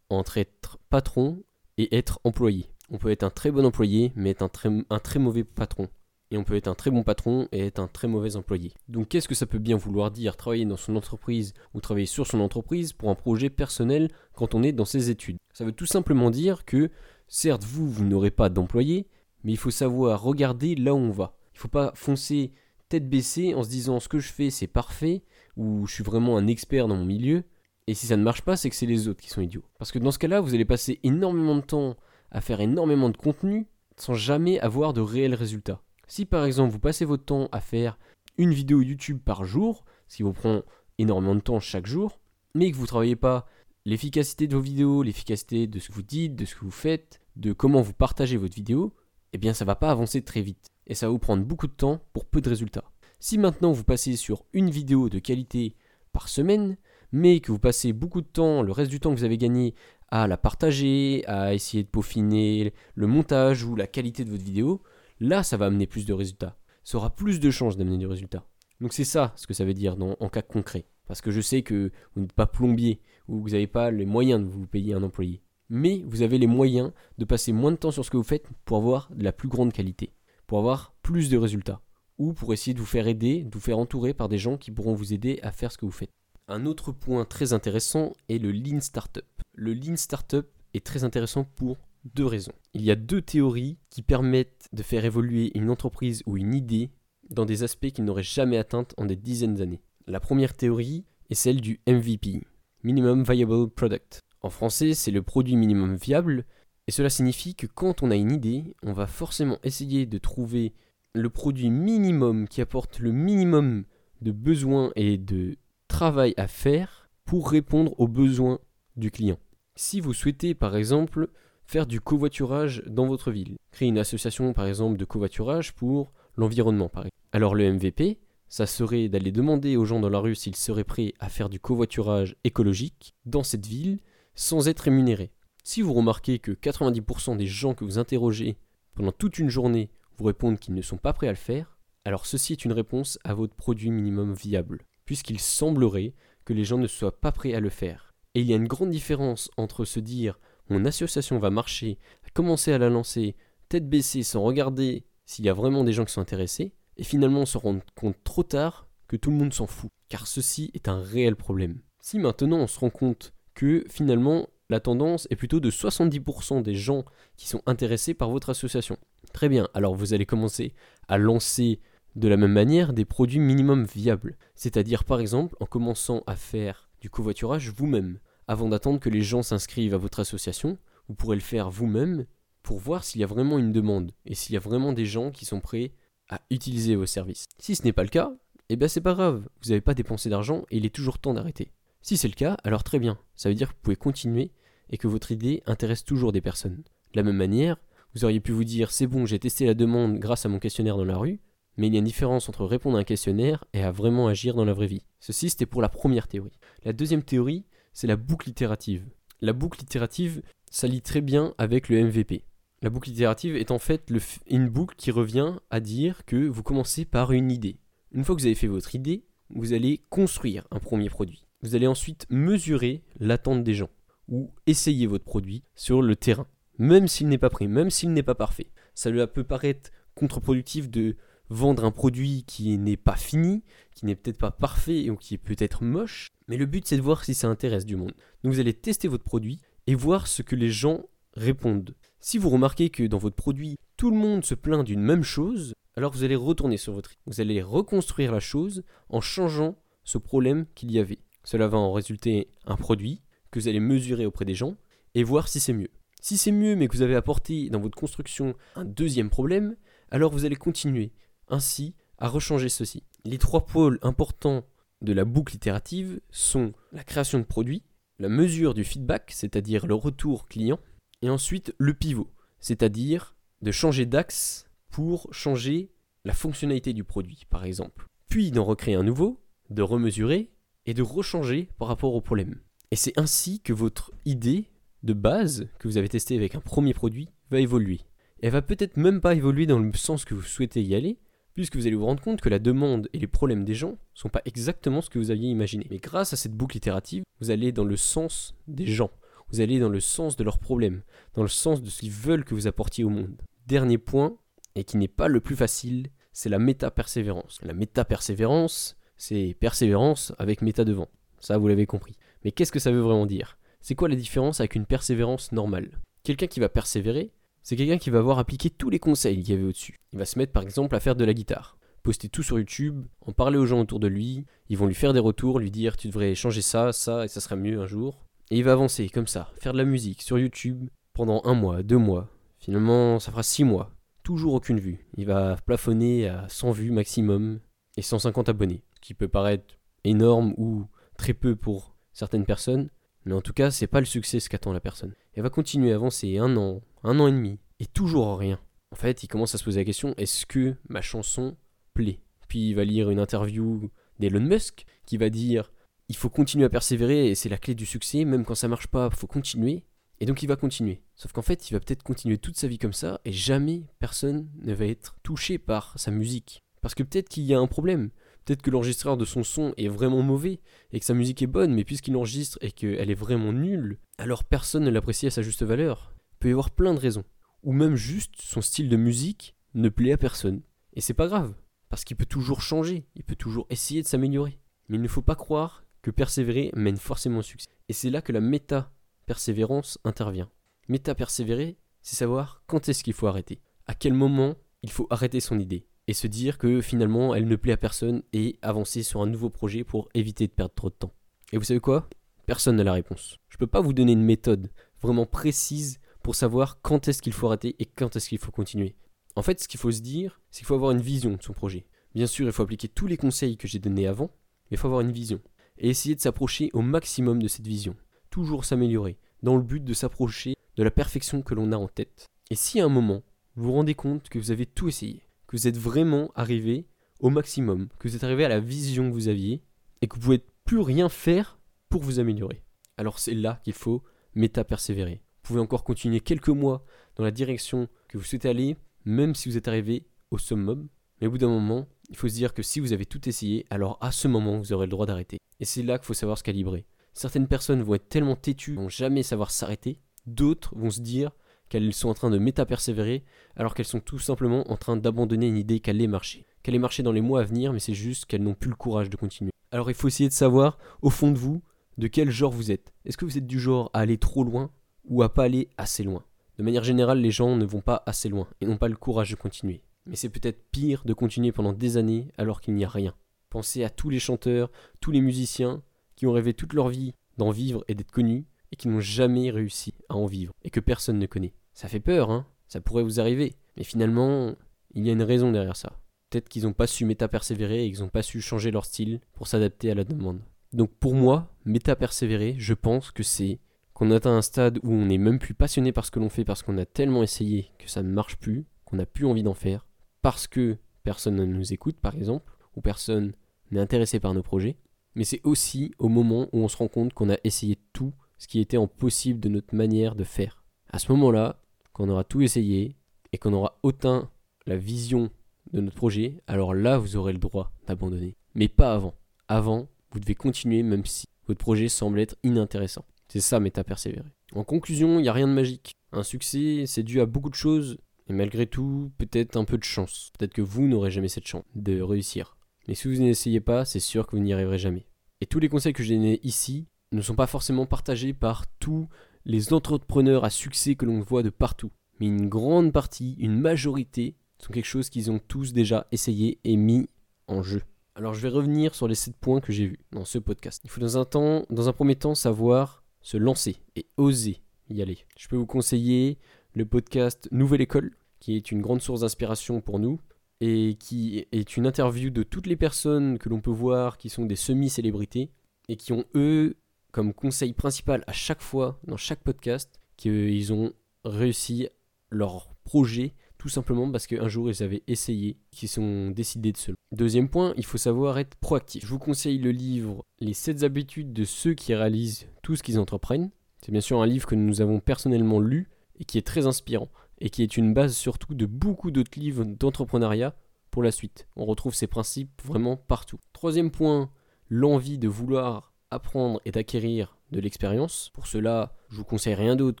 entre 0.10 0.38
être 0.38 0.78
patron 0.90 1.42
et 1.78 1.96
être 1.96 2.20
employé. 2.24 2.66
On 2.90 2.98
peut 2.98 3.10
être 3.10 3.22
un 3.24 3.30
très 3.30 3.50
bon 3.50 3.64
employé 3.64 4.12
mais 4.14 4.30
être 4.30 4.42
un 4.42 4.48
très, 4.48 4.70
un 4.90 4.98
très 4.98 5.18
mauvais 5.18 5.44
patron. 5.44 5.88
Et 6.30 6.36
on 6.36 6.44
peut 6.44 6.56
être 6.56 6.68
un 6.68 6.74
très 6.74 6.90
bon 6.90 7.04
patron 7.04 7.48
et 7.52 7.66
être 7.66 7.78
un 7.78 7.86
très 7.86 8.08
mauvais 8.08 8.36
employé. 8.36 8.72
Donc 8.88 9.08
qu'est-ce 9.08 9.28
que 9.28 9.34
ça 9.34 9.46
peut 9.46 9.58
bien 9.58 9.76
vouloir 9.76 10.10
dire 10.10 10.36
travailler 10.36 10.64
dans 10.64 10.76
son 10.76 10.96
entreprise 10.96 11.54
ou 11.72 11.80
travailler 11.80 12.06
sur 12.06 12.26
son 12.26 12.40
entreprise 12.40 12.92
pour 12.92 13.10
un 13.10 13.14
projet 13.14 13.48
personnel 13.48 14.10
quand 14.34 14.54
on 14.54 14.62
est 14.62 14.72
dans 14.72 14.84
ses 14.84 15.10
études? 15.10 15.38
Ça 15.52 15.64
veut 15.64 15.72
tout 15.72 15.86
simplement 15.86 16.30
dire 16.30 16.64
que 16.64 16.90
certes 17.28 17.64
vous, 17.64 17.88
vous 17.88 18.04
n'aurez 18.04 18.32
pas 18.32 18.48
d'employé, 18.48 19.06
mais 19.44 19.52
il 19.52 19.58
faut 19.58 19.70
savoir 19.70 20.20
regarder 20.20 20.74
là 20.74 20.94
où 20.94 20.98
on 20.98 21.10
va. 21.10 21.36
Il 21.54 21.58
ne 21.58 21.60
faut 21.60 21.68
pas 21.68 21.92
foncer 21.94 22.52
tête 22.88 23.08
baissée 23.08 23.54
en 23.54 23.62
se 23.62 23.68
disant 23.68 24.00
ce 24.00 24.08
que 24.08 24.18
je 24.18 24.32
fais 24.32 24.50
c'est 24.50 24.66
parfait 24.66 25.22
ou 25.56 25.86
je 25.86 25.94
suis 25.94 26.04
vraiment 26.04 26.36
un 26.36 26.46
expert 26.46 26.88
dans 26.88 26.96
mon 26.96 27.04
milieu. 27.04 27.44
Et 27.86 27.94
si 27.94 28.06
ça 28.06 28.16
ne 28.16 28.22
marche 28.22 28.42
pas, 28.42 28.56
c'est 28.56 28.68
que 28.68 28.74
c'est 28.76 28.86
les 28.86 29.06
autres 29.06 29.20
qui 29.20 29.30
sont 29.30 29.40
idiots. 29.40 29.64
Parce 29.78 29.92
que 29.92 30.00
dans 30.00 30.10
ce 30.10 30.18
cas-là, 30.18 30.40
vous 30.40 30.54
allez 30.54 30.64
passer 30.64 30.98
énormément 31.04 31.54
de 31.54 31.60
temps 31.60 31.96
à 32.32 32.40
faire 32.40 32.60
énormément 32.60 33.10
de 33.10 33.16
contenu 33.16 33.68
sans 33.96 34.14
jamais 34.14 34.58
avoir 34.58 34.92
de 34.92 35.00
réels 35.00 35.34
résultats. 35.34 35.80
Si 36.06 36.24
par 36.24 36.44
exemple 36.44 36.72
vous 36.72 36.78
passez 36.78 37.04
votre 37.04 37.24
temps 37.24 37.48
à 37.52 37.60
faire 37.60 37.98
une 38.38 38.52
vidéo 38.52 38.80
YouTube 38.80 39.18
par 39.24 39.44
jour, 39.44 39.84
ce 40.08 40.16
qui 40.16 40.22
vous 40.22 40.32
prend 40.32 40.62
énormément 40.98 41.34
de 41.34 41.40
temps 41.40 41.60
chaque 41.60 41.86
jour, 41.86 42.20
mais 42.54 42.70
que 42.70 42.76
vous 42.76 42.82
ne 42.82 42.88
travaillez 42.88 43.16
pas 43.16 43.46
l'efficacité 43.84 44.46
de 44.46 44.56
vos 44.56 44.62
vidéos, 44.62 45.02
l'efficacité 45.02 45.66
de 45.66 45.78
ce 45.78 45.88
que 45.88 45.94
vous 45.94 46.02
dites, 46.02 46.36
de 46.36 46.44
ce 46.44 46.54
que 46.54 46.64
vous 46.64 46.70
faites, 46.70 47.20
de 47.36 47.52
comment 47.52 47.82
vous 47.82 47.92
partagez 47.92 48.36
votre 48.36 48.54
vidéo, 48.54 48.94
eh 49.32 49.38
bien 49.38 49.52
ça 49.52 49.64
va 49.64 49.74
pas 49.74 49.90
avancer 49.90 50.22
très 50.22 50.42
vite 50.42 50.70
et 50.86 50.94
ça 50.94 51.06
va 51.06 51.12
vous 51.12 51.18
prendre 51.18 51.44
beaucoup 51.44 51.66
de 51.66 51.72
temps 51.72 52.00
pour 52.12 52.26
peu 52.26 52.40
de 52.40 52.48
résultats. 52.48 52.84
Si 53.18 53.38
maintenant 53.38 53.72
vous 53.72 53.84
passez 53.84 54.16
sur 54.16 54.44
une 54.52 54.70
vidéo 54.70 55.08
de 55.08 55.18
qualité 55.18 55.74
par 56.12 56.28
semaine, 56.28 56.76
mais 57.12 57.40
que 57.40 57.50
vous 57.50 57.58
passez 57.58 57.92
beaucoup 57.92 58.20
de 58.20 58.26
temps, 58.26 58.62
le 58.62 58.72
reste 58.72 58.90
du 58.90 59.00
temps 59.00 59.10
que 59.12 59.18
vous 59.18 59.24
avez 59.24 59.38
gagné, 59.38 59.74
à 60.08 60.26
la 60.28 60.36
partager, 60.36 61.24
à 61.26 61.54
essayer 61.54 61.82
de 61.82 61.88
peaufiner 61.88 62.72
le 62.94 63.06
montage 63.06 63.64
ou 63.64 63.74
la 63.74 63.86
qualité 63.86 64.24
de 64.24 64.30
votre 64.30 64.44
vidéo, 64.44 64.82
là 65.20 65.42
ça 65.42 65.56
va 65.56 65.66
amener 65.66 65.86
plus 65.86 66.06
de 66.06 66.12
résultats. 66.12 66.56
Ça 66.84 66.98
aura 66.98 67.14
plus 67.14 67.40
de 67.40 67.50
chances 67.50 67.76
d'amener 67.76 67.98
du 67.98 68.06
résultat. 68.06 68.46
Donc 68.80 68.92
c'est 68.92 69.04
ça 69.04 69.32
ce 69.36 69.46
que 69.46 69.54
ça 69.54 69.64
veut 69.64 69.74
dire 69.74 69.96
en 70.20 70.28
cas 70.28 70.42
concret. 70.42 70.86
Parce 71.06 71.20
que 71.20 71.30
je 71.30 71.40
sais 71.40 71.62
que 71.62 71.92
vous 72.14 72.22
n'êtes 72.22 72.32
pas 72.32 72.46
plombier 72.46 73.00
ou 73.28 73.40
vous 73.40 73.50
n'avez 73.50 73.66
pas 73.66 73.90
les 73.90 74.06
moyens 74.06 74.40
de 74.40 74.46
vous 74.46 74.66
payer 74.66 74.94
un 74.94 75.02
employé. 75.02 75.42
Mais 75.68 76.02
vous 76.06 76.22
avez 76.22 76.38
les 76.38 76.46
moyens 76.46 76.92
de 77.18 77.24
passer 77.24 77.52
moins 77.52 77.72
de 77.72 77.76
temps 77.76 77.90
sur 77.90 78.04
ce 78.04 78.10
que 78.10 78.16
vous 78.16 78.22
faites 78.22 78.48
pour 78.64 78.76
avoir 78.76 79.08
de 79.14 79.24
la 79.24 79.32
plus 79.32 79.48
grande 79.48 79.72
qualité 79.72 80.12
pour 80.46 80.58
avoir 80.58 80.94
plus 81.02 81.28
de 81.28 81.36
résultats 81.36 81.80
ou 82.18 82.32
pour 82.32 82.52
essayer 82.52 82.72
de 82.72 82.80
vous 82.80 82.86
faire 82.86 83.08
aider, 83.08 83.42
de 83.42 83.52
vous 83.52 83.60
faire 83.60 83.78
entourer 83.78 84.14
par 84.14 84.28
des 84.28 84.38
gens 84.38 84.56
qui 84.56 84.70
pourront 84.70 84.94
vous 84.94 85.12
aider 85.12 85.38
à 85.42 85.52
faire 85.52 85.70
ce 85.70 85.78
que 85.78 85.84
vous 85.84 85.92
faites. 85.92 86.12
Un 86.48 86.64
autre 86.64 86.92
point 86.92 87.24
très 87.24 87.52
intéressant 87.52 88.12
est 88.28 88.38
le 88.38 88.52
Lean 88.52 88.80
Startup. 88.80 89.26
Le 89.52 89.74
Lean 89.74 89.96
Startup 89.96 90.46
est 90.72 90.84
très 90.84 91.04
intéressant 91.04 91.44
pour 91.44 91.76
deux 92.14 92.26
raisons. 92.26 92.52
Il 92.74 92.82
y 92.82 92.90
a 92.90 92.96
deux 92.96 93.22
théories 93.22 93.78
qui 93.90 94.02
permettent 94.02 94.68
de 94.72 94.82
faire 94.82 95.04
évoluer 95.04 95.56
une 95.56 95.70
entreprise 95.70 96.22
ou 96.26 96.36
une 96.36 96.54
idée 96.54 96.90
dans 97.30 97.44
des 97.44 97.62
aspects 97.62 97.90
qu'ils 97.90 98.04
n'auraient 98.04 98.22
jamais 98.22 98.58
atteints 98.58 98.86
en 98.96 99.06
des 99.06 99.16
dizaines 99.16 99.54
d'années. 99.54 99.82
La 100.06 100.20
première 100.20 100.54
théorie 100.54 101.04
est 101.30 101.34
celle 101.34 101.60
du 101.60 101.80
MVP, 101.88 102.42
Minimum 102.84 103.24
Viable 103.24 103.68
Product. 103.70 104.22
En 104.42 104.50
français, 104.50 104.94
c'est 104.94 105.10
le 105.10 105.22
produit 105.22 105.56
minimum 105.56 105.96
viable, 105.96 106.44
et 106.86 106.92
cela 106.92 107.10
signifie 107.10 107.56
que 107.56 107.66
quand 107.66 108.02
on 108.02 108.10
a 108.10 108.16
une 108.16 108.30
idée, 108.30 108.76
on 108.82 108.92
va 108.92 109.08
forcément 109.08 109.58
essayer 109.64 110.06
de 110.06 110.18
trouver 110.18 110.72
le 111.14 111.30
produit 111.30 111.70
minimum 111.70 112.46
qui 112.46 112.60
apporte 112.60 113.00
le 113.00 113.10
minimum 113.10 113.84
de 114.20 114.30
besoins 114.30 114.92
et 114.94 115.18
de 115.18 115.56
travail 115.88 116.34
à 116.36 116.46
faire 116.46 117.08
pour 117.24 117.50
répondre 117.50 117.98
aux 117.98 118.08
besoins 118.08 118.60
du 118.96 119.10
client. 119.10 119.38
Si 119.74 120.00
vous 120.00 120.14
souhaitez 120.14 120.54
par 120.54 120.76
exemple 120.76 121.28
faire 121.66 121.86
du 121.86 122.00
covoiturage 122.00 122.82
dans 122.86 123.06
votre 123.06 123.30
ville, 123.30 123.56
créer 123.72 123.88
une 123.88 123.98
association 123.98 124.52
par 124.52 124.66
exemple 124.66 124.96
de 124.96 125.04
covoiturage 125.04 125.74
pour 125.74 126.12
l'environnement 126.36 126.88
par 126.88 127.02
exemple. 127.02 127.16
Alors 127.32 127.54
le 127.54 127.72
MVP, 127.72 128.18
ça 128.48 128.66
serait 128.66 129.08
d'aller 129.08 129.32
demander 129.32 129.76
aux 129.76 129.84
gens 129.84 130.00
dans 130.00 130.08
la 130.08 130.18
rue 130.18 130.34
s'ils 130.34 130.56
seraient 130.56 130.84
prêts 130.84 131.12
à 131.18 131.28
faire 131.28 131.48
du 131.48 131.60
covoiturage 131.60 132.36
écologique 132.44 133.14
dans 133.24 133.42
cette 133.42 133.66
ville 133.66 133.98
sans 134.34 134.68
être 134.68 134.80
rémunérés. 134.80 135.32
Si 135.64 135.82
vous 135.82 135.94
remarquez 135.94 136.38
que 136.38 136.52
90% 136.52 137.36
des 137.36 137.46
gens 137.46 137.74
que 137.74 137.84
vous 137.84 137.98
interrogez 137.98 138.56
pendant 138.94 139.12
toute 139.12 139.38
une 139.38 139.48
journée 139.50 139.90
vous 140.16 140.24
répondent 140.24 140.58
qu'ils 140.58 140.74
ne 140.74 140.82
sont 140.82 140.96
pas 140.96 141.12
prêts 141.12 141.28
à 141.28 141.32
le 141.32 141.36
faire, 141.36 141.76
alors 142.04 142.24
ceci 142.24 142.52
est 142.52 142.64
une 142.64 142.72
réponse 142.72 143.18
à 143.24 143.34
votre 143.34 143.56
produit 143.56 143.90
minimum 143.90 144.32
viable, 144.32 144.84
puisqu'il 145.04 145.40
semblerait 145.40 146.14
que 146.44 146.52
les 146.52 146.64
gens 146.64 146.78
ne 146.78 146.86
soient 146.86 147.20
pas 147.20 147.32
prêts 147.32 147.52
à 147.52 147.60
le 147.60 147.68
faire. 147.68 148.14
Et 148.34 148.40
il 148.42 148.46
y 148.46 148.52
a 148.52 148.56
une 148.56 148.68
grande 148.68 148.90
différence 148.90 149.50
entre 149.56 149.84
se 149.84 149.98
dire 149.98 150.38
mon 150.68 150.84
association 150.84 151.38
va 151.38 151.50
marcher, 151.50 151.98
commencer 152.36 152.72
à 152.72 152.78
la 152.78 152.90
lancer, 152.90 153.34
tête 153.68 153.88
baissée 153.88 154.22
sans 154.22 154.42
regarder 154.42 155.06
s'il 155.24 155.44
y 155.44 155.48
a 155.48 155.54
vraiment 155.54 155.84
des 155.84 155.92
gens 155.92 156.04
qui 156.04 156.12
sont 156.12 156.20
intéressés, 156.20 156.74
et 156.98 157.04
finalement 157.04 157.46
se 157.46 157.58
rendre 157.58 157.82
compte 157.94 158.16
trop 158.24 158.42
tard 158.42 158.88
que 159.08 159.16
tout 159.16 159.30
le 159.30 159.36
monde 159.36 159.54
s'en 159.54 159.66
fout, 159.66 159.90
car 160.08 160.26
ceci 160.26 160.70
est 160.74 160.88
un 160.88 161.00
réel 161.00 161.34
problème. 161.34 161.80
Si 162.00 162.18
maintenant 162.18 162.58
on 162.58 162.66
se 162.66 162.78
rend 162.78 162.90
compte 162.90 163.32
que 163.54 163.84
finalement 163.88 164.48
la 164.68 164.80
tendance 164.80 165.26
est 165.30 165.36
plutôt 165.36 165.60
de 165.60 165.70
70% 165.70 166.62
des 166.62 166.74
gens 166.74 167.04
qui 167.36 167.48
sont 167.48 167.62
intéressés 167.66 168.14
par 168.14 168.30
votre 168.30 168.50
association. 168.50 168.98
Très 169.32 169.48
bien, 169.48 169.68
alors 169.74 169.94
vous 169.94 170.12
allez 170.12 170.26
commencer 170.26 170.74
à 171.08 171.18
lancer 171.18 171.80
de 172.16 172.28
la 172.28 172.36
même 172.36 172.52
manière 172.52 172.92
des 172.92 173.04
produits 173.04 173.38
minimum 173.38 173.84
viables, 173.84 174.36
c'est-à-dire 174.54 175.04
par 175.04 175.20
exemple 175.20 175.56
en 175.60 175.66
commençant 175.66 176.22
à 176.26 176.36
faire 176.36 176.88
du 177.00 177.10
covoiturage 177.10 177.70
vous-même. 177.70 178.18
Avant 178.48 178.68
d'attendre 178.68 179.00
que 179.00 179.08
les 179.08 179.22
gens 179.22 179.42
s'inscrivent 179.42 179.94
à 179.94 179.98
votre 179.98 180.20
association, 180.20 180.78
vous 181.08 181.14
pourrez 181.14 181.36
le 181.36 181.42
faire 181.42 181.68
vous-même 181.68 182.26
pour 182.62 182.78
voir 182.78 183.04
s'il 183.04 183.20
y 183.20 183.24
a 183.24 183.28
vraiment 183.28 183.58
une 183.58 183.72
demande 183.72 184.12
et 184.24 184.34
s'il 184.34 184.54
y 184.54 184.56
a 184.56 184.60
vraiment 184.60 184.92
des 184.92 185.06
gens 185.06 185.30
qui 185.30 185.44
sont 185.44 185.60
prêts 185.60 185.92
à 186.28 186.40
utiliser 186.50 186.96
vos 186.96 187.06
services. 187.06 187.46
Si 187.58 187.74
ce 187.74 187.82
n'est 187.82 187.92
pas 187.92 188.02
le 188.02 188.08
cas, 188.08 188.32
eh 188.68 188.76
bien 188.76 188.88
c'est 188.88 189.00
pas 189.00 189.14
grave, 189.14 189.48
vous 189.62 189.70
n'avez 189.70 189.80
pas 189.80 189.94
dépensé 189.94 190.28
d'argent 190.28 190.64
et 190.70 190.76
il 190.76 190.86
est 190.86 190.94
toujours 190.94 191.18
temps 191.18 191.34
d'arrêter. 191.34 191.72
Si 192.02 192.16
c'est 192.16 192.28
le 192.28 192.34
cas, 192.34 192.56
alors 192.62 192.84
très 192.84 192.98
bien, 193.00 193.18
ça 193.34 193.48
veut 193.48 193.54
dire 193.54 193.68
que 193.68 193.74
vous 193.74 193.82
pouvez 193.82 193.96
continuer 193.96 194.52
et 194.90 194.98
que 194.98 195.08
votre 195.08 195.32
idée 195.32 195.62
intéresse 195.66 196.04
toujours 196.04 196.30
des 196.32 196.40
personnes. 196.40 196.84
De 197.12 197.16
la 197.16 197.24
même 197.24 197.36
manière, 197.36 197.76
vous 198.14 198.24
auriez 198.24 198.40
pu 198.40 198.52
vous 198.52 198.64
dire 198.64 198.92
c'est 198.92 199.08
bon, 199.08 199.26
j'ai 199.26 199.40
testé 199.40 199.66
la 199.66 199.74
demande 199.74 200.18
grâce 200.18 200.46
à 200.46 200.48
mon 200.48 200.60
questionnaire 200.60 200.96
dans 200.96 201.04
la 201.04 201.16
rue, 201.16 201.40
mais 201.76 201.88
il 201.88 201.92
y 201.92 201.96
a 201.96 201.98
une 201.98 202.04
différence 202.04 202.48
entre 202.48 202.64
répondre 202.64 202.96
à 202.96 203.00
un 203.00 203.04
questionnaire 203.04 203.64
et 203.72 203.82
à 203.82 203.90
vraiment 203.90 204.28
agir 204.28 204.54
dans 204.54 204.64
la 204.64 204.72
vraie 204.72 204.86
vie. 204.86 205.04
Ceci, 205.20 205.50
c'était 205.50 205.66
pour 205.66 205.82
la 205.82 205.88
première 205.88 206.28
théorie. 206.28 206.58
La 206.84 206.92
deuxième 206.92 207.22
théorie, 207.22 207.64
c'est 207.96 208.06
la 208.06 208.16
boucle 208.16 208.50
itérative. 208.50 209.08
La 209.40 209.54
boucle 209.54 209.82
itérative 209.82 210.42
s'allie 210.70 211.00
très 211.00 211.22
bien 211.22 211.54
avec 211.56 211.88
le 211.88 212.04
MVP. 212.04 212.44
La 212.82 212.90
boucle 212.90 213.08
itérative 213.08 213.56
est 213.56 213.70
en 213.70 213.78
fait 213.78 214.12
une 214.48 214.68
boucle 214.68 214.94
qui 214.96 215.10
revient 215.10 215.54
à 215.70 215.80
dire 215.80 216.26
que 216.26 216.46
vous 216.46 216.62
commencez 216.62 217.06
par 217.06 217.32
une 217.32 217.50
idée. 217.50 217.78
Une 218.12 218.22
fois 218.22 218.36
que 218.36 218.42
vous 218.42 218.46
avez 218.46 218.54
fait 218.54 218.66
votre 218.66 218.94
idée, 218.94 219.24
vous 219.48 219.72
allez 219.72 220.04
construire 220.10 220.68
un 220.70 220.78
premier 220.78 221.08
produit. 221.08 221.46
Vous 221.62 221.74
allez 221.74 221.86
ensuite 221.86 222.26
mesurer 222.28 223.02
l'attente 223.18 223.64
des 223.64 223.72
gens 223.72 223.88
ou 224.28 224.52
essayer 224.66 225.06
votre 225.06 225.24
produit 225.24 225.62
sur 225.74 226.02
le 226.02 226.16
terrain, 226.16 226.48
même 226.78 227.08
s'il 227.08 227.28
n'est 227.28 227.38
pas 227.38 227.48
prêt, 227.48 227.66
même 227.66 227.88
s'il 227.88 228.12
n'est 228.12 228.22
pas 228.22 228.34
parfait. 228.34 228.72
Ça 228.94 229.10
peut 229.26 229.44
paraître 229.44 229.90
contre-productif 230.14 230.90
de 230.90 231.16
vendre 231.50 231.84
un 231.84 231.90
produit 231.90 232.44
qui 232.46 232.76
n'est 232.78 232.96
pas 232.96 233.16
fini, 233.16 233.62
qui 233.94 234.06
n'est 234.06 234.16
peut-être 234.16 234.38
pas 234.38 234.50
parfait 234.50 235.10
ou 235.10 235.16
qui 235.16 235.34
est 235.34 235.38
peut-être 235.38 235.84
moche, 235.84 236.30
mais 236.48 236.56
le 236.56 236.66
but 236.66 236.86
c'est 236.86 236.96
de 236.96 237.02
voir 237.02 237.24
si 237.24 237.34
ça 237.34 237.48
intéresse 237.48 237.86
du 237.86 237.96
monde. 237.96 238.14
Donc 238.42 238.52
vous 238.52 238.60
allez 238.60 238.74
tester 238.74 239.08
votre 239.08 239.24
produit 239.24 239.60
et 239.86 239.94
voir 239.94 240.26
ce 240.26 240.42
que 240.42 240.56
les 240.56 240.70
gens 240.70 241.04
répondent. 241.34 241.94
Si 242.20 242.38
vous 242.38 242.50
remarquez 242.50 242.90
que 242.90 243.04
dans 243.04 243.18
votre 243.18 243.36
produit, 243.36 243.76
tout 243.96 244.10
le 244.10 244.16
monde 244.16 244.44
se 244.44 244.54
plaint 244.54 244.84
d'une 244.84 245.00
même 245.00 245.22
chose, 245.22 245.74
alors 245.96 246.12
vous 246.12 246.24
allez 246.24 246.36
retourner 246.36 246.76
sur 246.76 246.92
votre... 246.92 247.10
Vous 247.26 247.40
allez 247.40 247.62
reconstruire 247.62 248.32
la 248.32 248.40
chose 248.40 248.82
en 249.08 249.20
changeant 249.20 249.78
ce 250.04 250.18
problème 250.18 250.66
qu'il 250.74 250.90
y 250.90 250.98
avait. 250.98 251.20
Cela 251.44 251.68
va 251.68 251.78
en 251.78 251.92
résulter 251.92 252.48
un 252.64 252.76
produit 252.76 253.22
que 253.50 253.60
vous 253.60 253.68
allez 253.68 253.80
mesurer 253.80 254.26
auprès 254.26 254.44
des 254.44 254.54
gens 254.54 254.76
et 255.14 255.22
voir 255.22 255.48
si 255.48 255.60
c'est 255.60 255.72
mieux. 255.72 255.90
Si 256.20 256.36
c'est 256.36 256.52
mieux 256.52 256.74
mais 256.74 256.88
que 256.88 256.96
vous 256.96 257.02
avez 257.02 257.14
apporté 257.14 257.70
dans 257.70 257.80
votre 257.80 257.96
construction 257.96 258.54
un 258.74 258.84
deuxième 258.84 259.30
problème, 259.30 259.76
alors 260.10 260.32
vous 260.32 260.44
allez 260.44 260.56
continuer 260.56 261.12
ainsi 261.48 261.94
à 262.18 262.28
rechanger 262.28 262.68
ceci. 262.68 263.02
Les 263.24 263.38
trois 263.38 263.66
pôles 263.66 263.98
importants 264.02 264.64
de 265.02 265.12
la 265.12 265.24
boucle 265.24 265.54
itérative 265.54 266.20
sont 266.30 266.72
la 266.92 267.04
création 267.04 267.38
de 267.38 267.44
produits, 267.44 267.82
la 268.18 268.28
mesure 268.28 268.74
du 268.74 268.84
feedback, 268.84 269.30
c'est-à-dire 269.34 269.86
le 269.86 269.94
retour 269.94 270.48
client, 270.48 270.78
et 271.22 271.30
ensuite 271.30 271.74
le 271.78 271.94
pivot, 271.94 272.30
c'est-à-dire 272.60 273.36
de 273.62 273.72
changer 273.72 274.06
d'axe 274.06 274.66
pour 274.90 275.32
changer 275.32 275.90
la 276.24 276.34
fonctionnalité 276.34 276.92
du 276.92 277.04
produit, 277.04 277.46
par 277.50 277.64
exemple. 277.64 278.06
Puis 278.28 278.50
d'en 278.50 278.64
recréer 278.64 278.94
un 278.94 279.02
nouveau, 279.02 279.42
de 279.70 279.82
remesurer 279.82 280.50
et 280.86 280.94
de 280.94 281.02
rechanger 281.02 281.68
par 281.78 281.88
rapport 281.88 282.14
au 282.14 282.20
problème. 282.20 282.60
Et 282.90 282.96
c'est 282.96 283.18
ainsi 283.18 283.60
que 283.60 283.72
votre 283.72 284.12
idée 284.24 284.70
de 285.02 285.12
base 285.12 285.68
que 285.78 285.88
vous 285.88 285.98
avez 285.98 286.08
testée 286.08 286.36
avec 286.36 286.54
un 286.54 286.60
premier 286.60 286.94
produit 286.94 287.28
va 287.50 287.60
évoluer. 287.60 288.00
elle 288.42 288.50
va 288.50 288.62
peut-être 288.62 288.96
même 288.96 289.20
pas 289.20 289.34
évoluer 289.34 289.66
dans 289.66 289.78
le 289.78 289.92
sens 289.94 290.24
que 290.24 290.34
vous 290.34 290.42
souhaitez 290.42 290.82
y 290.82 290.94
aller, 290.94 291.18
puisque 291.56 291.76
vous 291.76 291.86
allez 291.86 291.96
vous 291.96 292.06
rendre 292.06 292.22
compte 292.22 292.40
que 292.40 292.48
la 292.48 292.58
demande 292.58 293.08
et 293.12 293.18
les 293.18 293.26
problèmes 293.26 293.64
des 293.64 293.74
gens 293.74 293.92
ne 293.92 293.96
sont 294.14 294.28
pas 294.28 294.42
exactement 294.44 295.00
ce 295.00 295.10
que 295.10 295.18
vous 295.18 295.30
aviez 295.30 295.48
imaginé. 295.48 295.86
Mais 295.90 295.98
grâce 295.98 296.32
à 296.32 296.36
cette 296.36 296.54
boucle 296.54 296.76
itérative, 296.76 297.24
vous 297.40 297.50
allez 297.50 297.72
dans 297.72 297.84
le 297.84 297.96
sens 297.96 298.54
des 298.68 298.86
gens, 298.86 299.10
vous 299.50 299.60
allez 299.60 299.80
dans 299.80 299.88
le 299.88 300.00
sens 300.00 300.36
de 300.36 300.44
leurs 300.44 300.58
problèmes, 300.58 301.02
dans 301.34 301.42
le 301.42 301.48
sens 301.48 301.82
de 301.82 301.88
ce 301.88 302.00
qu'ils 302.00 302.10
veulent 302.10 302.44
que 302.44 302.54
vous 302.54 302.66
apportiez 302.66 303.04
au 303.04 303.08
monde. 303.08 303.40
Dernier 303.66 303.98
point, 303.98 304.36
et 304.74 304.84
qui 304.84 304.98
n'est 304.98 305.08
pas 305.08 305.28
le 305.28 305.40
plus 305.40 305.56
facile, 305.56 306.08
c'est 306.32 306.50
la 306.50 306.58
méta-persévérance. 306.58 307.60
La 307.62 307.72
méta-persévérance, 307.72 308.96
c'est 309.16 309.56
persévérance 309.58 310.34
avec 310.38 310.60
méta 310.60 310.84
devant. 310.84 311.08
Ça, 311.40 311.56
vous 311.56 311.68
l'avez 311.68 311.86
compris. 311.86 312.18
Mais 312.44 312.52
qu'est-ce 312.52 312.72
que 312.72 312.78
ça 312.78 312.92
veut 312.92 313.00
vraiment 313.00 313.24
dire? 313.24 313.58
C'est 313.80 313.94
quoi 313.94 314.08
la 314.08 314.16
différence 314.16 314.60
avec 314.60 314.74
une 314.74 314.84
persévérance 314.84 315.52
normale? 315.52 316.00
Quelqu'un 316.22 316.48
qui 316.48 316.60
va 316.60 316.68
persévérer, 316.68 317.32
c'est 317.66 317.74
quelqu'un 317.74 317.98
qui 317.98 318.10
va 318.10 318.20
avoir 318.20 318.38
appliqué 318.38 318.70
tous 318.70 318.90
les 318.90 319.00
conseils 319.00 319.42
qu'il 319.42 319.52
y 319.52 319.58
avait 319.58 319.66
au-dessus. 319.66 319.98
Il 320.12 320.20
va 320.20 320.24
se 320.24 320.38
mettre 320.38 320.52
par 320.52 320.62
exemple 320.62 320.94
à 320.94 321.00
faire 321.00 321.16
de 321.16 321.24
la 321.24 321.34
guitare, 321.34 321.76
poster 322.04 322.28
tout 322.28 322.44
sur 322.44 322.60
YouTube, 322.60 323.04
en 323.22 323.32
parler 323.32 323.58
aux 323.58 323.66
gens 323.66 323.80
autour 323.80 323.98
de 323.98 324.06
lui, 324.06 324.46
ils 324.68 324.78
vont 324.78 324.86
lui 324.86 324.94
faire 324.94 325.12
des 325.12 325.18
retours, 325.18 325.58
lui 325.58 325.72
dire 325.72 325.96
tu 325.96 326.06
devrais 326.06 326.36
changer 326.36 326.62
ça, 326.62 326.92
ça, 326.92 327.24
et 327.24 327.28
ça 327.28 327.40
sera 327.40 327.56
mieux 327.56 327.80
un 327.80 327.88
jour. 327.88 328.22
Et 328.52 328.58
il 328.58 328.62
va 328.62 328.70
avancer 328.70 329.08
comme 329.08 329.26
ça, 329.26 329.50
faire 329.58 329.72
de 329.72 329.78
la 329.78 329.84
musique 329.84 330.22
sur 330.22 330.38
YouTube 330.38 330.90
pendant 331.12 331.42
un 331.44 331.54
mois, 331.54 331.82
deux 331.82 331.98
mois. 331.98 332.28
Finalement, 332.60 333.18
ça 333.18 333.32
fera 333.32 333.42
six 333.42 333.64
mois. 333.64 333.90
Toujours 334.22 334.54
aucune 334.54 334.78
vue. 334.78 335.04
Il 335.16 335.26
va 335.26 335.56
plafonner 335.66 336.28
à 336.28 336.48
100 336.48 336.70
vues 336.70 336.92
maximum 336.92 337.58
et 337.96 338.02
150 338.02 338.48
abonnés. 338.48 338.84
Ce 338.94 339.00
qui 339.00 339.14
peut 339.14 339.26
paraître 339.26 339.74
énorme 340.04 340.54
ou 340.56 340.86
très 341.18 341.34
peu 341.34 341.56
pour 341.56 341.96
certaines 342.12 342.46
personnes, 342.46 342.90
mais 343.26 343.34
en 343.34 343.40
tout 343.40 343.52
cas, 343.52 343.70
c'est 343.70 343.88
pas 343.88 344.00
le 344.00 344.06
succès 344.06 344.40
ce 344.40 344.48
qu'attend 344.48 344.72
la 344.72 344.80
personne. 344.80 345.14
Elle 345.34 345.42
va 345.42 345.50
continuer 345.50 345.92
à 345.92 345.96
avancer 345.96 346.38
un 346.38 346.56
an, 346.56 346.80
un 347.02 347.18
an 347.18 347.26
et 347.26 347.32
demi, 347.32 347.58
et 347.80 347.86
toujours 347.86 348.38
rien. 348.38 348.58
En 348.92 348.96
fait, 348.96 349.24
il 349.24 349.28
commence 349.28 349.54
à 349.54 349.58
se 349.58 349.64
poser 349.64 349.80
la 349.80 349.84
question 349.84 350.14
est-ce 350.16 350.46
que 350.46 350.76
ma 350.88 351.02
chanson 351.02 351.56
plaît? 351.92 352.20
Puis 352.48 352.70
il 352.70 352.74
va 352.74 352.84
lire 352.84 353.10
une 353.10 353.18
interview 353.18 353.90
d'Elon 354.20 354.40
Musk 354.40 354.86
qui 355.04 355.16
va 355.16 355.28
dire 355.28 355.72
il 356.08 356.16
faut 356.16 356.30
continuer 356.30 356.64
à 356.64 356.70
persévérer 356.70 357.28
et 357.28 357.34
c'est 357.34 357.48
la 357.48 357.58
clé 357.58 357.74
du 357.74 357.84
succès, 357.84 358.24
même 358.24 358.44
quand 358.44 358.54
ça 358.54 358.68
marche 358.68 358.86
pas, 358.86 359.08
il 359.10 359.16
faut 359.16 359.26
continuer. 359.26 359.82
Et 360.20 360.24
donc 360.24 360.42
il 360.42 360.46
va 360.46 360.54
continuer. 360.54 361.02
Sauf 361.16 361.32
qu'en 361.32 361.42
fait, 361.42 361.68
il 361.68 361.74
va 361.74 361.80
peut-être 361.80 362.04
continuer 362.04 362.38
toute 362.38 362.56
sa 362.56 362.68
vie 362.68 362.78
comme 362.78 362.92
ça 362.92 363.20
et 363.24 363.32
jamais 363.32 363.82
personne 363.98 364.48
ne 364.62 364.72
va 364.72 364.86
être 364.86 365.16
touché 365.24 365.58
par 365.58 365.98
sa 365.98 366.12
musique. 366.12 366.62
Parce 366.80 366.94
que 366.94 367.02
peut-être 367.02 367.28
qu'il 367.28 367.42
y 367.42 367.54
a 367.54 367.58
un 367.58 367.66
problème. 367.66 368.10
Peut-être 368.46 368.62
que 368.62 368.70
l'enregistreur 368.70 369.16
de 369.16 369.24
son 369.24 369.42
son 369.42 369.74
est 369.76 369.88
vraiment 369.88 370.22
mauvais 370.22 370.60
et 370.92 371.00
que 371.00 371.04
sa 371.04 371.14
musique 371.14 371.42
est 371.42 371.48
bonne, 371.48 371.74
mais 371.74 371.82
puisqu'il 371.82 372.16
enregistre 372.16 372.58
et 372.60 372.70
qu'elle 372.70 373.10
est 373.10 373.14
vraiment 373.14 373.52
nulle, 373.52 373.98
alors 374.18 374.44
personne 374.44 374.84
ne 374.84 374.90
l'apprécie 374.90 375.26
à 375.26 375.30
sa 375.30 375.42
juste 375.42 375.64
valeur. 375.64 376.14
Il 376.34 376.38
peut 376.38 376.48
y 376.48 376.52
avoir 376.52 376.70
plein 376.70 376.94
de 376.94 377.00
raisons. 377.00 377.24
Ou 377.64 377.72
même 377.72 377.96
juste 377.96 378.34
son 378.38 378.60
style 378.60 378.88
de 378.88 378.96
musique 378.96 379.56
ne 379.74 379.88
plaît 379.88 380.12
à 380.12 380.16
personne. 380.16 380.62
Et 380.92 381.00
c'est 381.00 381.12
pas 381.12 381.26
grave, 381.26 381.54
parce 381.88 382.04
qu'il 382.04 382.16
peut 382.16 382.24
toujours 382.24 382.62
changer, 382.62 383.04
il 383.16 383.24
peut 383.24 383.34
toujours 383.34 383.66
essayer 383.68 384.00
de 384.00 384.06
s'améliorer. 384.06 384.60
Mais 384.88 384.96
il 384.96 385.02
ne 385.02 385.08
faut 385.08 385.22
pas 385.22 385.34
croire 385.34 385.84
que 386.00 386.12
persévérer 386.12 386.70
mène 386.74 386.98
forcément 386.98 387.40
au 387.40 387.42
succès. 387.42 387.68
Et 387.88 387.92
c'est 387.92 388.10
là 388.10 388.22
que 388.22 388.30
la 388.30 388.40
méta-persévérance 388.40 389.98
intervient. 390.04 390.48
Méta-persévérer, 390.88 391.78
c'est 392.00 392.14
savoir 392.14 392.62
quand 392.68 392.88
est-ce 392.88 393.02
qu'il 393.02 393.12
faut 393.12 393.26
arrêter. 393.26 393.60
À 393.88 393.94
quel 393.94 394.12
moment 394.12 394.54
il 394.84 394.92
faut 394.92 395.08
arrêter 395.10 395.40
son 395.40 395.58
idée 395.58 395.84
et 396.08 396.14
se 396.14 396.26
dire 396.26 396.58
que 396.58 396.80
finalement 396.80 397.34
elle 397.34 397.48
ne 397.48 397.56
plaît 397.56 397.72
à 397.72 397.76
personne 397.76 398.22
et 398.32 398.58
avancer 398.62 399.02
sur 399.02 399.22
un 399.22 399.26
nouveau 399.26 399.50
projet 399.50 399.84
pour 399.84 400.08
éviter 400.14 400.46
de 400.46 400.52
perdre 400.52 400.74
trop 400.74 400.88
de 400.88 400.94
temps. 400.94 401.14
Et 401.52 401.58
vous 401.58 401.64
savez 401.64 401.80
quoi? 401.80 402.08
Personne 402.46 402.76
n'a 402.76 402.84
la 402.84 402.92
réponse. 402.92 403.38
Je 403.48 403.56
ne 403.56 403.58
peux 403.58 403.66
pas 403.66 403.80
vous 403.80 403.92
donner 403.92 404.12
une 404.12 404.22
méthode 404.22 404.70
vraiment 405.00 405.26
précise 405.26 405.98
pour 406.22 406.34
savoir 406.34 406.80
quand 406.80 407.08
est-ce 407.08 407.22
qu'il 407.22 407.32
faut 407.32 407.46
arrêter 407.46 407.76
et 407.78 407.86
quand 407.86 408.16
est-ce 408.16 408.28
qu'il 408.28 408.38
faut 408.38 408.50
continuer. 408.50 408.96
En 409.36 409.42
fait, 409.42 409.60
ce 409.60 409.68
qu'il 409.68 409.78
faut 409.78 409.92
se 409.92 410.00
dire, 410.00 410.40
c'est 410.50 410.58
qu'il 410.58 410.66
faut 410.66 410.74
avoir 410.74 410.92
une 410.92 411.00
vision 411.00 411.36
de 411.36 411.42
son 411.42 411.52
projet. 411.52 411.86
Bien 412.14 412.26
sûr, 412.26 412.46
il 412.46 412.52
faut 412.52 412.62
appliquer 412.62 412.88
tous 412.88 413.06
les 413.06 413.16
conseils 413.16 413.56
que 413.56 413.68
j'ai 413.68 413.78
donnés 413.78 414.06
avant, 414.06 414.30
mais 414.70 414.76
il 414.76 414.78
faut 414.78 414.86
avoir 414.86 415.02
une 415.02 415.12
vision. 415.12 415.40
Et 415.78 415.90
essayer 415.90 416.14
de 416.14 416.20
s'approcher 416.20 416.70
au 416.72 416.80
maximum 416.80 417.42
de 417.42 417.48
cette 417.48 417.66
vision. 417.66 417.94
Toujours 418.30 418.64
s'améliorer, 418.64 419.18
dans 419.42 419.56
le 419.56 419.62
but 419.62 419.84
de 419.84 419.92
s'approcher 419.92 420.56
de 420.76 420.82
la 420.82 420.90
perfection 420.90 421.42
que 421.42 421.54
l'on 421.54 421.72
a 421.72 421.76
en 421.76 421.88
tête. 421.88 422.26
Et 422.50 422.54
si 422.54 422.80
à 422.80 422.86
un 422.86 422.88
moment, 422.88 423.22
vous 423.54 423.64
vous 423.64 423.72
rendez 423.72 423.94
compte 423.94 424.28
que 424.28 424.38
vous 424.38 424.50
avez 424.50 424.66
tout 424.66 424.88
essayé, 424.88 425.25
vous 425.56 425.66
êtes 425.66 425.78
vraiment 425.78 426.30
arrivé 426.34 426.86
au 427.18 427.30
maximum, 427.30 427.88
que 427.98 428.08
vous 428.08 428.14
êtes 428.14 428.24
arrivé 428.24 428.44
à 428.44 428.50
la 428.50 428.60
vision 428.60 429.08
que 429.08 429.14
vous 429.14 429.28
aviez, 429.28 429.62
et 430.02 430.06
que 430.06 430.16
vous 430.16 430.20
pouvez 430.20 430.44
plus 430.66 430.80
rien 430.80 431.08
faire 431.08 431.58
pour 431.88 432.02
vous 432.02 432.20
améliorer. 432.20 432.62
Alors 432.98 433.18
c'est 433.18 433.32
là 433.32 433.58
qu'il 433.64 433.72
faut 433.72 434.02
méta-persévérer. 434.34 435.22
Vous 435.42 435.48
pouvez 435.48 435.60
encore 435.60 435.82
continuer 435.82 436.20
quelques 436.20 436.50
mois 436.50 436.84
dans 437.14 437.24
la 437.24 437.30
direction 437.30 437.88
que 438.08 438.18
vous 438.18 438.24
souhaitez 438.24 438.50
aller, 438.50 438.76
même 439.06 439.34
si 439.34 439.48
vous 439.48 439.56
êtes 439.56 439.68
arrivé 439.68 440.06
au 440.30 440.36
summum, 440.36 440.88
Mais 441.20 441.26
au 441.26 441.30
bout 441.30 441.38
d'un 441.38 441.48
moment, 441.48 441.88
il 442.10 442.16
faut 442.16 442.28
se 442.28 442.34
dire 442.34 442.52
que 442.52 442.62
si 442.62 442.78
vous 442.78 442.92
avez 442.92 443.06
tout 443.06 443.26
essayé, 443.26 443.64
alors 443.70 443.96
à 444.02 444.12
ce 444.12 444.28
moment, 444.28 444.58
vous 444.58 444.74
aurez 444.74 444.84
le 444.84 444.90
droit 444.90 445.06
d'arrêter. 445.06 445.38
Et 445.60 445.64
c'est 445.64 445.82
là 445.82 445.96
qu'il 445.96 446.04
faut 446.04 446.12
savoir 446.12 446.36
se 446.36 446.42
calibrer. 446.42 446.84
Certaines 447.14 447.48
personnes 447.48 447.82
vont 447.82 447.94
être 447.94 448.10
tellement 448.10 448.36
têtues, 448.36 448.74
vont 448.74 448.90
jamais 448.90 449.22
savoir 449.22 449.50
s'arrêter. 449.50 449.98
D'autres 450.26 450.76
vont 450.76 450.90
se 450.90 451.00
dire 451.00 451.30
qu'elles 451.68 451.92
sont 451.92 452.08
en 452.08 452.14
train 452.14 452.30
de 452.30 452.38
méta-persévérer, 452.38 453.24
alors 453.56 453.74
qu'elles 453.74 453.86
sont 453.86 454.00
tout 454.00 454.18
simplement 454.18 454.70
en 454.70 454.76
train 454.76 454.96
d'abandonner 454.96 455.48
une 455.48 455.58
idée 455.58 455.80
qu'elle 455.80 455.96
allait 455.96 456.06
marcher. 456.06 456.46
Qu'elle 456.62 456.74
allait 456.74 456.80
marcher 456.80 457.02
dans 457.02 457.12
les 457.12 457.20
mois 457.20 457.40
à 457.40 457.44
venir, 457.44 457.72
mais 457.72 457.80
c'est 457.80 457.94
juste 457.94 458.26
qu'elles 458.26 458.42
n'ont 458.42 458.54
plus 458.54 458.70
le 458.70 458.76
courage 458.76 459.10
de 459.10 459.16
continuer. 459.16 459.52
Alors 459.70 459.90
il 459.90 459.94
faut 459.94 460.08
essayer 460.08 460.28
de 460.28 460.34
savoir, 460.34 460.78
au 461.02 461.10
fond 461.10 461.32
de 461.32 461.38
vous, 461.38 461.62
de 461.98 462.06
quel 462.06 462.30
genre 462.30 462.52
vous 462.52 462.70
êtes. 462.70 462.92
Est-ce 463.04 463.16
que 463.16 463.24
vous 463.24 463.38
êtes 463.38 463.46
du 463.46 463.58
genre 463.58 463.90
à 463.92 464.00
aller 464.00 464.18
trop 464.18 464.44
loin 464.44 464.70
ou 465.04 465.22
à 465.22 465.32
pas 465.32 465.44
aller 465.44 465.68
assez 465.76 466.02
loin? 466.02 466.24
De 466.58 466.62
manière 466.62 466.84
générale, 466.84 467.20
les 467.20 467.30
gens 467.30 467.56
ne 467.56 467.64
vont 467.64 467.80
pas 467.80 468.02
assez 468.06 468.28
loin 468.28 468.48
et 468.60 468.66
n'ont 468.66 468.78
pas 468.78 468.88
le 468.88 468.96
courage 468.96 469.30
de 469.30 469.36
continuer. 469.36 469.82
Mais 470.06 470.16
c'est 470.16 470.28
peut-être 470.28 470.70
pire 470.70 471.02
de 471.04 471.12
continuer 471.12 471.52
pendant 471.52 471.72
des 471.72 471.96
années 471.96 472.30
alors 472.38 472.60
qu'il 472.60 472.74
n'y 472.74 472.84
a 472.84 472.88
rien. 472.88 473.14
Pensez 473.50 473.84
à 473.84 473.90
tous 473.90 474.08
les 474.08 474.20
chanteurs, 474.20 474.70
tous 475.00 475.10
les 475.10 475.20
musiciens 475.20 475.82
qui 476.14 476.26
ont 476.26 476.32
rêvé 476.32 476.54
toute 476.54 476.72
leur 476.72 476.88
vie 476.88 477.14
d'en 477.36 477.50
vivre 477.50 477.84
et 477.88 477.94
d'être 477.94 478.10
connus 478.10 478.46
et 478.72 478.76
qui 478.76 478.88
n'ont 478.88 479.00
jamais 479.00 479.50
réussi 479.50 479.94
à 480.08 480.16
en 480.16 480.26
vivre 480.26 480.52
et 480.62 480.70
que 480.70 480.80
personne 480.80 481.18
ne 481.18 481.26
connaît. 481.26 481.54
Ça 481.72 481.88
fait 481.88 482.00
peur, 482.00 482.30
hein 482.30 482.46
Ça 482.68 482.80
pourrait 482.80 483.02
vous 483.02 483.20
arriver. 483.20 483.54
Mais 483.76 483.84
finalement, 483.84 484.54
il 484.94 485.04
y 485.06 485.10
a 485.10 485.12
une 485.12 485.22
raison 485.22 485.52
derrière 485.52 485.76
ça. 485.76 485.98
Peut-être 486.30 486.48
qu'ils 486.48 486.64
n'ont 486.64 486.72
pas 486.72 486.86
su 486.86 487.04
méta-persévérer 487.04 487.84
et 487.84 487.90
qu'ils 487.90 488.00
n'ont 488.00 488.08
pas 488.08 488.22
su 488.22 488.40
changer 488.40 488.70
leur 488.70 488.84
style 488.84 489.20
pour 489.34 489.46
s'adapter 489.46 489.90
à 489.90 489.94
la 489.94 490.04
demande. 490.04 490.40
Donc 490.72 490.90
pour 490.98 491.14
moi, 491.14 491.54
méta-persévérer, 491.64 492.56
je 492.58 492.74
pense 492.74 493.10
que 493.10 493.22
c'est 493.22 493.60
qu'on 493.94 494.10
atteint 494.10 494.36
un 494.36 494.42
stade 494.42 494.78
où 494.82 494.92
on 494.92 495.06
n'est 495.06 495.16
même 495.16 495.38
plus 495.38 495.54
passionné 495.54 495.92
par 495.92 496.04
ce 496.04 496.10
que 496.10 496.18
l'on 496.18 496.28
fait 496.28 496.44
parce 496.44 496.62
qu'on 496.62 496.76
a 496.76 496.84
tellement 496.84 497.22
essayé 497.22 497.70
que 497.78 497.88
ça 497.88 498.02
ne 498.02 498.12
marche 498.12 498.36
plus, 498.36 498.66
qu'on 498.84 498.96
n'a 498.96 499.06
plus 499.06 499.24
envie 499.24 499.42
d'en 499.42 499.54
faire, 499.54 499.86
parce 500.20 500.46
que 500.46 500.76
personne 501.02 501.36
ne 501.36 501.46
nous 501.46 501.72
écoute 501.72 501.98
par 501.98 502.14
exemple, 502.14 502.52
ou 502.74 502.82
personne 502.82 503.32
n'est 503.70 503.80
intéressé 503.80 504.20
par 504.20 504.34
nos 504.34 504.42
projets, 504.42 504.76
mais 505.14 505.24
c'est 505.24 505.40
aussi 505.44 505.94
au 505.98 506.08
moment 506.08 506.48
où 506.52 506.58
on 506.60 506.68
se 506.68 506.76
rend 506.76 506.88
compte 506.88 507.14
qu'on 507.14 507.30
a 507.30 507.38
essayé 507.42 507.78
tout 507.94 508.12
ce 508.38 508.48
qui 508.48 508.60
était 508.60 508.76
en 508.76 508.86
possible 508.86 509.40
de 509.40 509.48
notre 509.48 509.74
manière 509.74 510.14
de 510.14 510.24
faire. 510.24 510.64
À 510.90 510.98
ce 510.98 511.10
moment-là, 511.12 511.60
quand 511.92 512.04
on 512.04 512.10
aura 512.10 512.24
tout 512.24 512.42
essayé 512.42 512.96
et 513.32 513.38
qu'on 513.38 513.52
aura 513.52 513.78
autant 513.82 514.30
la 514.66 514.76
vision 514.76 515.30
de 515.72 515.80
notre 515.80 515.96
projet, 515.96 516.42
alors 516.46 516.74
là, 516.74 516.98
vous 516.98 517.16
aurez 517.16 517.32
le 517.32 517.38
droit 517.38 517.72
d'abandonner. 517.86 518.36
Mais 518.54 518.68
pas 518.68 518.94
avant. 518.94 519.14
Avant, 519.48 519.88
vous 520.10 520.20
devez 520.20 520.34
continuer 520.34 520.82
même 520.82 521.04
si 521.04 521.26
votre 521.46 521.60
projet 521.60 521.88
semble 521.88 522.20
être 522.20 522.36
inintéressant. 522.42 523.04
C'est 523.28 523.40
ça, 523.40 523.60
méta 523.60 523.84
persévérer. 523.84 524.30
En 524.54 524.64
conclusion, 524.64 525.18
il 525.18 525.22
n'y 525.22 525.28
a 525.28 525.32
rien 525.32 525.48
de 525.48 525.52
magique. 525.52 525.92
Un 526.12 526.22
succès, 526.22 526.84
c'est 526.86 527.02
dû 527.02 527.20
à 527.20 527.26
beaucoup 527.26 527.50
de 527.50 527.54
choses, 527.54 527.98
et 528.28 528.32
malgré 528.32 528.66
tout, 528.66 529.12
peut-être 529.18 529.56
un 529.56 529.64
peu 529.64 529.78
de 529.78 529.84
chance. 529.84 530.30
Peut-être 530.38 530.54
que 530.54 530.62
vous 530.62 530.86
n'aurez 530.86 531.10
jamais 531.10 531.28
cette 531.28 531.46
chance 531.46 531.64
de 531.74 532.00
réussir. 532.00 532.56
Mais 532.88 532.94
si 532.94 533.08
vous 533.08 533.20
n'essayez 533.22 533.60
pas, 533.60 533.84
c'est 533.84 534.00
sûr 534.00 534.26
que 534.26 534.36
vous 534.36 534.42
n'y 534.42 534.52
arriverez 534.52 534.78
jamais. 534.78 535.06
Et 535.40 535.46
tous 535.46 535.58
les 535.58 535.68
conseils 535.68 535.92
que 535.92 536.02
j'ai 536.02 536.16
donnés 536.16 536.40
ici 536.42 536.86
ne 537.12 537.20
sont 537.20 537.34
pas 537.34 537.46
forcément 537.46 537.86
partagés 537.86 538.32
par 538.32 538.66
tous 538.78 539.08
les 539.44 539.72
entrepreneurs 539.72 540.44
à 540.44 540.50
succès 540.50 540.96
que 540.96 541.06
l'on 541.06 541.20
voit 541.20 541.42
de 541.42 541.50
partout. 541.50 541.90
Mais 542.18 542.26
une 542.26 542.48
grande 542.48 542.92
partie, 542.92 543.36
une 543.38 543.58
majorité, 543.58 544.36
sont 544.58 544.72
quelque 544.72 544.84
chose 544.86 545.10
qu'ils 545.10 545.30
ont 545.30 545.38
tous 545.38 545.72
déjà 545.72 546.06
essayé 546.12 546.58
et 546.64 546.76
mis 546.76 547.08
en 547.46 547.62
jeu. 547.62 547.82
Alors 548.14 548.34
je 548.34 548.40
vais 548.40 548.48
revenir 548.48 548.94
sur 548.94 549.08
les 549.08 549.14
7 549.14 549.36
points 549.36 549.60
que 549.60 549.72
j'ai 549.72 549.86
vus 549.86 550.00
dans 550.12 550.24
ce 550.24 550.38
podcast. 550.38 550.80
Il 550.84 550.90
faut 550.90 551.00
dans 551.00 551.18
un, 551.18 551.24
temps, 551.24 551.64
dans 551.70 551.88
un 551.88 551.92
premier 551.92 552.16
temps 552.16 552.34
savoir 552.34 553.04
se 553.20 553.36
lancer 553.36 553.76
et 553.94 554.06
oser 554.16 554.62
y 554.88 555.02
aller. 555.02 555.18
Je 555.38 555.48
peux 555.48 555.56
vous 555.56 555.66
conseiller 555.66 556.38
le 556.72 556.86
podcast 556.86 557.48
Nouvelle 557.52 557.82
École, 557.82 558.16
qui 558.40 558.56
est 558.56 558.70
une 558.70 558.80
grande 558.80 559.02
source 559.02 559.20
d'inspiration 559.20 559.80
pour 559.80 559.98
nous 559.98 560.20
et 560.60 560.96
qui 560.98 561.44
est 561.52 561.76
une 561.76 561.86
interview 561.86 562.30
de 562.30 562.42
toutes 562.42 562.66
les 562.66 562.76
personnes 562.76 563.38
que 563.38 563.48
l'on 563.48 563.60
peut 563.60 563.70
voir 563.70 564.16
qui 564.16 564.30
sont 564.30 564.46
des 564.46 564.56
semi-célébrités 564.56 565.50
et 565.88 565.96
qui 565.96 566.12
ont 566.12 566.24
eux 566.34 566.76
comme 567.16 567.32
conseil 567.32 567.72
principal 567.72 568.22
à 568.26 568.32
chaque 568.34 568.60
fois 568.60 569.00
dans 569.06 569.16
chaque 569.16 569.42
podcast 569.42 570.02
qu'ils 570.18 570.74
ont 570.74 570.92
réussi 571.24 571.88
leur 572.28 572.74
projet 572.84 573.32
tout 573.56 573.70
simplement 573.70 574.12
parce 574.12 574.26
qu'un 574.26 574.48
jour 574.48 574.68
ils 574.68 574.82
avaient 574.82 575.02
essayé, 575.06 575.56
qu'ils 575.70 575.88
sont 575.88 576.30
décidés 576.30 576.72
de 576.72 576.76
se. 576.76 576.92
Deuxième 577.12 577.48
point, 577.48 577.72
il 577.78 577.86
faut 577.86 577.96
savoir 577.96 578.38
être 578.38 578.54
proactif. 578.56 579.02
Je 579.02 579.08
vous 579.08 579.18
conseille 579.18 579.56
le 579.56 579.70
livre 579.70 580.26
Les 580.40 580.52
7 580.52 580.82
habitudes 580.82 581.32
de 581.32 581.44
ceux 581.44 581.72
qui 581.72 581.94
réalisent 581.94 582.48
tout 582.62 582.76
ce 582.76 582.82
qu'ils 582.82 582.98
entreprennent. 582.98 583.48
C'est 583.80 583.92
bien 583.92 584.02
sûr 584.02 584.20
un 584.20 584.26
livre 584.26 584.46
que 584.46 584.54
nous 584.54 584.82
avons 584.82 585.00
personnellement 585.00 585.58
lu 585.58 585.88
et 586.20 586.26
qui 586.26 586.36
est 586.36 586.46
très 586.46 586.66
inspirant 586.66 587.08
et 587.38 587.48
qui 587.48 587.62
est 587.62 587.78
une 587.78 587.94
base 587.94 588.14
surtout 588.14 588.52
de 588.52 588.66
beaucoup 588.66 589.10
d'autres 589.10 589.40
livres 589.40 589.64
d'entrepreneuriat 589.64 590.54
pour 590.90 591.02
la 591.02 591.12
suite. 591.12 591.48
On 591.56 591.64
retrouve 591.64 591.94
ces 591.94 592.08
principes 592.08 592.60
vraiment 592.62 592.98
partout. 592.98 593.40
Troisième 593.54 593.90
point, 593.90 594.30
l'envie 594.68 595.16
de 595.16 595.28
vouloir 595.28 595.94
apprendre 596.10 596.60
et 596.64 596.70
d'acquérir 596.70 597.36
de 597.50 597.60
l'expérience. 597.60 598.30
Pour 598.34 598.46
cela, 598.46 598.94
je 599.08 599.16
vous 599.16 599.24
conseille 599.24 599.54
rien 599.54 599.76
d'autre 599.76 600.00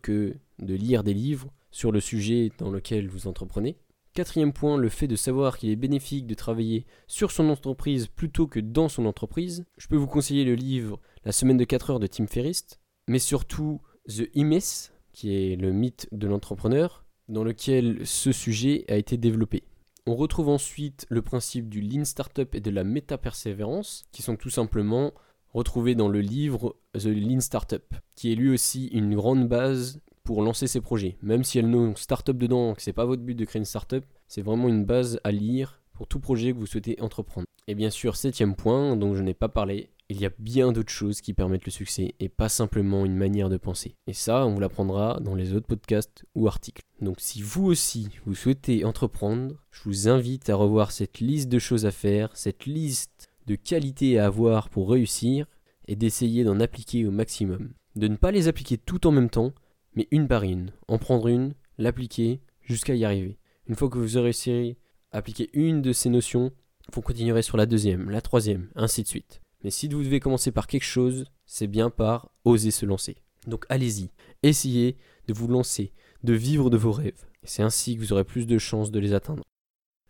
que 0.00 0.34
de 0.58 0.74
lire 0.74 1.04
des 1.04 1.14
livres 1.14 1.52
sur 1.70 1.92
le 1.92 2.00
sujet 2.00 2.50
dans 2.58 2.70
lequel 2.70 3.08
vous 3.08 3.26
entreprenez. 3.28 3.76
Quatrième 4.14 4.54
point, 4.54 4.78
le 4.78 4.88
fait 4.88 5.08
de 5.08 5.16
savoir 5.16 5.58
qu'il 5.58 5.68
est 5.68 5.76
bénéfique 5.76 6.26
de 6.26 6.34
travailler 6.34 6.86
sur 7.06 7.30
son 7.30 7.50
entreprise 7.50 8.06
plutôt 8.06 8.46
que 8.46 8.60
dans 8.60 8.88
son 8.88 9.04
entreprise. 9.04 9.66
Je 9.76 9.88
peux 9.88 9.96
vous 9.96 10.06
conseiller 10.06 10.44
le 10.44 10.54
livre 10.54 11.00
La 11.24 11.32
semaine 11.32 11.58
de 11.58 11.64
4 11.64 11.90
heures 11.90 12.00
de 12.00 12.06
Tim 12.06 12.26
Ferriss, 12.26 12.64
mais 13.08 13.18
surtout 13.18 13.82
The 14.08 14.30
Imes, 14.34 14.88
qui 15.12 15.34
est 15.34 15.56
le 15.56 15.70
mythe 15.70 16.08
de 16.12 16.26
l'entrepreneur, 16.26 17.04
dans 17.28 17.44
lequel 17.44 18.06
ce 18.06 18.32
sujet 18.32 18.86
a 18.88 18.96
été 18.96 19.18
développé. 19.18 19.64
On 20.06 20.14
retrouve 20.14 20.48
ensuite 20.48 21.04
le 21.10 21.20
principe 21.20 21.68
du 21.68 21.82
Lean 21.82 22.04
Startup 22.04 22.54
et 22.54 22.60
de 22.60 22.70
la 22.70 22.84
méta-persévérance, 22.84 24.04
qui 24.12 24.22
sont 24.22 24.36
tout 24.36 24.50
simplement 24.50 25.12
retrouvés 25.56 25.94
dans 25.94 26.08
le 26.08 26.20
livre 26.20 26.76
The 26.92 27.06
Lean 27.06 27.40
Startup, 27.40 27.82
qui 28.14 28.30
est 28.30 28.34
lui 28.34 28.50
aussi 28.50 28.88
une 28.88 29.14
grande 29.14 29.48
base 29.48 30.00
pour 30.22 30.42
lancer 30.42 30.66
ses 30.66 30.82
projets. 30.82 31.16
Même 31.22 31.44
si 31.44 31.58
elle 31.58 31.70
n'a 31.70 31.94
startup 31.96 32.36
dedans, 32.36 32.74
que 32.74 32.82
c'est 32.82 32.92
pas 32.92 33.06
votre 33.06 33.22
but 33.22 33.34
de 33.34 33.44
créer 33.44 33.60
une 33.60 33.64
startup, 33.64 34.04
c'est 34.28 34.42
vraiment 34.42 34.68
une 34.68 34.84
base 34.84 35.18
à 35.24 35.30
lire 35.30 35.80
pour 35.94 36.08
tout 36.08 36.20
projet 36.20 36.52
que 36.52 36.58
vous 36.58 36.66
souhaitez 36.66 37.00
entreprendre. 37.00 37.46
Et 37.68 37.74
bien 37.74 37.90
sûr, 37.90 38.16
septième 38.16 38.54
point, 38.54 38.96
dont 38.96 39.14
je 39.14 39.22
n'ai 39.22 39.34
pas 39.34 39.48
parlé, 39.48 39.88
il 40.08 40.20
y 40.20 40.26
a 40.26 40.30
bien 40.38 40.72
d'autres 40.72 40.92
choses 40.92 41.20
qui 41.20 41.32
permettent 41.32 41.64
le 41.64 41.72
succès 41.72 42.14
et 42.20 42.28
pas 42.28 42.48
simplement 42.50 43.06
une 43.06 43.16
manière 43.16 43.48
de 43.48 43.56
penser. 43.56 43.96
Et 44.06 44.12
ça, 44.12 44.46
on 44.46 44.54
vous 44.54 44.60
l'apprendra 44.60 45.18
dans 45.20 45.34
les 45.34 45.54
autres 45.54 45.66
podcasts 45.66 46.24
ou 46.34 46.46
articles. 46.46 46.82
Donc 47.00 47.16
si 47.18 47.40
vous 47.40 47.64
aussi, 47.64 48.08
vous 48.24 48.34
souhaitez 48.34 48.84
entreprendre, 48.84 49.54
je 49.70 49.82
vous 49.84 50.08
invite 50.08 50.50
à 50.50 50.54
revoir 50.54 50.92
cette 50.92 51.18
liste 51.20 51.48
de 51.48 51.58
choses 51.58 51.86
à 51.86 51.90
faire, 51.90 52.36
cette 52.36 52.66
liste 52.66 53.30
de 53.46 53.54
qualités 53.54 54.18
à 54.18 54.26
avoir 54.26 54.68
pour 54.68 54.90
réussir 54.90 55.46
et 55.88 55.96
d'essayer 55.96 56.44
d'en 56.44 56.60
appliquer 56.60 57.06
au 57.06 57.10
maximum. 57.10 57.72
De 57.94 58.08
ne 58.08 58.16
pas 58.16 58.30
les 58.30 58.48
appliquer 58.48 58.76
tout 58.76 59.06
en 59.06 59.12
même 59.12 59.30
temps, 59.30 59.52
mais 59.94 60.08
une 60.10 60.28
par 60.28 60.42
une. 60.42 60.72
En 60.88 60.98
prendre 60.98 61.28
une, 61.28 61.54
l'appliquer 61.78 62.40
jusqu'à 62.62 62.94
y 62.94 63.04
arriver. 63.04 63.38
Une 63.68 63.74
fois 63.74 63.88
que 63.88 63.98
vous 63.98 64.16
aurez 64.16 64.26
réussi 64.26 64.76
à 65.12 65.18
appliquer 65.18 65.50
une 65.52 65.82
de 65.82 65.92
ces 65.92 66.10
notions, 66.10 66.52
vous 66.92 67.02
continuerez 67.02 67.42
sur 67.42 67.56
la 67.56 67.66
deuxième, 67.66 68.10
la 68.10 68.20
troisième, 68.20 68.68
ainsi 68.74 69.02
de 69.02 69.08
suite. 69.08 69.40
Mais 69.64 69.70
si 69.70 69.88
vous 69.88 70.02
devez 70.02 70.20
commencer 70.20 70.52
par 70.52 70.66
quelque 70.66 70.84
chose, 70.84 71.24
c'est 71.46 71.66
bien 71.66 71.90
par 71.90 72.30
oser 72.44 72.70
se 72.70 72.86
lancer. 72.86 73.16
Donc 73.46 73.64
allez-y, 73.68 74.10
essayez 74.42 74.96
de 75.26 75.32
vous 75.32 75.48
lancer, 75.48 75.92
de 76.22 76.34
vivre 76.34 76.70
de 76.70 76.76
vos 76.76 76.92
rêves. 76.92 77.24
C'est 77.42 77.62
ainsi 77.62 77.94
que 77.94 78.00
vous 78.00 78.12
aurez 78.12 78.24
plus 78.24 78.46
de 78.46 78.58
chances 78.58 78.90
de 78.90 78.98
les 78.98 79.14
atteindre. 79.14 79.42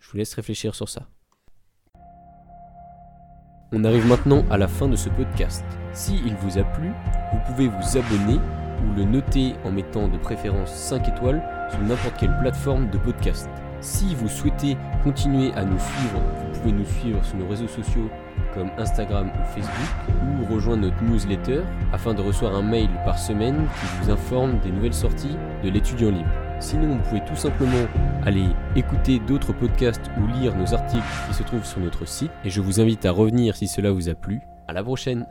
Je 0.00 0.10
vous 0.10 0.16
laisse 0.16 0.34
réfléchir 0.34 0.74
sur 0.74 0.88
ça. 0.88 1.08
On 3.72 3.82
arrive 3.82 4.06
maintenant 4.06 4.44
à 4.48 4.58
la 4.58 4.68
fin 4.68 4.86
de 4.86 4.94
ce 4.94 5.08
podcast. 5.08 5.64
Si 5.92 6.20
il 6.24 6.36
vous 6.36 6.56
a 6.56 6.62
plu, 6.62 6.92
vous 7.32 7.38
pouvez 7.48 7.66
vous 7.66 7.98
abonner 7.98 8.38
ou 8.38 8.96
le 8.96 9.02
noter 9.02 9.54
en 9.64 9.72
mettant 9.72 10.06
de 10.06 10.16
préférence 10.18 10.72
5 10.72 11.08
étoiles 11.08 11.42
sur 11.70 11.80
n'importe 11.80 12.16
quelle 12.16 12.38
plateforme 12.38 12.88
de 12.90 12.98
podcast. 12.98 13.50
Si 13.80 14.14
vous 14.14 14.28
souhaitez 14.28 14.76
continuer 15.02 15.52
à 15.54 15.64
nous 15.64 15.80
suivre, 15.80 16.22
vous 16.52 16.60
pouvez 16.60 16.72
nous 16.72 16.84
suivre 16.84 17.24
sur 17.24 17.38
nos 17.38 17.48
réseaux 17.48 17.66
sociaux 17.66 18.08
comme 18.54 18.70
Instagram 18.78 19.32
ou 19.34 19.44
Facebook 19.52 20.14
ou 20.22 20.54
rejoindre 20.54 20.82
notre 20.82 21.02
newsletter 21.02 21.62
afin 21.92 22.14
de 22.14 22.22
recevoir 22.22 22.54
un 22.54 22.62
mail 22.62 22.88
par 23.04 23.18
semaine 23.18 23.66
qui 23.80 23.86
vous 24.04 24.12
informe 24.12 24.60
des 24.60 24.70
nouvelles 24.70 24.94
sorties 24.94 25.36
de 25.64 25.70
l'étudiant 25.70 26.10
libre. 26.10 26.45
Sinon, 26.58 26.96
vous 26.96 27.02
pouvez 27.02 27.24
tout 27.24 27.36
simplement 27.36 27.86
aller 28.24 28.46
écouter 28.74 29.20
d'autres 29.20 29.52
podcasts 29.52 30.10
ou 30.18 30.26
lire 30.38 30.56
nos 30.56 30.74
articles 30.74 31.04
qui 31.28 31.34
se 31.34 31.42
trouvent 31.42 31.66
sur 31.66 31.80
notre 31.80 32.06
site 32.06 32.30
et 32.44 32.50
je 32.50 32.60
vous 32.60 32.80
invite 32.80 33.04
à 33.04 33.10
revenir 33.10 33.56
si 33.56 33.68
cela 33.68 33.90
vous 33.92 34.08
a 34.08 34.14
plu. 34.14 34.40
À 34.66 34.72
la 34.72 34.82
prochaine 34.82 35.26